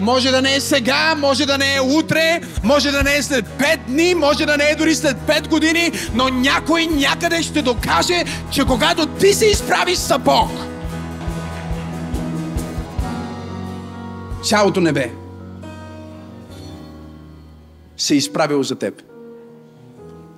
Може 0.00 0.30
да 0.30 0.42
не 0.42 0.54
е 0.54 0.60
сега, 0.60 1.14
може 1.18 1.46
да 1.46 1.58
не 1.58 1.74
е 1.74 1.80
утре, 1.80 2.40
може 2.64 2.90
да 2.90 3.02
не 3.02 3.16
е 3.16 3.22
след 3.22 3.48
5 3.48 3.78
дни, 3.86 4.14
може 4.14 4.46
да 4.46 4.56
не 4.56 4.64
е 4.64 4.74
дори 4.74 4.94
след 4.94 5.16
5 5.16 5.48
години, 5.48 5.92
но 6.14 6.28
някой 6.28 6.86
някъде 6.86 7.42
ще 7.42 7.62
докаже, 7.62 8.24
че 8.50 8.64
когато 8.64 9.06
ти 9.06 9.34
се 9.34 9.46
изправиш 9.46 9.98
за 9.98 10.18
Бог, 10.18 10.50
цялото 14.42 14.80
небе 14.80 15.19
се 18.00 18.14
е 18.14 18.16
изправило 18.16 18.62
за 18.62 18.74
теб. 18.74 19.02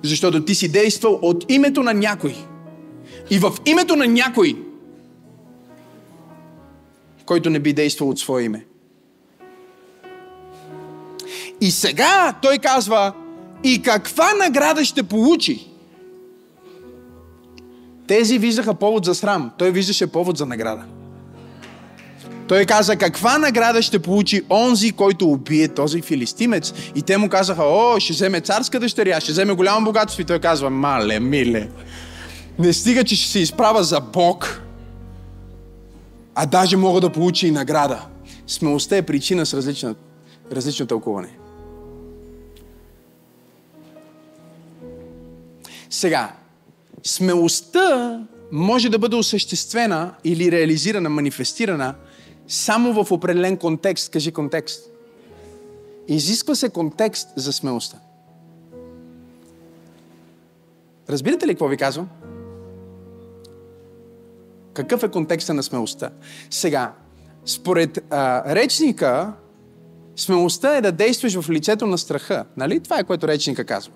Защото 0.03 0.45
ти 0.45 0.55
си 0.55 0.71
действал 0.71 1.19
от 1.21 1.45
името 1.49 1.83
на 1.83 1.93
някой. 1.93 2.35
И 3.29 3.39
в 3.39 3.51
името 3.65 3.95
на 3.95 4.07
някой, 4.07 4.57
който 7.25 7.49
не 7.49 7.59
би 7.59 7.73
действал 7.73 8.09
от 8.09 8.19
свое 8.19 8.43
име. 8.43 8.65
И 11.61 11.71
сега 11.71 12.33
той 12.41 12.57
казва, 12.57 13.13
и 13.63 13.81
каква 13.81 14.33
награда 14.33 14.85
ще 14.85 15.03
получи? 15.03 15.69
Тези 18.07 18.37
виждаха 18.37 18.73
повод 18.73 19.05
за 19.05 19.15
срам, 19.15 19.51
той 19.57 19.71
виждаше 19.71 20.07
повод 20.07 20.37
за 20.37 20.45
награда. 20.45 20.85
Той 22.47 22.65
каза, 22.65 22.95
каква 22.95 23.37
награда 23.37 23.81
ще 23.81 23.99
получи 23.99 24.41
онзи, 24.49 24.91
който 24.91 25.31
убие 25.31 25.67
този 25.67 26.01
филистимец? 26.01 26.73
И 26.95 27.01
те 27.01 27.17
му 27.17 27.29
казаха, 27.29 27.63
о, 27.63 27.99
ще 27.99 28.13
вземе 28.13 28.41
царска 28.41 28.79
дъщеря, 28.79 29.21
ще 29.21 29.31
вземе 29.31 29.53
голямо 29.53 29.85
богатство. 29.85 30.21
И 30.21 30.25
той 30.25 30.39
казва, 30.39 30.69
мале, 30.69 31.19
миле, 31.19 31.69
не 32.59 32.73
стига, 32.73 33.03
че 33.03 33.15
ще 33.15 33.31
се 33.31 33.39
изправя 33.39 33.83
за 33.83 33.99
Бог, 33.99 34.61
а 36.35 36.45
даже 36.45 36.77
мога 36.77 37.01
да 37.01 37.09
получи 37.09 37.47
и 37.47 37.51
награда. 37.51 38.05
Смелостта 38.47 38.97
е 38.97 39.01
причина 39.01 39.45
с 39.45 39.53
различно, 39.53 39.95
различно 40.51 40.85
тълкуване. 40.85 41.29
Сега, 45.89 46.31
смелостта 47.03 48.19
може 48.51 48.89
да 48.89 48.99
бъде 48.99 49.15
осъществена 49.15 50.11
или 50.23 50.51
реализирана, 50.51 51.09
манифестирана 51.09 51.95
само 52.47 53.03
в 53.03 53.11
определен 53.11 53.57
контекст. 53.57 54.11
Кажи 54.11 54.31
контекст. 54.31 54.89
Изисква 56.07 56.55
се 56.55 56.69
контекст 56.69 57.29
за 57.35 57.53
смелостта. 57.53 57.97
Разбирате 61.09 61.47
ли 61.47 61.51
какво 61.51 61.67
ви 61.67 61.77
казвам? 61.77 62.09
Какъв 64.73 65.03
е 65.03 65.11
контекста 65.11 65.53
на 65.53 65.63
смелостта? 65.63 66.09
Сега, 66.49 66.93
според 67.45 67.99
а, 68.09 68.55
речника, 68.55 69.33
смелостта 70.15 70.75
е 70.75 70.81
да 70.81 70.91
действаш 70.91 71.39
в 71.39 71.49
лицето 71.49 71.87
на 71.87 71.97
страха. 71.97 72.45
Нали? 72.57 72.79
Това 72.79 72.99
е 72.99 73.03
което 73.03 73.27
речника 73.27 73.65
казва. 73.65 73.93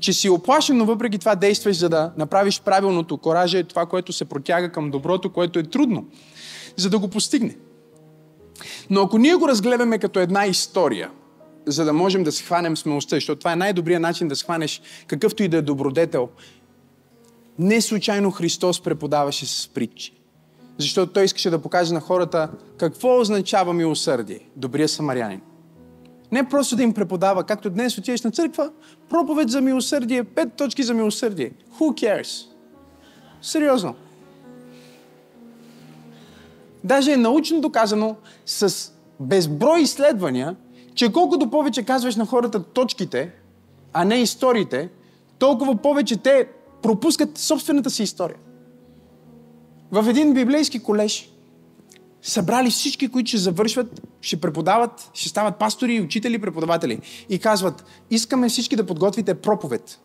Че 0.00 0.12
си 0.12 0.28
оплашен, 0.28 0.76
но 0.76 0.84
въпреки 0.84 1.18
това 1.18 1.34
действаш, 1.34 1.76
за 1.76 1.88
да 1.88 2.12
направиш 2.16 2.60
правилното. 2.60 3.18
Коража 3.18 3.58
е 3.58 3.64
това, 3.64 3.86
което 3.86 4.12
се 4.12 4.24
протяга 4.24 4.72
към 4.72 4.90
доброто, 4.90 5.32
което 5.32 5.58
е 5.58 5.62
трудно, 5.62 6.06
за 6.76 6.90
да 6.90 6.98
го 6.98 7.08
постигне. 7.08 7.56
Но 8.90 9.00
ако 9.00 9.18
ние 9.18 9.34
го 9.34 9.48
разгледаме 9.48 9.98
като 9.98 10.20
една 10.20 10.46
история, 10.46 11.10
за 11.66 11.84
да 11.84 11.92
можем 11.92 12.24
да 12.24 12.32
схванем 12.32 12.76
смелостта, 12.76 13.16
защото 13.16 13.38
това 13.38 13.52
е 13.52 13.56
най-добрият 13.56 14.02
начин 14.02 14.28
да 14.28 14.36
схванеш 14.36 14.82
какъвто 15.06 15.42
и 15.42 15.48
да 15.48 15.56
е 15.56 15.62
добродетел, 15.62 16.28
не 17.58 17.80
случайно 17.80 18.30
Христос 18.30 18.82
преподаваше 18.82 19.46
с 19.46 19.68
притчи. 19.68 20.12
Защото 20.78 21.12
той 21.12 21.24
искаше 21.24 21.50
да 21.50 21.62
покаже 21.62 21.94
на 21.94 22.00
хората 22.00 22.50
какво 22.76 23.20
означава 23.20 23.72
милосърдие, 23.72 24.40
добрия 24.56 24.88
самарянин. 24.88 25.40
Не 26.32 26.48
просто 26.48 26.76
да 26.76 26.82
им 26.82 26.94
преподава, 26.94 27.44
както 27.44 27.70
днес 27.70 27.98
отидеш 27.98 28.22
на 28.22 28.30
църква, 28.30 28.70
проповед 29.08 29.48
за 29.48 29.60
милосърдие, 29.60 30.24
пет 30.24 30.54
точки 30.56 30.82
за 30.82 30.94
милосърдие. 30.94 31.52
Who 31.78 32.04
cares? 32.04 32.46
Сериозно. 33.42 33.94
Даже 36.84 37.12
е 37.12 37.16
научно 37.16 37.60
доказано 37.60 38.16
с 38.46 38.92
безброй 39.20 39.80
изследвания, 39.80 40.56
че 40.94 41.12
колкото 41.12 41.50
повече 41.50 41.82
казваш 41.82 42.16
на 42.16 42.26
хората 42.26 42.62
точките, 42.62 43.32
а 43.92 44.04
не 44.04 44.16
историите, 44.16 44.88
толкова 45.38 45.76
повече 45.76 46.16
те 46.16 46.48
пропускат 46.82 47.38
собствената 47.38 47.90
си 47.90 48.02
история. 48.02 48.36
В 49.92 50.08
един 50.08 50.34
библейски 50.34 50.82
колеж 50.82 51.32
събрали 52.22 52.70
всички, 52.70 53.08
които 53.08 53.28
ще 53.28 53.38
завършват, 53.38 54.02
ще 54.20 54.40
преподават, 54.40 55.10
ще 55.14 55.28
стават 55.28 55.58
пастори, 55.58 56.00
учители, 56.00 56.40
преподаватели. 56.40 57.00
И 57.28 57.38
казват, 57.38 57.84
искаме 58.10 58.48
всички 58.48 58.76
да 58.76 58.86
подготвите 58.86 59.34
проповед 59.34 60.00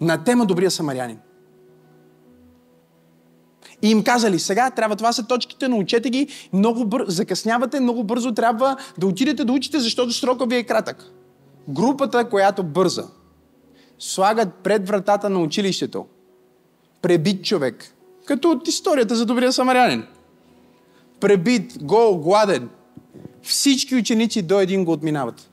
на 0.00 0.24
тема 0.24 0.46
Добрия 0.46 0.70
самарянин. 0.70 1.18
И 3.86 3.90
им 3.90 4.04
казали, 4.04 4.38
сега 4.38 4.70
трябва, 4.70 4.96
това 4.96 5.12
са 5.12 5.26
точките, 5.26 5.68
научете 5.68 6.10
ги, 6.10 6.28
много 6.52 6.84
бързо, 6.84 7.10
закъснявате, 7.10 7.80
много 7.80 8.04
бързо 8.04 8.32
трябва 8.32 8.76
да 8.98 9.06
отидете 9.06 9.44
да 9.44 9.52
учите, 9.52 9.80
защото 9.80 10.12
срока 10.12 10.46
ви 10.46 10.56
е 10.56 10.62
кратък. 10.62 11.10
Групата, 11.68 12.28
която 12.28 12.62
бърза, 12.62 13.04
слагат 13.98 14.54
пред 14.54 14.88
вратата 14.88 15.30
на 15.30 15.38
училището 15.38 16.06
пребит 17.02 17.44
човек, 17.44 17.94
като 18.24 18.50
от 18.50 18.68
историята 18.68 19.16
за 19.16 19.26
добрия 19.26 19.52
самарянин. 19.52 20.04
Пребит, 21.20 21.84
гол, 21.84 22.18
гладен. 22.18 22.68
Всички 23.42 23.96
ученици 23.96 24.42
до 24.42 24.60
един 24.60 24.84
го 24.84 24.92
отминават. 24.92 25.50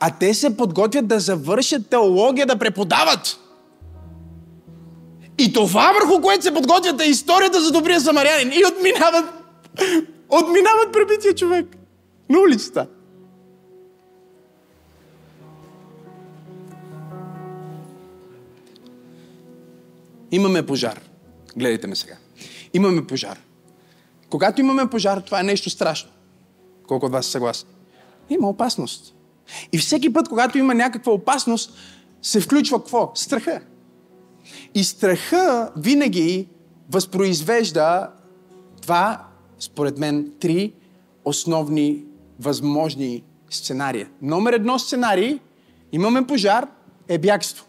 А 0.00 0.10
те 0.10 0.34
се 0.34 0.56
подготвят 0.56 1.06
да 1.06 1.20
завършат 1.20 1.88
теология, 1.88 2.46
да 2.46 2.58
преподават. 2.58 3.38
И 5.42 5.52
това 5.52 5.92
върху 5.92 6.22
което 6.22 6.44
се 6.44 6.54
подготвят 6.54 7.00
е 7.00 7.04
историята 7.04 7.60
за 7.60 7.72
добрия 7.72 8.00
самарянин. 8.00 8.52
И 8.52 8.64
отминават, 8.64 9.24
отминават 10.28 10.92
пребития 10.92 11.34
човек 11.34 11.76
на 12.28 12.40
улицата. 12.40 12.86
Имаме 20.30 20.66
пожар. 20.66 21.00
Гледайте 21.56 21.86
ме 21.86 21.96
сега. 21.96 22.16
Имаме 22.74 23.06
пожар. 23.06 23.38
Когато 24.30 24.60
имаме 24.60 24.90
пожар, 24.90 25.18
това 25.18 25.40
е 25.40 25.42
нещо 25.42 25.70
страшно. 25.70 26.10
Колко 26.86 27.06
от 27.06 27.12
вас 27.12 27.24
са 27.24 27.30
съгласни? 27.30 27.70
Има 28.30 28.48
опасност. 28.48 29.14
И 29.72 29.78
всеки 29.78 30.12
път, 30.12 30.28
когато 30.28 30.58
има 30.58 30.74
някаква 30.74 31.12
опасност, 31.12 31.72
се 32.22 32.40
включва 32.40 32.78
какво? 32.78 33.12
Страха. 33.14 33.60
И 34.74 34.84
страха 34.84 35.72
винаги 35.76 36.48
възпроизвежда 36.90 38.10
два, 38.82 39.26
според 39.58 39.98
мен, 39.98 40.32
три 40.40 40.72
основни 41.24 42.04
възможни 42.40 43.22
сценария. 43.50 44.08
Номер 44.22 44.52
едно 44.52 44.78
сценарий, 44.78 45.38
имаме 45.92 46.26
пожар, 46.26 46.66
е 47.08 47.18
бягство. 47.18 47.66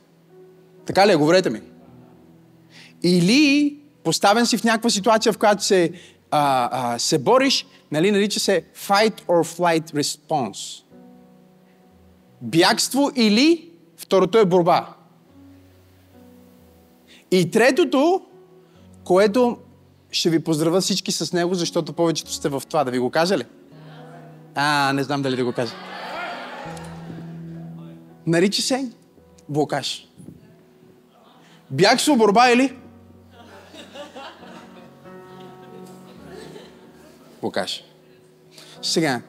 Така 0.86 1.08
ли 1.08 1.12
е? 1.12 1.16
Говорете 1.16 1.49
ми. 1.49 1.62
Или 3.04 3.78
поставен 4.04 4.45
си 4.45 4.58
в 4.58 4.64
някаква 4.64 4.89
ситуация, 4.89 5.34
в 5.34 5.38
която 5.38 5.64
се, 5.64 5.91
а, 6.32 6.70
а, 6.72 6.99
се 6.99 7.20
бориш, 7.20 7.66
нали, 7.91 8.12
нарича 8.12 8.39
се 8.39 8.66
fight 8.88 9.22
or 9.22 9.58
flight 9.58 9.93
response. 9.93 10.84
Бягство 12.41 13.12
или 13.16 13.70
второто 13.97 14.38
е 14.38 14.45
борба. 14.45 14.95
И 17.34 17.51
третото, 17.51 18.21
което 19.03 19.57
ще 20.11 20.29
ви 20.29 20.43
поздравя 20.43 20.81
всички 20.81 21.11
с 21.11 21.34
него, 21.34 21.55
защото 21.55 21.93
повечето 21.93 22.34
сте 22.34 22.49
в 22.49 22.63
това. 22.69 22.84
Да 22.84 22.91
ви 22.91 22.99
го 22.99 23.09
кажа 23.09 23.38
ли? 23.38 23.43
А, 24.55 24.93
не 24.93 25.03
знам 25.03 25.21
дали 25.21 25.36
да 25.36 25.45
го 25.45 25.53
кажа. 25.53 25.73
Нарича 28.27 28.61
се 28.61 28.91
блокаж. 29.49 30.07
Бягство, 31.71 32.15
борба 32.15 32.51
или? 32.51 32.77
Блокаж. 37.41 37.84
Сега, 38.81 39.21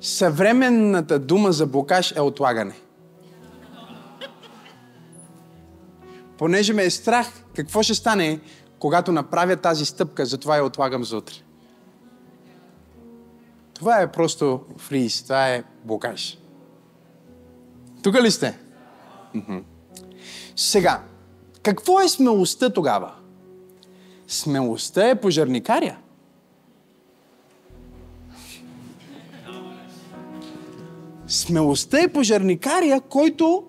съвременната 0.00 1.18
дума 1.18 1.52
за 1.52 1.66
блокаж 1.66 2.12
е 2.16 2.20
отлагане. 2.20 2.74
Понеже 6.38 6.72
ме 6.72 6.84
е 6.84 6.90
страх 6.90 7.44
какво 7.56 7.82
ще 7.82 7.94
стане, 7.94 8.40
когато 8.78 9.12
направя 9.12 9.56
тази 9.56 9.84
стъпка, 9.84 10.26
затова 10.26 10.56
я 10.56 10.64
отлагам 10.64 11.04
за 11.04 11.16
утре. 11.16 11.34
Това 13.74 14.00
е 14.00 14.12
просто 14.12 14.60
фриз, 14.76 15.22
това 15.22 15.48
е 15.48 15.64
блокаж. 15.84 16.38
Тук 18.02 18.14
ли 18.14 18.30
сте? 18.30 18.58
Сега, 20.56 21.02
какво 21.62 22.00
е 22.00 22.08
смелостта 22.08 22.70
тогава? 22.70 23.14
Смелостта 24.28 25.08
е 25.08 25.20
пожарникаря. 25.20 25.96
Смелостта 31.26 32.00
е 32.00 32.12
пожарникария, 32.12 33.00
който 33.00 33.64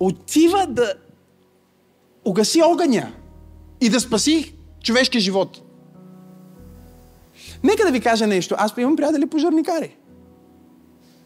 отива 0.00 0.66
да 0.66 0.94
угаси 2.24 2.62
огъня 2.62 3.12
и 3.80 3.88
да 3.88 4.00
спаси 4.00 4.54
човешкия 4.82 5.20
живот. 5.20 5.60
Нека 7.62 7.84
да 7.84 7.92
ви 7.92 8.00
кажа 8.00 8.26
нещо. 8.26 8.54
Аз 8.58 8.74
имам 8.78 8.96
приятели 8.96 9.26
пожарникари. 9.26 9.96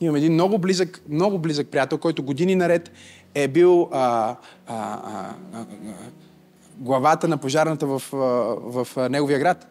Имам 0.01 0.17
един 0.17 0.33
много 0.33 0.59
близък, 0.59 1.03
много 1.09 1.39
близък 1.39 1.69
приятел, 1.69 1.99
който 1.99 2.23
години 2.23 2.55
наред 2.55 2.91
е 3.35 3.49
бил 3.49 3.89
а, 3.93 3.99
а, 3.99 4.37
а, 4.67 5.35
а, 5.55 5.65
главата 6.77 7.29
на 7.29 7.37
пожарната 7.37 7.87
в, 7.87 8.03
в, 8.13 8.85
в 8.85 9.09
неговия 9.11 9.39
град. 9.39 9.67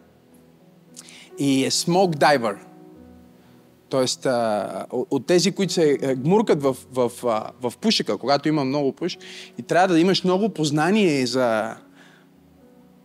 И 1.38 1.64
е 1.64 1.70
смок 1.70 2.14
дайвер. 2.14 2.67
Тоест, 3.88 4.26
а, 4.26 4.86
от 4.92 5.26
тези, 5.26 5.52
които 5.52 5.72
се 5.72 5.98
е, 6.02 6.14
гмуркат 6.14 6.62
в, 6.62 6.76
в, 6.92 7.12
в, 7.60 7.72
пушека, 7.80 8.18
когато 8.18 8.48
има 8.48 8.64
много 8.64 8.92
пуш, 8.92 9.18
и 9.58 9.62
трябва 9.62 9.94
да 9.94 10.00
имаш 10.00 10.24
много 10.24 10.48
познание 10.48 11.26
за 11.26 11.76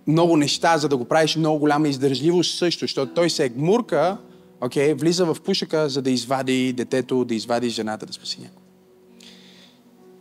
много 0.07 0.38
неща, 0.38 0.77
за 0.77 0.89
да 0.89 0.97
го 0.97 1.05
правиш 1.05 1.36
много 1.36 1.59
голяма 1.59 1.88
издържливост 1.88 2.57
също, 2.57 2.84
защото 2.84 3.13
той 3.13 3.29
се 3.29 3.49
гмурка, 3.49 4.17
okay, 4.61 4.93
влиза 4.93 5.25
в 5.25 5.38
пушека, 5.41 5.89
за 5.89 6.01
да 6.01 6.11
извади 6.11 6.73
детето, 6.73 7.25
да 7.25 7.36
извади 7.36 7.69
жената, 7.69 8.05
да 8.05 8.13
спаси 8.13 8.41
някой. 8.41 8.63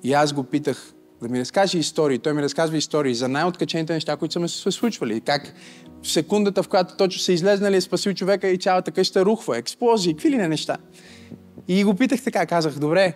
И 0.02 0.12
аз 0.12 0.32
го 0.32 0.44
питах 0.44 0.94
да 1.22 1.28
ми 1.28 1.40
разкаже 1.40 1.78
истории. 1.78 2.18
Той 2.18 2.32
ми 2.32 2.42
разказва 2.42 2.76
истории 2.76 3.14
за 3.14 3.28
най-откачените 3.28 3.92
неща, 3.92 4.16
които 4.16 4.32
са 4.32 4.40
ме 4.40 4.48
се 4.48 4.70
случвали. 4.70 5.20
Как 5.20 5.54
в 6.02 6.08
секундата, 6.08 6.62
в 6.62 6.68
която 6.68 6.96
точно 6.96 7.20
са 7.20 7.32
излезнали, 7.32 7.76
е 7.76 7.80
спасил 7.80 8.14
човека 8.14 8.48
и 8.48 8.58
цялата 8.58 8.90
къща 8.90 9.24
рухва, 9.24 9.58
експлозии, 9.58 10.14
какви 10.14 10.30
ли 10.30 10.36
не 10.36 10.48
неща. 10.48 10.76
И 11.68 11.84
го 11.84 11.94
питах 11.94 12.22
така, 12.22 12.46
казах, 12.46 12.78
добре, 12.78 13.14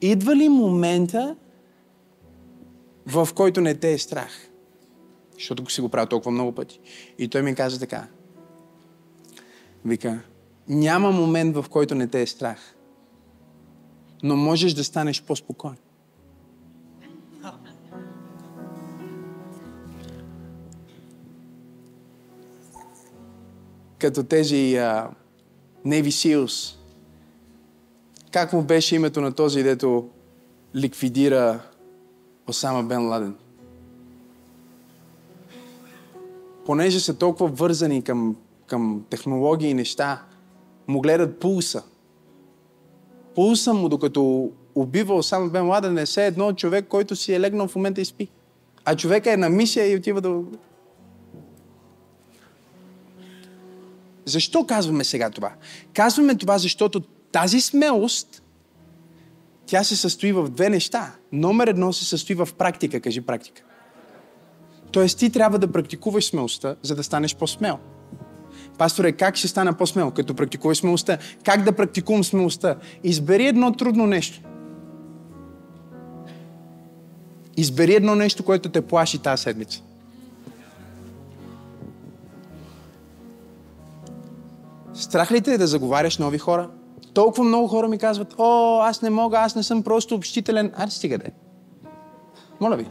идва 0.00 0.36
ли 0.36 0.48
момента, 0.48 1.36
в 3.06 3.28
който 3.34 3.60
не 3.60 3.74
те 3.74 3.92
е 3.92 3.98
страх? 3.98 4.48
Защото 5.34 5.62
го 5.62 5.70
си 5.70 5.80
го 5.80 5.88
правя 5.88 6.06
толкова 6.06 6.30
много 6.30 6.52
пъти. 6.52 6.80
И 7.18 7.28
той 7.28 7.42
ми 7.42 7.54
каза 7.54 7.80
така. 7.80 8.06
Вика, 9.84 10.20
няма 10.68 11.10
момент, 11.10 11.56
в 11.56 11.64
който 11.70 11.94
не 11.94 12.06
те 12.08 12.22
е 12.22 12.26
страх. 12.26 12.75
Но 14.22 14.36
можеш 14.36 14.74
да 14.74 14.84
станеш 14.84 15.22
по-спокоен. 15.22 15.76
като 23.98 24.24
тези 24.24 24.54
uh, 24.54 25.08
Navy 25.86 26.08
Seals. 26.08 26.76
Как 28.30 28.52
му 28.52 28.62
беше 28.62 28.96
името 28.96 29.20
на 29.20 29.32
този, 29.32 29.62
дето 29.62 30.08
ликвидира 30.74 31.60
Осама 32.46 32.82
Бен 32.82 33.08
Ладен? 33.08 33.34
Понеже 36.66 37.00
са 37.00 37.18
толкова 37.18 37.48
вързани 37.48 38.02
към, 38.02 38.36
към 38.66 39.04
технологии 39.10 39.70
и 39.70 39.74
неща, 39.74 40.22
му 40.88 41.00
гледат 41.00 41.40
пулса. 41.40 41.82
Пулса 43.36 43.74
му, 43.74 43.88
докато 43.88 44.50
убива 44.74 45.14
Осама 45.14 45.48
Бен 45.48 45.68
Ладен, 45.68 45.98
е 45.98 46.06
все 46.06 46.26
едно 46.26 46.52
човек, 46.52 46.86
който 46.88 47.16
си 47.16 47.32
е 47.32 47.40
легнал 47.40 47.68
в 47.68 47.76
момента 47.76 48.00
и 48.00 48.04
спи. 48.04 48.28
А 48.84 48.96
човека 48.96 49.32
е 49.32 49.36
на 49.36 49.48
мисия 49.48 49.92
и 49.92 49.96
отива 49.96 50.20
да... 50.20 50.40
Защо 54.24 54.66
казваме 54.66 55.04
сега 55.04 55.30
това? 55.30 55.52
Казваме 55.94 56.34
това, 56.34 56.58
защото 56.58 57.00
тази 57.32 57.60
смелост, 57.60 58.42
тя 59.66 59.84
се 59.84 59.96
състои 59.96 60.32
в 60.32 60.48
две 60.48 60.70
неща. 60.70 61.14
Номер 61.32 61.66
едно 61.66 61.92
се 61.92 62.04
състои 62.04 62.34
в 62.34 62.48
практика. 62.58 63.00
Кажи 63.00 63.20
практика. 63.20 63.62
Тоест 64.92 65.18
ти 65.18 65.30
трябва 65.30 65.58
да 65.58 65.72
практикуваш 65.72 66.24
смелостта, 66.24 66.76
за 66.82 66.96
да 66.96 67.02
станеш 67.02 67.36
по-смел. 67.36 67.78
Пасторе, 68.78 69.12
как 69.12 69.36
ще 69.36 69.48
стана 69.48 69.72
по-смел? 69.72 70.10
Като 70.10 70.34
практикуваш 70.34 70.78
смелостта. 70.78 71.18
Как 71.44 71.62
да 71.62 71.72
практикувам 71.72 72.24
смелостта? 72.24 72.76
Избери 73.04 73.46
едно 73.46 73.72
трудно 73.72 74.06
нещо. 74.06 74.40
Избери 77.56 77.94
едно 77.94 78.14
нещо, 78.14 78.44
което 78.44 78.68
те 78.68 78.80
плаши 78.80 79.18
тази 79.18 79.42
седмица. 79.42 79.82
Страх 84.94 85.32
ли 85.32 85.40
те 85.40 85.54
е 85.54 85.58
да 85.58 85.66
заговаряш 85.66 86.18
нови 86.18 86.38
хора? 86.38 86.70
Толкова 87.14 87.44
много 87.44 87.68
хора 87.68 87.88
ми 87.88 87.98
казват, 87.98 88.34
о, 88.38 88.80
аз 88.82 89.02
не 89.02 89.10
мога, 89.10 89.38
аз 89.38 89.56
не 89.56 89.62
съм 89.62 89.82
просто 89.82 90.14
общителен. 90.14 90.72
Аре, 90.76 90.90
стига 90.90 91.18
де. 91.18 91.30
Моля 92.60 92.76
ви, 92.76 92.86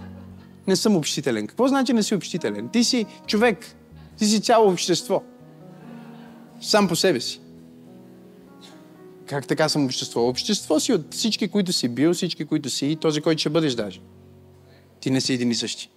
не 0.67 0.75
съм 0.75 0.95
общителен. 0.95 1.47
Какво 1.47 1.67
значи 1.67 1.93
не 1.93 2.03
си 2.03 2.15
общителен? 2.15 2.69
Ти 2.69 2.83
си 2.83 3.05
човек. 3.27 3.75
Ти 4.17 4.25
си 4.25 4.41
цяло 4.41 4.71
общество. 4.71 5.21
Сам 6.61 6.87
по 6.87 6.95
себе 6.95 7.19
си. 7.19 7.41
Как 9.27 9.47
така 9.47 9.69
съм 9.69 9.85
общество? 9.85 10.27
Общество 10.27 10.79
си 10.79 10.93
от 10.93 11.13
всички, 11.13 11.47
които 11.47 11.73
си 11.73 11.87
бил, 11.87 12.13
всички, 12.13 12.45
които 12.45 12.69
си 12.69 12.87
и 12.87 12.95
този, 12.95 13.21
който 13.21 13.39
ще 13.39 13.49
бъдеш 13.49 13.73
даже. 13.73 14.01
Ти 14.99 15.11
не 15.11 15.21
си 15.21 15.33
един 15.33 15.51
и 15.51 15.55
същи. 15.55 15.89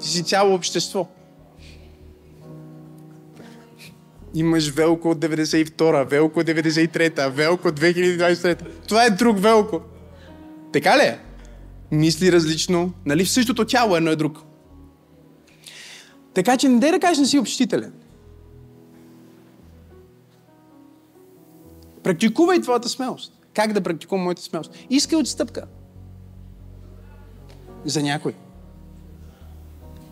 Ти 0.00 0.08
си 0.08 0.24
цяло 0.24 0.54
общество. 0.54 1.08
Имаш 4.34 4.70
Велко 4.70 5.10
от 5.10 5.18
92-а, 5.18 6.04
Велко 6.04 6.40
от 6.40 6.46
93-та, 6.46 7.28
Велко 7.28 7.68
от 7.68 7.80
2023-та. 7.80 8.64
Това 8.88 9.04
е 9.04 9.10
друг 9.10 9.40
Велко. 9.40 9.80
Така 10.72 10.98
ли 10.98 11.02
е? 11.02 11.18
Мисли 11.90 12.32
различно. 12.32 12.92
Нали 13.06 13.24
в 13.24 13.30
същото 13.30 13.64
тяло 13.64 13.96
едно 13.96 14.10
е 14.10 14.16
друг. 14.16 14.38
Така 16.34 16.56
че 16.56 16.68
не 16.68 16.78
дай 16.78 16.90
да 16.90 17.00
кажеш 17.00 17.18
не 17.18 17.26
си 17.26 17.38
общителен. 17.38 17.92
Практикувай 22.08 22.60
твоята 22.60 22.88
смелост. 22.88 23.32
Как 23.54 23.72
да 23.72 23.80
практикувам 23.80 24.24
моята 24.24 24.42
смелост? 24.42 24.70
Искай 24.90 25.18
отстъпка. 25.18 25.64
За 27.84 28.02
някой. 28.02 28.34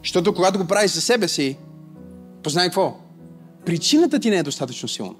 Защото 0.02 0.34
когато 0.34 0.58
го 0.58 0.66
правиш 0.66 0.90
за 0.90 1.00
себе 1.00 1.28
си, 1.28 1.56
познай 2.42 2.66
какво? 2.66 2.96
Причината 3.64 4.18
ти 4.18 4.30
не 4.30 4.36
е 4.36 4.42
достатъчно 4.42 4.88
силна. 4.88 5.14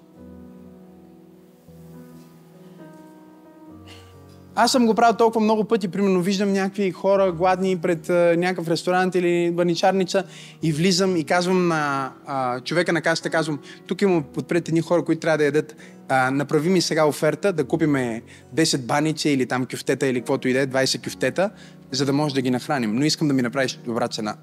Аз 4.55 4.73
съм 4.73 4.87
го 4.87 4.95
правил 4.95 5.17
толкова 5.17 5.45
много 5.45 5.65
пъти, 5.65 5.89
примерно 5.89 6.23
виждам 6.23 6.53
някакви 6.53 6.91
хора 6.91 7.33
гладни 7.33 7.79
пред 7.79 8.11
а, 8.11 8.35
някакъв 8.39 8.69
ресторант 8.69 9.15
или 9.15 9.51
баничарница 9.51 10.25
и 10.63 10.73
влизам 10.73 11.17
и 11.17 11.25
казвам 11.25 11.69
на 11.69 12.13
а, 12.27 12.61
човека 12.61 12.93
на 12.93 13.03
касата, 13.03 13.31
казвам, 13.31 13.59
тук 13.87 14.03
има 14.03 14.23
подпред 14.23 14.69
едни 14.69 14.81
хора, 14.81 15.05
които 15.05 15.21
трябва 15.21 15.39
да 15.39 15.45
ядат, 15.45 15.77
а, 16.09 16.31
направи 16.31 16.69
ми 16.69 16.81
сега 16.81 17.07
оферта 17.07 17.53
да 17.53 17.65
купиме 17.65 18.23
10 18.55 18.79
баници 18.79 19.31
или 19.31 19.47
там 19.47 19.67
кюфтета 19.67 20.07
или 20.07 20.21
каквото 20.21 20.49
и 20.49 20.53
да 20.53 20.61
е, 20.61 20.67
20 20.67 21.05
кюфтета, 21.05 21.51
за 21.91 22.07
да 22.07 22.13
може 22.13 22.35
да 22.35 22.41
ги 22.41 22.51
нахраним. 22.51 22.95
Но 22.95 23.05
искам 23.05 23.29
да 23.29 23.35
ми 23.35 23.43
направиш 23.43 23.79
добра 23.87 24.09
цена. 24.09 24.35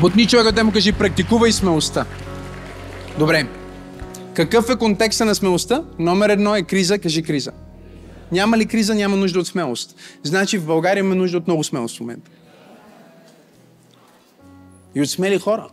Бутни 0.00 0.26
човека 0.26 0.52
да 0.52 0.64
му 0.64 0.72
кажи, 0.72 0.92
практикувай 0.92 1.52
смелостта. 1.52 2.06
Добре. 3.18 3.46
Какъв 4.34 4.70
е 4.70 4.76
контекста 4.76 5.24
на 5.24 5.34
смелостта? 5.34 5.84
Номер 5.98 6.28
едно 6.28 6.56
е 6.56 6.62
криза, 6.62 6.98
кажи 6.98 7.22
криза. 7.22 7.52
Няма 8.32 8.58
ли 8.58 8.66
криза, 8.66 8.94
няма 8.94 9.16
нужда 9.16 9.38
от 9.38 9.46
смелост. 9.46 9.96
Значи 10.22 10.58
в 10.58 10.66
България 10.66 11.00
има 11.00 11.14
нужда 11.14 11.38
от 11.38 11.46
много 11.46 11.64
смелост 11.64 11.96
в 11.96 12.00
момента. 12.00 12.30
И 14.94 15.02
от 15.02 15.10
смели 15.10 15.38
хора. 15.38 15.68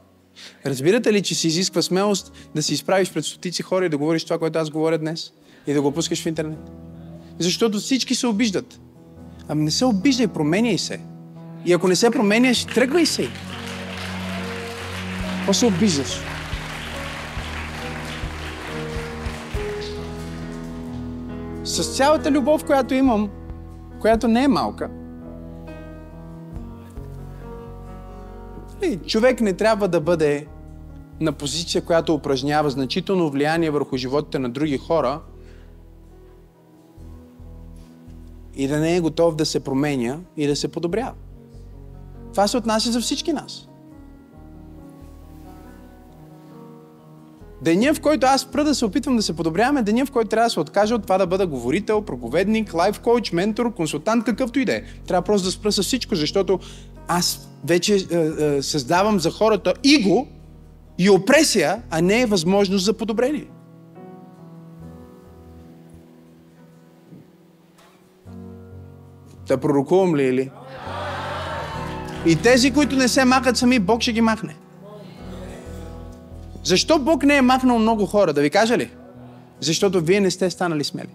Разбирате 0.66 1.14
ли, 1.14 1.22
че 1.22 1.36
се 1.36 1.48
изисква 1.48 1.82
смелост 1.82 2.32
да 2.56 2.64
се 2.64 2.74
изправиш 2.74 3.14
пред 3.14 3.26
стотици 3.26 3.64
хора 3.64 3.86
и 3.86 3.90
да 3.90 3.98
говориш 3.98 4.24
това, 4.24 4.38
което 4.38 4.60
аз 4.60 4.70
говоря 4.70 4.98
днес? 4.98 5.32
И 5.68 5.74
да 5.74 5.82
го 5.82 5.92
пускаш 5.92 6.24
в 6.24 6.26
интернет? 6.26 6.60
Защото 7.40 7.78
всички 7.78 8.16
се 8.16 8.28
обиждат. 8.28 8.80
Ами 9.48 9.64
не 9.64 9.72
се 9.72 9.86
обиждай, 9.86 10.28
променяй 10.28 10.78
се. 10.78 11.00
И 11.66 11.74
ако 11.74 11.88
не 11.88 11.96
се 11.96 12.12
променяш, 12.12 12.66
тръгвай 12.66 13.06
се. 13.06 13.30
Какво 15.38 15.54
се 15.54 15.66
обиждаш? 15.66 16.20
С 21.64 21.98
цялата 21.98 22.32
любов, 22.32 22.66
която 22.66 22.94
имам, 22.94 23.30
която 24.02 24.28
не 24.28 24.44
е 24.44 24.48
малка, 24.48 24.90
човек 29.06 29.42
не 29.42 29.54
трябва 29.54 29.88
да 29.88 30.02
бъде 30.02 30.48
на 31.20 31.32
позиция, 31.32 31.82
която 31.82 32.14
упражнява 32.14 32.70
значително 32.70 33.30
влияние 33.30 33.70
върху 33.70 33.98
животите 33.98 34.40
на 34.40 34.50
други 34.50 34.78
хора 34.78 35.22
и 38.56 38.68
да 38.68 38.80
не 38.80 38.96
е 38.96 39.00
готов 39.00 39.36
да 39.36 39.46
се 39.46 39.60
променя 39.60 40.20
и 40.38 40.48
да 40.48 40.56
се 40.56 40.68
подобрява. 40.68 41.14
Това 42.32 42.48
се 42.48 42.58
отнася 42.58 42.92
за 42.92 43.02
всички 43.02 43.34
нас. 43.34 43.70
Деня, 47.62 47.94
в 47.94 48.02
който 48.02 48.28
аз 48.28 48.42
спра 48.42 48.64
да 48.64 48.76
се 48.76 48.86
опитвам 48.86 49.16
да 49.16 49.22
се 49.22 49.36
подобрявам, 49.36 49.78
е 49.78 49.84
деня, 49.84 50.06
в 50.06 50.12
който 50.12 50.30
трябва 50.30 50.46
да 50.46 50.50
се 50.50 50.60
откажа 50.60 50.96
от 50.96 51.04
това 51.04 51.18
да 51.18 51.28
бъда 51.28 51.48
говорител, 51.48 52.02
проповедник, 52.02 52.74
лайф 52.74 53.00
коуч, 53.00 53.32
ментор, 53.32 53.74
консултант, 53.74 54.26
какъвто 54.26 54.60
и 54.60 54.66
да 54.66 54.74
е. 54.74 54.84
Трябва 55.08 55.22
просто 55.22 55.48
да 55.48 55.52
спра 55.52 55.72
с 55.72 55.84
всичко, 55.84 56.16
защото 56.16 56.60
аз 57.10 57.50
вече 57.66 57.96
е, 57.96 58.18
е, 58.18 58.62
създавам 58.62 59.20
за 59.20 59.32
хората 59.32 59.74
иго 59.84 60.28
и 60.98 61.10
опресия, 61.10 61.82
а 61.90 62.02
не 62.02 62.22
е 62.22 62.26
възможност 62.26 62.86
за 62.86 62.94
подобрение. 62.94 63.48
Да 69.48 69.58
пророкувам 69.58 70.16
ли 70.16 70.24
или? 70.24 70.52
И 72.26 72.36
тези, 72.36 72.74
които 72.74 72.96
не 72.96 73.08
се 73.08 73.26
махат 73.26 73.58
сами, 73.58 73.80
Бог 73.80 74.02
ще 74.02 74.14
ги 74.14 74.22
махне. 74.22 74.56
Защо 76.64 77.00
Бог 77.00 77.24
не 77.24 77.38
е 77.38 77.42
махнал 77.42 77.80
много 77.80 78.06
хора? 78.06 78.34
Да 78.34 78.42
ви 78.42 78.50
кажа 78.50 78.78
ли? 78.78 78.90
Защото 79.60 80.02
вие 80.02 80.22
не 80.22 80.32
сте 80.32 80.50
станали 80.50 80.84
смели. 80.84 81.10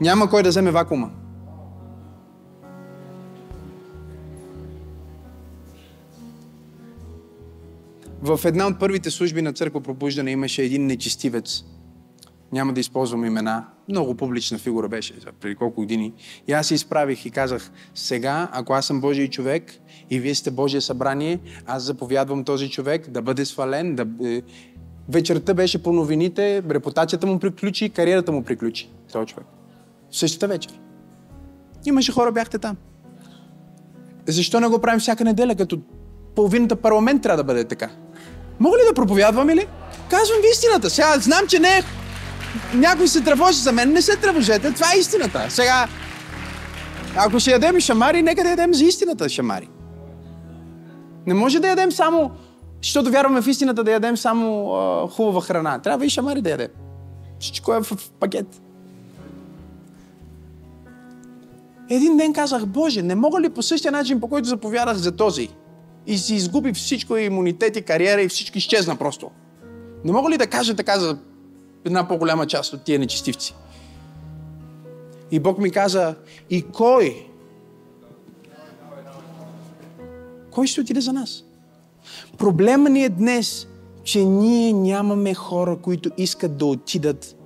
Няма 0.00 0.30
кой 0.30 0.42
да 0.42 0.48
вземе 0.48 0.70
вакуума. 0.70 1.10
В 8.22 8.40
една 8.44 8.66
от 8.66 8.78
първите 8.78 9.10
служби 9.10 9.42
на 9.42 9.52
църква 9.52 9.80
пробуждане 9.80 10.30
имаше 10.30 10.62
един 10.62 10.86
нечистивец. 10.86 11.64
Няма 12.52 12.72
да 12.72 12.80
използвам 12.80 13.24
имена. 13.24 13.64
Много 13.88 14.14
публична 14.14 14.58
фигура 14.58 14.88
беше 14.88 15.14
преди 15.40 15.54
колко 15.54 15.80
години. 15.80 16.12
И 16.48 16.52
аз 16.52 16.66
се 16.66 16.74
изправих 16.74 17.26
и 17.26 17.30
казах, 17.30 17.70
сега, 17.94 18.48
ако 18.52 18.72
аз 18.72 18.86
съм 18.86 19.00
Божий 19.00 19.28
човек 19.28 19.72
и 20.10 20.20
вие 20.20 20.34
сте 20.34 20.50
Божие 20.50 20.80
събрание, 20.80 21.38
аз 21.66 21.82
заповядвам 21.82 22.44
този 22.44 22.70
човек 22.70 23.10
да 23.10 23.22
бъде 23.22 23.44
свален, 23.44 23.94
да... 23.94 24.06
Е, 24.24 24.42
вечерта 25.08 25.54
беше 25.54 25.82
по 25.82 25.92
новините, 25.92 26.62
репутацията 26.70 27.26
му 27.26 27.38
приключи, 27.38 27.90
кариерата 27.90 28.32
му 28.32 28.42
приключи. 28.44 28.90
Този 29.12 29.26
човек. 29.26 29.46
Същата 30.10 30.48
вечер. 30.48 30.80
Имаше 31.86 32.12
хора, 32.12 32.32
бяхте 32.32 32.58
там. 32.58 32.76
Защо 34.26 34.60
не 34.60 34.68
го 34.68 34.78
правим 34.78 35.00
всяка 35.00 35.24
неделя, 35.24 35.54
като 35.54 35.80
половината 36.34 36.76
парламент 36.76 37.22
трябва 37.22 37.36
да 37.36 37.44
бъде 37.44 37.64
така? 37.64 37.90
Мога 38.60 38.76
ли 38.76 38.82
да 38.88 38.94
проповядвам 38.94 39.50
или? 39.50 39.66
Казвам 40.10 40.38
ви 40.42 40.48
истината. 40.52 40.90
Сега 40.90 41.18
знам, 41.18 41.46
че 41.48 41.58
не 41.58 41.68
е... 41.68 41.82
Някой 42.74 43.08
се 43.08 43.20
тревожи 43.20 43.58
за 43.58 43.72
мен. 43.72 43.92
Не 43.92 44.02
се 44.02 44.16
тревожете. 44.16 44.72
Това 44.72 44.86
е 44.94 44.98
истината. 44.98 45.46
Сега, 45.48 45.88
ако 47.16 47.40
ще 47.40 47.50
ядем 47.50 47.80
шамари, 47.80 48.22
нека 48.22 48.42
да 48.42 48.48
ядем 48.48 48.74
за 48.74 48.84
истината 48.84 49.28
шамари. 49.28 49.68
Не 51.26 51.34
може 51.34 51.60
да 51.60 51.68
ядем 51.68 51.92
само, 51.92 52.30
защото 52.82 53.10
вярваме 53.10 53.42
в 53.42 53.48
истината, 53.48 53.84
да 53.84 53.92
ядем 53.92 54.16
само 54.16 54.74
а, 54.74 55.08
хубава 55.08 55.40
храна. 55.40 55.78
Трябва 55.78 56.06
и 56.06 56.10
шамари 56.10 56.40
да 56.42 56.50
ядем. 56.50 56.68
Всичко 57.40 57.74
е 57.74 57.80
в, 57.80 57.84
в 57.84 58.10
пакет. 58.10 58.62
Един 61.90 62.16
ден 62.16 62.32
казах, 62.32 62.66
Боже, 62.66 63.02
не 63.02 63.14
мога 63.14 63.40
ли 63.40 63.48
по 63.48 63.62
същия 63.62 63.92
начин, 63.92 64.20
по 64.20 64.28
който 64.28 64.48
заповядах 64.48 64.96
за 64.96 65.12
този, 65.12 65.48
и 66.06 66.18
си 66.18 66.34
изгуби 66.34 66.72
всичко, 66.72 67.16
и 67.16 67.24
имунитет, 67.24 67.76
и 67.76 67.82
кариера, 67.82 68.22
и 68.22 68.28
всичко 68.28 68.58
изчезна 68.58 68.96
просто. 68.96 69.30
Не 70.04 70.12
мога 70.12 70.30
ли 70.30 70.36
да 70.36 70.46
кажа 70.46 70.76
така 70.76 70.98
за 70.98 71.18
една 71.84 72.08
по-голяма 72.08 72.46
част 72.46 72.72
от 72.72 72.84
тия 72.84 72.98
нечистивци? 72.98 73.54
И 75.30 75.40
Бог 75.40 75.58
ми 75.58 75.70
каза, 75.70 76.14
и 76.50 76.62
кой? 76.62 77.26
Кой 80.50 80.66
ще 80.66 80.80
отиде 80.80 81.00
за 81.00 81.12
нас? 81.12 81.44
Проблема 82.38 82.90
ни 82.90 83.04
е 83.04 83.08
днес, 83.08 83.66
че 84.04 84.24
ние 84.24 84.72
нямаме 84.72 85.34
хора, 85.34 85.78
които 85.82 86.10
искат 86.16 86.56
да 86.56 86.66
отидат. 86.66 87.36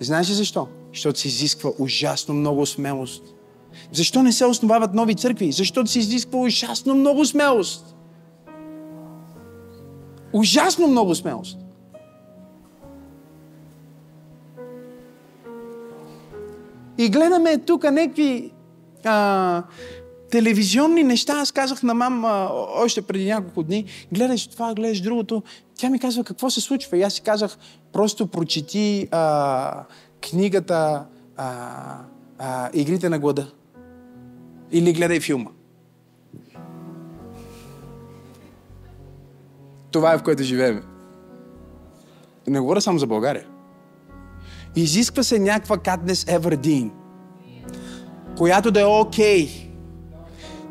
Знаеш 0.00 0.30
ли 0.30 0.34
защо? 0.34 0.68
Защото 0.92 1.20
се 1.20 1.28
изисква 1.28 1.70
ужасно 1.78 2.34
много 2.34 2.66
смелост. 2.66 3.35
Защо 3.92 4.22
не 4.22 4.32
се 4.32 4.46
основават 4.46 4.94
нови 4.94 5.14
църкви? 5.14 5.52
Защото 5.52 5.90
се 5.90 5.98
изисква 5.98 6.38
ужасно 6.38 6.94
много 6.94 7.24
смелост. 7.24 7.96
Ужасно 10.32 10.86
много 10.86 11.14
смелост. 11.14 11.58
И 16.98 17.08
гледаме 17.08 17.58
тук 17.58 17.84
някакви 17.84 18.50
а, 19.04 19.62
телевизионни 20.30 21.02
неща. 21.02 21.32
Аз 21.32 21.52
казах 21.52 21.82
на 21.82 21.94
мама 21.94 22.50
още 22.76 23.02
преди 23.02 23.24
няколко 23.24 23.62
дни, 23.62 23.84
гледаш 24.12 24.46
това, 24.46 24.74
гледаш 24.74 25.00
другото. 25.00 25.42
Тя 25.78 25.90
ми 25.90 25.98
казва 25.98 26.24
какво 26.24 26.50
се 26.50 26.60
случва. 26.60 26.96
И 26.96 27.02
аз 27.02 27.12
си 27.12 27.20
казах, 27.20 27.58
просто 27.92 28.26
прочети 28.26 29.08
а, 29.10 29.84
книгата 30.30 31.04
а, 31.36 31.50
а, 32.38 32.70
Игрите 32.72 33.08
на 33.08 33.18
глада. 33.18 33.46
Или 34.72 34.92
гледай 34.92 35.20
филма. 35.20 35.50
Това 39.90 40.14
е 40.14 40.18
в 40.18 40.22
което 40.22 40.42
живеем. 40.42 40.82
Не 42.46 42.60
говоря 42.60 42.80
само 42.80 42.98
за 42.98 43.06
България. 43.06 43.46
Изисква 44.76 45.22
се 45.22 45.38
някаква 45.38 45.78
Катнес 45.78 46.24
Евердин, 46.28 46.90
която 48.36 48.70
да 48.70 48.80
е 48.80 48.84
окей, 48.84 49.46
okay, 49.46 49.66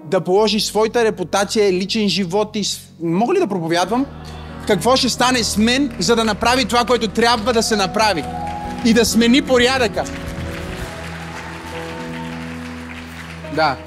да 0.05 0.21
положи 0.21 0.59
своята 0.59 1.03
репутация, 1.03 1.73
личен 1.73 2.09
живот 2.09 2.55
и... 2.55 2.63
Мога 3.01 3.33
ли 3.33 3.39
да 3.39 3.47
проповядвам? 3.47 4.05
Какво 4.67 4.95
ще 4.95 5.09
стане 5.09 5.43
с 5.43 5.57
мен, 5.57 5.95
за 5.99 6.15
да 6.15 6.23
направи 6.23 6.65
това, 6.65 6.85
което 6.85 7.07
трябва 7.07 7.53
да 7.53 7.63
се 7.63 7.75
направи? 7.75 8.23
И 8.85 8.93
да 8.93 9.05
смени 9.05 9.41
порядъка. 9.41 10.03
Да. 13.55 13.77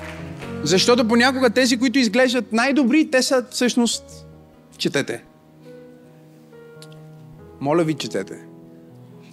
Защото 0.62 1.08
понякога 1.08 1.50
тези, 1.50 1.78
които 1.78 1.98
изглеждат 1.98 2.52
най-добри, 2.52 3.10
те 3.10 3.22
са 3.22 3.44
всъщност... 3.50 4.26
Четете. 4.78 5.24
Моля 7.60 7.84
ви, 7.84 7.94
четете. 7.94 8.40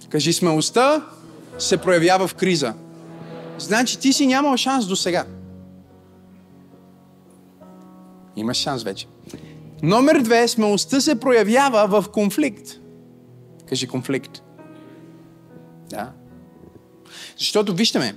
Кажи, 0.08 0.32
смелостта 0.32 1.06
се 1.58 1.76
проявява 1.76 2.26
в 2.26 2.34
криза. 2.34 2.74
Значи 3.58 3.98
ти 3.98 4.12
си 4.12 4.26
нямал 4.26 4.56
шанс 4.56 4.86
до 4.86 4.96
сега. 4.96 5.24
Имаш 8.36 8.56
шанс 8.56 8.82
вече. 8.82 9.06
Номер 9.82 10.20
две, 10.20 10.48
смелостта 10.48 11.00
се 11.00 11.20
проявява 11.20 12.00
в 12.00 12.08
конфликт. 12.08 12.68
Кажи 13.68 13.86
конфликт. 13.86 14.42
Да. 15.90 16.12
Защото 17.38 17.74
вижте 17.74 17.98
ме, 17.98 18.14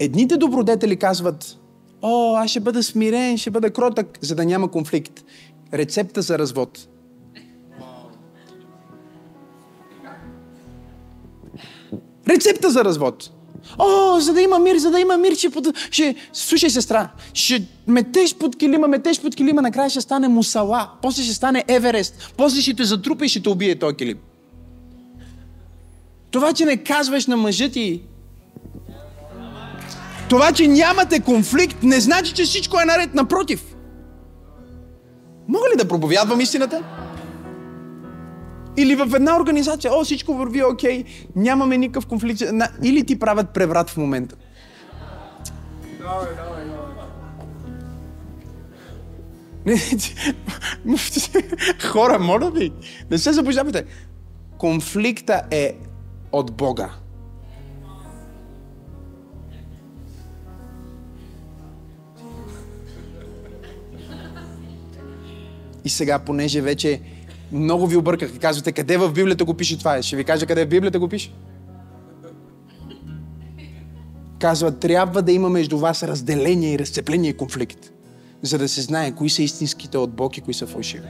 едните 0.00 0.36
добродетели 0.36 0.96
казват, 0.96 1.58
о, 2.02 2.36
аз 2.36 2.50
ще 2.50 2.60
бъда 2.60 2.82
смирен, 2.82 3.38
ще 3.38 3.50
бъда 3.50 3.70
кротък, 3.70 4.18
за 4.20 4.34
да 4.34 4.44
няма 4.44 4.70
конфликт. 4.70 5.24
Рецепта 5.74 6.22
за 6.22 6.38
развод. 6.38 6.88
Рецепта 12.28 12.70
за 12.70 12.84
развод. 12.84 13.30
О, 13.78 14.20
за 14.20 14.32
да 14.32 14.40
има 14.40 14.58
мир, 14.58 14.76
за 14.76 14.90
да 14.90 15.00
има 15.00 15.16
мир, 15.16 15.34
ще, 15.34 15.50
под... 15.50 15.66
ще... 15.90 16.14
Слушай, 16.32 16.70
сестра, 16.70 17.10
ще 17.34 17.66
метеш 17.86 18.34
под 18.34 18.56
килима, 18.56 18.88
метеш 18.88 19.20
под 19.20 19.36
килима, 19.36 19.62
накрая 19.62 19.90
ще 19.90 20.00
стане 20.00 20.28
мусала, 20.28 20.90
после 21.02 21.22
ще 21.22 21.34
стане 21.34 21.64
Еверест, 21.68 22.32
после 22.36 22.60
ще 22.60 22.74
те 22.74 22.84
затрупа 22.84 23.24
и 23.24 23.28
ще 23.28 23.42
те 23.42 23.48
убие 23.48 23.78
този 23.78 23.96
килим. 23.96 24.18
Това, 26.30 26.52
че 26.52 26.64
не 26.64 26.76
казваш 26.76 27.26
на 27.26 27.36
мъжа 27.36 27.68
ти, 27.68 28.02
това, 30.30 30.52
че 30.52 30.68
нямате 30.68 31.20
конфликт, 31.20 31.82
не 31.82 32.00
значи, 32.00 32.34
че 32.34 32.44
всичко 32.44 32.80
е 32.80 32.84
наред. 32.84 33.14
Напротив. 33.14 33.76
Мога 35.48 35.64
ли 35.72 35.76
да 35.78 35.88
проповядвам 35.88 36.40
истината? 36.40 36.82
Или 38.76 38.94
в 38.94 39.14
една 39.14 39.36
организация, 39.36 39.92
о, 39.94 40.04
всичко 40.04 40.34
върви 40.34 40.64
окей, 40.64 41.04
нямаме 41.36 41.78
никакъв 41.78 42.06
конфликт. 42.06 42.42
Или 42.82 43.04
ти 43.04 43.18
правят 43.18 43.50
преврат 43.50 43.90
в 43.90 43.96
момента. 43.96 44.36
Хора, 51.90 52.18
моля 52.18 52.50
ви, 52.50 52.72
не 53.10 53.18
се 53.18 53.32
заблуждавайте. 53.32 53.84
Конфликта 54.58 55.42
е 55.50 55.74
от 56.32 56.52
Бога. 56.52 56.90
И 65.84 65.88
сега, 65.88 66.18
понеже 66.18 66.60
вече 66.60 67.00
много 67.52 67.86
ви 67.86 67.96
обърках 67.96 68.30
и 68.34 68.38
казвате, 68.38 68.72
къде 68.72 68.96
в 68.96 69.12
Библията 69.12 69.44
го 69.44 69.54
пише 69.54 69.78
това? 69.78 70.02
Ще 70.02 70.16
ви 70.16 70.24
кажа 70.24 70.46
къде 70.46 70.64
в 70.64 70.68
Библията 70.68 70.98
го 70.98 71.08
пише. 71.08 71.32
Казва, 74.38 74.78
трябва 74.78 75.22
да 75.22 75.32
има 75.32 75.48
между 75.48 75.78
вас 75.78 76.02
разделение 76.02 76.72
и 76.72 76.78
разцепление 76.78 77.30
и 77.30 77.36
конфликт, 77.36 77.92
за 78.42 78.58
да 78.58 78.68
се 78.68 78.80
знае 78.80 79.14
кои 79.14 79.30
са 79.30 79.42
истинските 79.42 79.98
от 79.98 80.10
Бог 80.10 80.38
и 80.38 80.40
кои 80.40 80.54
са 80.54 80.66
фалшиви. 80.66 81.06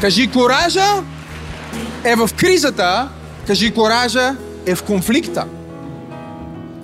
Кажи, 0.00 0.30
коража 0.30 1.04
е 2.04 2.14
в 2.16 2.30
кризата, 2.36 3.08
кажи, 3.46 3.74
коража 3.74 4.36
е 4.66 4.74
в 4.74 4.82
конфликта. 4.82 5.46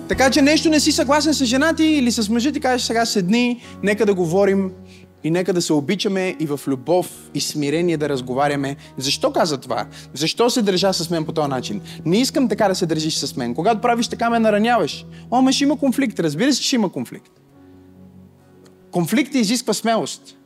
Така 0.07 0.29
че 0.29 0.41
нещо 0.41 0.69
не 0.69 0.79
си 0.79 0.91
съгласен 0.91 1.33
с 1.33 1.45
жена 1.45 1.73
ти 1.73 1.83
или 1.83 2.11
с 2.11 2.29
мъжа 2.29 2.51
ти, 2.51 2.59
кажеш 2.59 2.87
сега 2.87 3.05
седни, 3.05 3.61
нека 3.83 4.05
да 4.05 4.13
говорим 4.13 4.71
и 5.23 5.31
нека 5.31 5.53
да 5.53 5.61
се 5.61 5.73
обичаме 5.73 6.35
и 6.39 6.45
в 6.45 6.59
любов 6.67 7.29
и 7.33 7.41
смирение 7.41 7.97
да 7.97 8.09
разговаряме. 8.09 8.75
Защо 8.97 9.33
каза 9.33 9.57
това? 9.57 9.85
Защо 10.13 10.49
се 10.49 10.61
държа 10.61 10.93
с 10.93 11.09
мен 11.09 11.25
по 11.25 11.31
този 11.31 11.49
начин? 11.49 11.81
Не 12.05 12.17
искам 12.17 12.49
така 12.49 12.67
да 12.67 12.75
се 12.75 12.85
държиш 12.85 13.15
с 13.15 13.35
мен. 13.35 13.55
Когато 13.55 13.81
правиш 13.81 14.07
така, 14.07 14.29
ме 14.29 14.39
нараняваш. 14.39 15.05
О, 15.31 15.41
ме 15.41 15.51
ще 15.51 15.63
има 15.63 15.77
конфликт. 15.77 16.19
Разбира 16.19 16.53
се, 16.53 16.63
ще 16.63 16.75
има 16.75 16.89
конфликт. 16.89 17.31
Конфликт 18.91 19.35
изисква 19.35 19.73
смелост. 19.73 20.37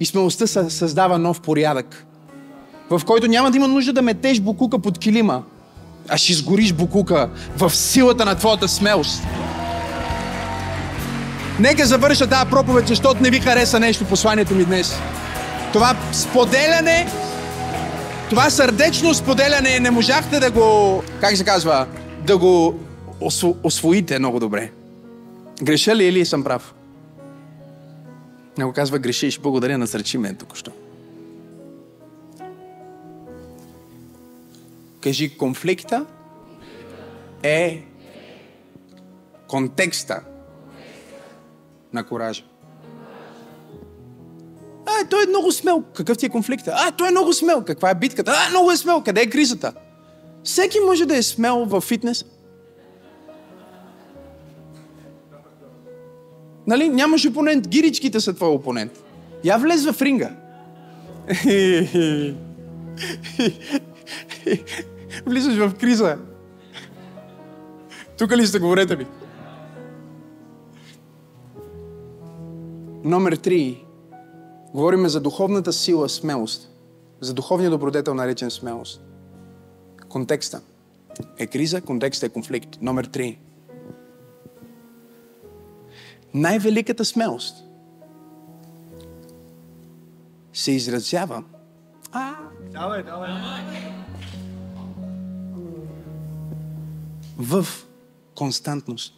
И 0.00 0.06
смелостта 0.06 0.46
създава 0.46 1.18
нов 1.18 1.40
порядък, 1.40 2.06
в 2.90 3.02
който 3.06 3.28
няма 3.28 3.50
да 3.50 3.56
има 3.56 3.68
нужда 3.68 3.92
да 3.92 4.02
метеш 4.02 4.40
букука 4.40 4.78
под 4.78 4.98
килима, 4.98 5.42
а 6.08 6.16
ще 6.16 6.32
изгориш 6.32 6.72
букука 6.72 7.30
в 7.56 7.70
силата 7.70 8.24
на 8.24 8.34
твоята 8.34 8.68
смелост. 8.68 9.22
Нека 11.60 11.86
завърша 11.86 12.26
тази 12.26 12.50
проповед, 12.50 12.88
защото 12.88 13.22
не 13.22 13.30
ви 13.30 13.40
хареса 13.40 13.80
нещо 13.80 14.04
посланието 14.04 14.54
ми 14.54 14.64
днес. 14.64 14.94
Това 15.72 15.96
споделяне, 16.12 17.06
това 18.30 18.50
сърдечно 18.50 19.14
споделяне 19.14 19.80
не 19.80 19.90
можахте 19.90 20.40
да 20.40 20.50
го, 20.50 21.02
как 21.20 21.36
се 21.36 21.44
казва, 21.44 21.86
да 22.26 22.38
го 22.38 22.80
освоите 23.62 24.18
много 24.18 24.40
добре. 24.40 24.70
Греша 25.62 25.96
ли 25.96 26.04
или 26.04 26.26
съм 26.26 26.44
прав? 26.44 26.74
Него 28.58 28.72
казва, 28.72 28.98
грешиш, 28.98 29.38
благодаря, 29.38 29.78
насречи 29.78 30.18
мен 30.18 30.36
току-що. 30.36 30.70
Кажи, 35.04 35.36
конфликта 35.36 36.06
е 37.42 37.82
контекста 39.48 40.20
на 41.92 42.06
коража. 42.06 42.42
А, 44.86 45.08
той 45.10 45.24
е 45.24 45.26
много 45.28 45.52
смел. 45.52 45.82
Какъв 45.94 46.18
ти 46.18 46.26
е 46.26 46.28
конфликта? 46.28 46.74
А, 46.76 46.90
той 46.90 47.08
е 47.08 47.10
много 47.10 47.32
смел. 47.32 47.64
Каква 47.64 47.90
е 47.90 47.94
битката? 47.94 48.32
А, 48.36 48.50
много 48.50 48.70
е 48.70 48.76
смел. 48.76 49.02
Къде 49.02 49.20
е 49.20 49.30
кризата? 49.30 49.72
Всеки 50.44 50.78
може 50.86 51.06
да 51.06 51.16
е 51.16 51.22
смел 51.22 51.64
в 51.64 51.80
фитнес. 51.80 52.24
Нали? 56.66 56.88
Нямаш 56.88 57.26
опонент. 57.26 57.68
Гиричките 57.68 58.20
са 58.20 58.34
твой 58.34 58.50
опонент. 58.50 58.92
Я 59.44 59.56
влез 59.56 59.86
в 59.86 60.02
ринга. 60.02 60.30
Влизаш 65.26 65.56
в 65.56 65.74
криза. 65.74 66.18
Тук 68.18 68.32
ли 68.32 68.46
сте, 68.46 68.58
говорете 68.58 68.96
ми? 68.96 69.06
Номер 73.04 73.36
три. 73.36 73.84
Говориме 74.74 75.08
за 75.08 75.20
духовната 75.20 75.72
сила 75.72 76.08
смелост. 76.08 76.70
За 77.20 77.34
духовния 77.34 77.70
добродетел, 77.70 78.14
наречен 78.14 78.50
смелост. 78.50 79.00
Контекста 80.08 80.60
е 81.38 81.46
криза, 81.46 81.80
контекста 81.80 82.26
е 82.26 82.28
конфликт. 82.28 82.78
Номер 82.82 83.04
три. 83.04 83.38
Най-великата 86.34 87.04
смелост 87.04 87.64
се 90.52 90.72
изразява 90.72 91.44
а, 92.12 92.34
Давай, 92.72 93.02
давай. 93.02 93.30
В 97.38 97.66
константност. 98.34 99.14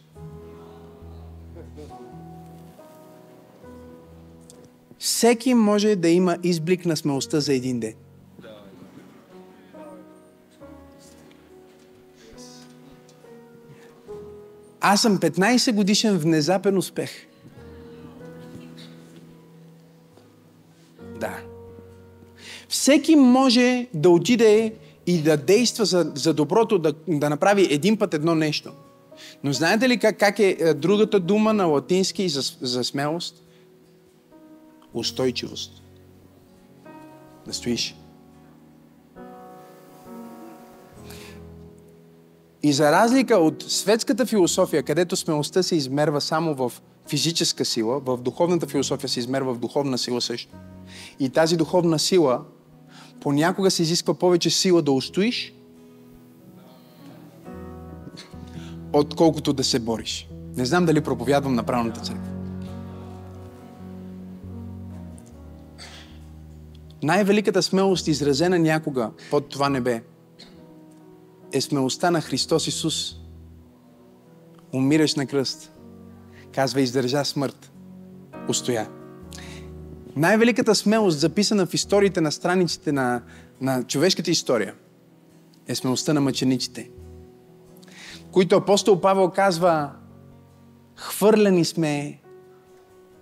Всеки 4.99 5.53
може 5.53 5.95
да 5.95 6.09
има 6.09 6.37
изблик 6.43 6.85
на 6.85 6.97
смелостта 6.97 7.39
за 7.39 7.53
един 7.53 7.79
ден. 7.79 7.93
Аз 14.81 15.01
съм 15.01 15.17
15 15.17 15.73
годишен 15.73 16.17
внезапен 16.17 16.77
успех. 16.77 17.11
Да. 21.19 21.39
Всеки 22.69 23.15
може 23.15 23.87
да 23.93 24.09
отиде 24.09 24.73
и 25.07 25.21
да 25.21 25.37
действа 25.37 25.85
за, 25.85 26.11
за 26.15 26.33
доброто, 26.33 26.79
да, 26.79 26.93
да 27.07 27.29
направи 27.29 27.67
един 27.71 27.97
път 27.97 28.13
едно 28.13 28.35
нещо. 28.35 28.71
Но 29.43 29.53
знаете 29.53 29.89
ли 29.89 29.97
как, 29.97 30.17
как 30.17 30.39
е 30.39 30.57
е 30.59 30.73
другата 30.73 31.19
дума 31.19 31.53
на 31.53 31.65
латински 31.65 32.29
за, 32.29 32.41
за 32.61 32.83
смелост? 32.83 33.43
Устойчивост. 34.93 35.81
Да 37.47 37.53
стоиш. 37.53 37.95
И 42.63 42.73
за 42.73 42.91
разлика 42.91 43.37
от 43.37 43.65
светската 43.67 44.25
философия, 44.25 44.83
където 44.83 45.15
смелостта 45.15 45.63
се 45.63 45.75
измерва 45.75 46.21
само 46.21 46.55
в 46.55 46.71
физическа 47.09 47.65
сила, 47.65 47.99
в 47.99 48.17
духовната 48.17 48.67
философия 48.67 49.09
се 49.09 49.19
измерва 49.19 49.53
в 49.53 49.59
духовна 49.59 49.97
сила 49.97 50.21
също. 50.21 50.55
И 51.19 51.29
тази 51.29 51.57
духовна 51.57 51.99
сила 51.99 52.41
понякога 53.21 53.71
се 53.71 53.81
изисква 53.81 54.13
повече 54.13 54.49
сила 54.49 54.81
да 54.81 54.91
устоиш, 54.91 55.53
отколкото 58.93 59.53
да 59.53 59.63
се 59.63 59.79
бориш. 59.79 60.29
Не 60.55 60.65
знам 60.65 60.85
дали 60.85 61.01
проповядвам 61.01 61.55
на 61.55 61.63
правилната 61.63 62.01
църква. 62.01 62.31
Най-великата 67.03 67.63
смелост, 67.63 68.07
изразена 68.07 68.59
някога 68.59 69.11
под 69.31 69.49
това 69.49 69.69
небе, 69.69 70.03
е 71.53 71.61
смелостта 71.61 72.11
на 72.11 72.21
Христос 72.21 72.67
Исус. 72.67 73.15
Умираш 74.73 75.15
на 75.15 75.25
кръст. 75.25 75.71
Казва, 76.51 76.81
издържа 76.81 77.25
смърт. 77.25 77.71
Устоя. 78.49 78.89
Най-великата 80.17 80.75
смелост, 80.75 81.19
записана 81.19 81.65
в 81.65 81.73
историите 81.73 82.21
на 82.21 82.31
страниците 82.31 82.91
на, 82.91 83.21
на 83.61 83.83
човешката 83.83 84.31
история, 84.31 84.73
е 85.67 85.75
смелостта 85.75 86.13
на 86.13 86.21
мъчениците, 86.21 86.89
които 88.31 88.55
апостол 88.55 89.01
Павел 89.01 89.29
казва, 89.29 89.91
хвърляни 90.95 91.65
сме 91.65 92.19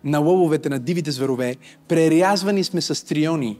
на 0.04 0.20
лъвовете, 0.20 0.70
на 0.70 0.80
дивите 0.80 1.12
зверове, 1.12 1.56
прерязвани 1.88 2.64
сме 2.64 2.82
с 2.82 3.06
триони. 3.06 3.60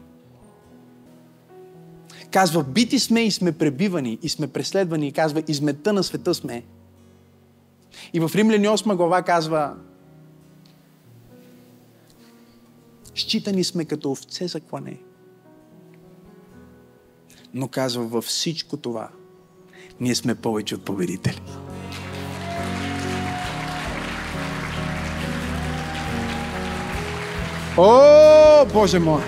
Казва, 2.32 2.64
бити 2.64 3.00
сме 3.00 3.22
и 3.22 3.32
сме 3.32 3.52
пребивани, 3.52 4.20
и 4.22 4.30
сме 4.30 4.48
преследвани, 4.48 5.08
и 5.08 5.12
казва, 5.12 5.44
измета 5.48 5.94
на 5.94 6.04
света 6.04 6.34
сме. 6.34 6.64
И 8.14 8.20
в 8.20 8.32
Римляни 8.36 8.68
8 8.68 8.96
глава 8.96 9.22
казва, 9.22 9.76
Считани 13.16 13.64
сме 13.64 13.86
като 13.86 14.12
овце 14.12 14.48
за 14.48 14.60
клане. 14.60 14.98
Но 17.54 17.68
казва 17.68 18.04
във 18.04 18.26
всичко 18.26 18.78
това, 18.78 19.10
ние 20.00 20.16
сме 20.16 20.36
повече 20.36 20.76
от 20.76 20.86
победители. 20.86 21.42
О, 27.78 28.66
Боже 28.74 29.00
мой! 29.00 29.22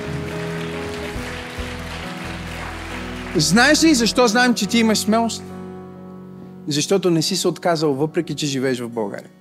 Знаеш 3.36 3.84
ли 3.84 3.96
защо 3.96 4.28
знаем, 4.28 4.54
че 4.54 4.68
ти 4.68 4.80
имаш 4.80 4.98
смелост? 4.98 5.44
Защото 6.68 7.10
не 7.10 7.22
си 7.22 7.36
се 7.36 7.48
отказал, 7.48 7.94
въпреки 7.94 8.36
че 8.36 8.46
живееш 8.46 8.80
в 8.80 8.90
България. 8.90 9.32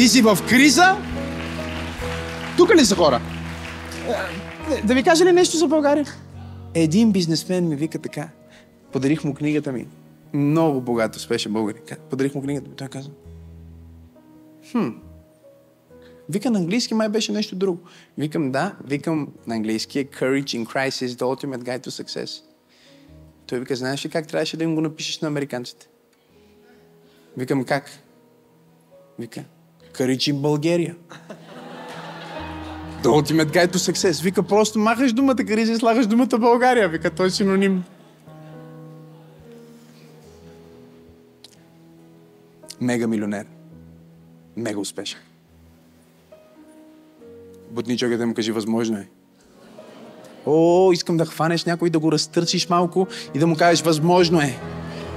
Ти 0.00 0.08
си 0.08 0.22
в 0.22 0.38
криза. 0.48 0.96
Тук 2.56 2.74
ли 2.74 2.84
са 2.84 2.96
хора? 2.96 3.20
Е, 4.70 4.82
Да 4.86 4.94
ви 4.94 5.02
кажа 5.02 5.24
ли 5.24 5.32
нещо 5.32 5.56
за 5.56 5.68
България? 5.68 6.06
Един 6.74 7.12
бизнесмен 7.12 7.68
ми 7.68 7.76
вика 7.76 7.98
така. 7.98 8.28
Подарих 8.92 9.24
му 9.24 9.34
книгата 9.34 9.72
ми. 9.72 9.86
Много 10.32 10.80
богат, 10.80 11.16
успешен 11.16 11.52
българин. 11.52 11.82
Подарих 12.10 12.34
му 12.34 12.42
книгата 12.42 12.68
ми. 12.68 12.76
Той 12.76 12.88
каза. 12.88 13.10
Хм. 14.70 14.88
Вика 16.28 16.50
на 16.50 16.58
английски 16.58 16.94
май 16.94 17.08
беше 17.08 17.32
нещо 17.32 17.56
друго. 17.56 17.78
Викам 18.18 18.52
да. 18.52 18.76
Викам 18.84 19.28
на 19.46 19.54
английски 19.54 19.98
е 19.98 20.04
Courage 20.04 20.64
in 20.64 20.66
Crisis, 20.66 21.06
the 21.06 21.22
ultimate 21.22 21.62
guide 21.62 21.86
to 21.86 22.04
success. 22.04 22.42
Той 23.46 23.60
вика, 23.60 23.76
знаеш 23.76 24.04
ли 24.04 24.08
как 24.08 24.26
трябваше 24.26 24.56
да 24.56 24.64
им 24.64 24.74
го 24.74 24.80
напишеш 24.80 25.20
на 25.20 25.28
американците? 25.28 25.88
Викам 27.36 27.64
как? 27.64 27.90
Вика, 29.18 29.44
In 29.98 30.40
Bulgaria. 30.42 30.94
The 33.02 33.08
ultimate 33.08 33.52
guide 33.52 33.72
to 33.72 33.78
success. 33.78 34.22
Вика, 34.22 34.42
просто 34.42 34.78
махаш 34.78 35.12
думата 35.12 35.36
и 35.38 35.76
слагаш 35.76 36.06
думата 36.06 36.38
България. 36.38 36.88
Вика, 36.88 37.10
той 37.10 37.26
е 37.26 37.30
синоним. 37.30 37.84
Мега 42.80 43.06
милионер. 43.06 43.46
Мега 44.56 44.80
успешен. 44.80 45.18
Бутни 47.70 47.98
човек 47.98 48.18
да 48.18 48.26
му 48.26 48.34
кажи, 48.34 48.52
възможно 48.52 48.98
е. 48.98 49.08
О, 50.46 50.92
искам 50.92 51.16
да 51.16 51.26
хванеш 51.26 51.64
някой, 51.64 51.90
да 51.90 51.98
го 51.98 52.12
разтърсиш 52.12 52.68
малко 52.68 53.06
и 53.34 53.38
да 53.38 53.46
му 53.46 53.56
кажеш, 53.56 53.84
възможно 53.84 54.40
е. 54.40 54.58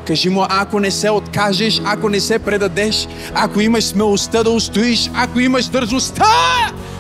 Кажи 0.07 0.30
му, 0.30 0.45
ако 0.49 0.80
не 0.80 0.91
се 0.91 1.09
откажеш, 1.09 1.81
ако 1.85 2.09
не 2.09 2.19
се 2.19 2.39
предадеш, 2.39 3.07
ако 3.34 3.61
имаш 3.61 3.84
смелостта 3.84 4.43
да 4.43 4.49
устоиш, 4.49 5.09
ако 5.15 5.39
имаш 5.39 5.65
дързостта 5.65 6.25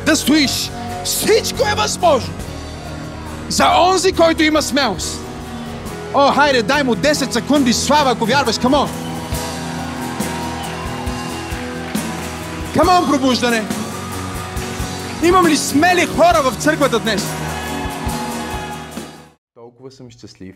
да 0.05 0.15
стоиш, 0.15 0.71
всичко 1.03 1.61
е 1.71 1.75
възможно. 1.75 2.33
За 3.49 3.65
онзи, 3.91 4.11
който 4.11 4.43
има 4.43 4.61
смелост. 4.61 5.19
О, 6.13 6.31
хайде, 6.31 6.63
дай 6.63 6.83
му 6.83 6.95
10 6.95 7.31
секунди 7.31 7.73
слава, 7.73 8.11
ако 8.11 8.25
вярваш. 8.25 8.57
Камон! 8.59 8.89
Камон, 12.73 13.09
пробуждане! 13.09 13.63
Имам 15.23 15.47
ли 15.47 15.57
смели 15.57 16.05
хора 16.05 16.41
в 16.43 16.63
църквата 16.63 16.99
днес? 16.99 17.25
Толкова 19.55 19.91
съм 19.91 20.09
щастлив, 20.09 20.55